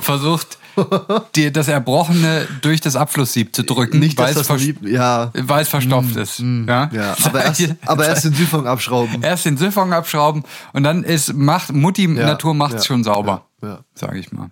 versucht, 0.00 0.58
dir 1.36 1.52
das 1.52 1.68
Erbrochene 1.68 2.46
durch 2.60 2.80
das 2.80 2.96
Abflusssieb 2.96 3.54
zu 3.56 3.62
drücken, 3.62 3.98
nicht, 3.98 4.18
weil, 4.18 4.28
es 4.30 4.34
das 4.34 4.46
vers- 4.46 4.58
verliebt, 4.60 4.84
ja, 4.86 5.30
weil 5.34 5.62
es 5.62 5.68
verstopft 5.68 6.16
ist. 6.16 6.38
Ja, 6.40 6.90
ja, 6.92 7.16
aber 7.24 7.44
erst, 7.44 7.74
aber 7.86 8.06
erst 8.06 8.24
den 8.24 8.34
Siphon 8.34 8.66
abschrauben. 8.66 9.22
erst 9.22 9.46
den 9.46 9.56
Siphon 9.56 9.92
abschrauben 9.92 10.44
und 10.74 10.82
dann 10.82 11.02
ist 11.02 11.32
macht 11.34 11.72
Mutti 11.72 12.04
Ja, 12.04 12.26
Natur 12.26 12.52
macht's 12.54 12.84
schon 12.86 13.04
sauber, 13.04 13.46
sage 13.94 14.18
ich 14.18 14.32
mal. 14.32 14.50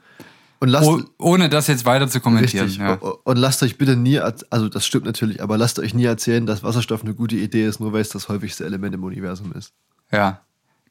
Und 0.61 0.69
lasst, 0.69 0.89
Oh, 0.89 1.01
ohne 1.19 1.49
das 1.49 1.67
jetzt 1.67 1.85
weiter 1.85 2.09
zu 2.09 2.21
kommentieren. 2.21 2.67
Richtig. 2.67 2.83
Ja. 2.83 2.95
Und 2.95 3.37
lasst 3.37 3.63
euch 3.63 3.77
bitte 3.77 3.97
nie, 3.97 4.19
also 4.19 4.69
das 4.69 4.87
stimmt 4.87 5.05
natürlich, 5.05 5.43
aber 5.43 5.59
lasst 5.59 5.79
euch 5.79 5.93
nie 5.95 6.05
erzählen, 6.05 6.47
dass 6.47 6.63
Wasserstoff 6.63 7.03
eine 7.03 7.13
gute 7.15 7.37
Idee 7.37 7.67
ist, 7.67 7.81
nur 7.81 7.93
weil 7.93 8.01
es 8.01 8.09
das 8.09 8.29
häufigste 8.29 8.65
Element 8.65 8.95
im 8.95 9.05
Universum 9.05 9.53
ist. 9.53 9.73
ja. 10.11 10.41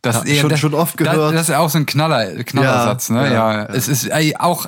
Das, 0.02 0.22
Ja, 0.28 0.36
schon- 0.42 0.50
das, 0.50 0.60
schon 0.60 0.74
oft 0.74 0.98
gehört. 0.98 1.34
das 1.34 1.48
ist 1.48 1.56
auch 1.56 1.70
so 1.70 1.78
ein 1.78 1.86
Knaller, 1.86 2.44
Knallersatz, 2.44 3.08
Ja, 3.08 3.16
ne? 3.16 3.34
Ja, 3.34 3.54
ja. 3.54 3.66
Es 3.68 3.88
ist 3.88 4.04
ey, 4.08 4.36
auch, 4.38 4.66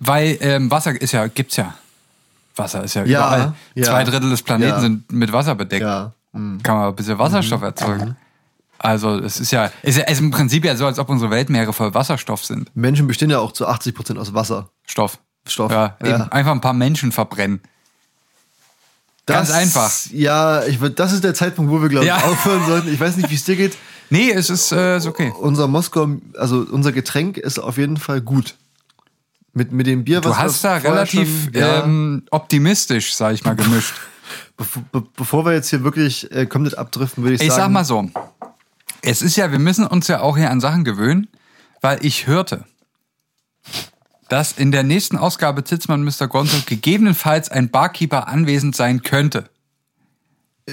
weil 0.00 0.38
ähm, 0.40 0.70
Wasser 0.70 0.98
ist 0.98 1.12
ja, 1.12 1.26
gibt's 1.26 1.56
ja. 1.56 1.74
Wasser 2.56 2.82
ist 2.82 2.94
ja, 2.94 3.04
überall. 3.04 3.52
Zwei 3.78 4.02
Drittel 4.04 4.30
des 4.30 4.42
Planeten 4.42 4.80
sind 4.80 5.12
mit 5.12 5.30
Wasser 5.30 5.54
bedeckt. 5.56 5.82
Ja. 5.82 6.12
Mhm. 6.32 6.62
Kann 6.62 6.76
man 6.78 6.88
ein 6.88 6.96
bisschen 6.96 7.18
Wasserstoff 7.18 7.60
erzeugen. 7.60 8.16
Also 8.82 9.18
es 9.18 9.40
ist 9.40 9.50
ja, 9.52 9.70
ja 9.84 10.02
ist 10.02 10.20
im 10.20 10.30
Prinzip 10.30 10.64
ja 10.64 10.76
so, 10.76 10.86
als 10.86 10.98
ob 10.98 11.08
unsere 11.08 11.30
Weltmeere 11.30 11.72
voll 11.72 11.94
Wasserstoff 11.94 12.44
sind. 12.44 12.74
Menschen 12.76 13.06
bestehen 13.06 13.30
ja 13.30 13.38
auch 13.38 13.52
zu 13.52 13.68
80% 13.68 14.18
aus 14.18 14.34
Wasser. 14.34 14.70
Stoff. 14.86 15.18
Stoff. 15.46 15.70
Ja. 15.72 15.96
Ja. 16.04 16.26
Einfach 16.28 16.52
ein 16.52 16.60
paar 16.60 16.72
Menschen 16.72 17.12
verbrennen. 17.12 17.60
Ganz 19.26 19.48
Das- 19.48 19.56
einfach. 19.56 19.92
Ja, 20.12 20.64
ich, 20.64 20.78
das 20.96 21.12
ist 21.12 21.22
der 21.24 21.34
Zeitpunkt, 21.34 21.70
wo 21.70 21.80
wir, 21.80 21.88
glaube 21.88 22.04
ich, 22.04 22.08
Ja. 22.08 22.16
aufhören 22.18 22.66
sollten. 22.66 22.92
Ich 22.92 22.98
weiß 22.98 23.16
nicht, 23.16 23.30
wie 23.30 23.34
es 23.36 23.44
dir 23.44 23.56
geht. 23.56 23.76
Nee, 24.10 24.30
es 24.30 24.50
ist, 24.50 24.72
äh, 24.72 24.98
ist 24.98 25.06
okay. 25.06 25.32
Unser 25.40 25.68
Moskau, 25.68 26.06
also 26.36 26.66
unser 26.70 26.92
Getränk 26.92 27.38
ist 27.38 27.58
auf 27.58 27.78
jeden 27.78 27.96
Fall 27.96 28.20
gut. 28.20 28.56
Mit, 29.54 29.72
mit 29.72 29.86
dem 29.86 30.04
Bier, 30.04 30.20
Du 30.20 30.28
was 30.28 30.36
hast 30.38 30.62
wir 30.64 30.68
da 30.68 30.76
relativ 30.76 31.44
schon, 31.44 31.54
ja, 31.54 31.84
ähm, 31.84 32.22
optimistisch, 32.30 33.14
sag 33.14 33.32
ich 33.32 33.42
mal, 33.42 33.56
gemischt. 33.56 33.94
bevor, 34.58 34.82
be, 34.92 35.02
bevor 35.16 35.46
wir 35.46 35.52
jetzt 35.54 35.70
hier 35.70 35.82
wirklich 35.82 36.30
äh, 36.30 36.44
komplett 36.44 36.76
abdriften, 36.76 37.22
würde 37.24 37.36
ich, 37.36 37.40
Ich 37.40 37.48
sagen. 37.48 37.62
sag 37.62 37.70
mal 37.70 37.84
so, 37.86 38.10
es 39.02 39.22
ist 39.22 39.36
ja, 39.36 39.50
wir 39.52 39.58
müssen 39.58 39.86
uns 39.86 40.08
ja 40.08 40.20
auch 40.20 40.36
hier 40.36 40.50
an 40.50 40.60
Sachen 40.60 40.84
gewöhnen, 40.84 41.28
weil 41.80 42.04
ich 42.04 42.26
hörte, 42.26 42.64
dass 44.28 44.52
in 44.52 44.72
der 44.72 44.82
nächsten 44.82 45.18
Ausgabe 45.18 45.64
Zitzmann 45.64 46.04
Mr. 46.04 46.26
Gonzo 46.28 46.56
gegebenenfalls 46.64 47.50
ein 47.50 47.68
Barkeeper 47.70 48.28
anwesend 48.28 48.74
sein 48.74 49.02
könnte. 49.02 49.50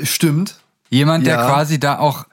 Stimmt. 0.04 0.56
Jemand, 0.90 1.26
der 1.28 1.36
Ja. 1.36 1.46
quasi 1.48 1.80
da 1.80 2.00
auch 2.00 2.26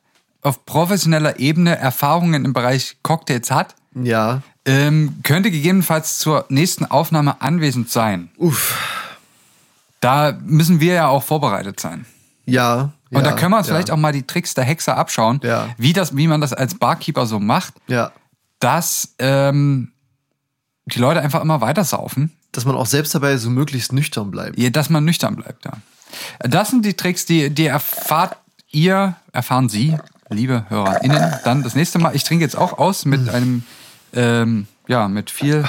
auf 0.42 0.64
professioneller 0.66 1.38
Ebene 1.40 1.76
Erfahrungen 1.76 2.44
im 2.44 2.53
Bereich 2.53 2.97
Cocktails 3.03 3.51
hat, 3.51 3.74
Ja. 3.94 4.42
ähm, 4.64 5.16
könnte 5.24 5.51
gegebenenfalls 5.51 6.18
zur 6.18 6.44
nächsten 6.49 6.84
Aufnahme 6.84 7.40
anwesend 7.40 7.90
sein. 7.90 8.30
Uff. 8.36 8.78
Da 10.01 10.38
müssen 10.44 10.78
wir 10.80 10.94
ja 10.94 11.09
auch 11.09 11.22
vorbereitet 11.24 11.80
sein. 11.80 12.05
Ja. 12.44 12.92
Und 13.11 13.19
ja, 13.19 13.23
da 13.23 13.33
können 13.33 13.53
wir 13.53 13.59
uns 13.59 13.69
ja. 13.69 13.75
vielleicht 13.75 13.91
auch 13.91 13.97
mal 13.97 14.13
die 14.13 14.25
Tricks 14.27 14.55
der 14.55 14.65
Hexe 14.65 14.95
abschauen, 14.97 15.41
Ja. 15.45 15.69
wie, 15.79 15.93
das, 15.93 16.17
wie 16.17 16.27
man 16.27 16.41
das 16.41 16.53
als 16.53 16.75
Barkeeper 16.75 17.27
so 17.27 17.39
macht, 17.39 17.75
Ja. 17.87 18.11
dass 18.59 19.15
ähm, 19.19 19.93
die 20.87 20.99
Leute 20.99 21.21
einfach 21.21 21.41
immer 21.43 21.61
weiter 21.61 21.85
saufen, 21.85 22.33
Dass 22.53 22.65
man 22.65 22.75
auch 22.77 22.87
selbst 22.87 23.15
dabei 23.15 23.37
so 23.37 23.51
möglichst 23.51 23.93
nüchtern 23.93 24.31
bleibt. 24.31 24.59
je- 24.59 24.71
dass 24.71 24.91
man 24.91 25.05
nüchtern 25.05 25.37
bleibt. 25.37 25.65
Ja. 25.65 25.73
Das 26.41 26.71
sind 26.71 26.85
die 26.85 26.95
Tricks, 26.95 27.27
die, 27.27 27.51
die 27.51 27.67
erfahrt 27.67 28.37
ihr, 28.71 29.15
erfahren 29.33 29.69
Sie, 29.69 29.97
liebe 30.29 30.65
HörerInnen, 30.69 31.35
dann 31.45 31.63
das 31.63 31.75
nächste 31.77 31.99
Mal. 32.01 32.15
Ich 32.17 32.25
trinke 32.25 32.45
jetzt 32.45 32.57
auch 32.57 32.79
aus 32.79 33.05
Hm. 33.05 33.11
mit 33.11 33.29
einem, 33.29 33.63
ähm, 34.15 34.67
ja, 34.89 35.07
mit 35.09 35.31
viel 35.31 35.65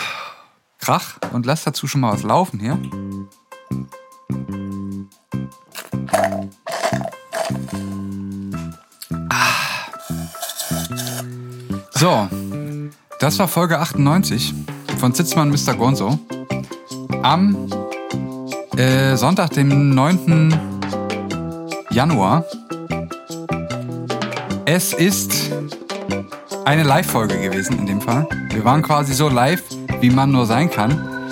Krach 0.79 1.17
und 1.33 1.45
lass 1.45 1.63
dazu 1.63 1.87
schon 1.87 2.01
mal 2.01 2.13
was 2.13 2.23
laufen 2.23 2.59
hier. 2.59 2.79
So, 11.99 12.27
das 13.19 13.39
war 13.39 13.47
Folge 13.47 13.79
98 13.79 14.53
von 14.99 15.15
Zitzmann 15.15 15.49
Mr. 15.49 15.73
Gonzo. 15.73 16.19
Am 17.23 17.57
äh, 18.77 19.15
Sonntag, 19.15 19.49
dem 19.53 19.95
9. 19.95 20.53
Januar. 21.89 22.45
Es 24.65 24.93
ist 24.93 25.51
eine 26.65 26.83
Live-Folge 26.83 27.39
gewesen 27.39 27.79
in 27.79 27.87
dem 27.87 28.01
Fall. 28.01 28.27
Wir 28.53 28.63
waren 28.63 28.83
quasi 28.83 29.15
so 29.15 29.27
live, 29.27 29.63
wie 29.99 30.11
man 30.11 30.31
nur 30.31 30.45
sein 30.45 30.69
kann. 30.69 31.31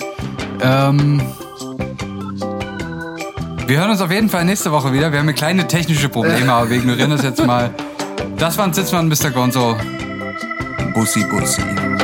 Ähm, 0.62 1.22
wir 3.68 3.78
hören 3.78 3.90
uns 3.90 4.00
auf 4.00 4.10
jeden 4.10 4.28
Fall 4.28 4.44
nächste 4.44 4.72
Woche 4.72 4.92
wieder. 4.92 5.12
Wir 5.12 5.20
haben 5.20 5.26
hier 5.26 5.34
kleine 5.34 5.68
technische 5.68 6.08
Probleme, 6.08 6.52
aber 6.52 6.70
wir 6.70 6.78
ignorieren 6.78 7.12
das 7.12 7.22
jetzt 7.22 7.46
mal. 7.46 7.72
Das 8.36 8.58
war 8.58 8.64
ein 8.64 8.72
Sitzmann, 8.72 9.06
Mr. 9.06 9.30
Gonzo. 9.30 9.76
Busy 10.96 11.24
Busy. 11.24 11.95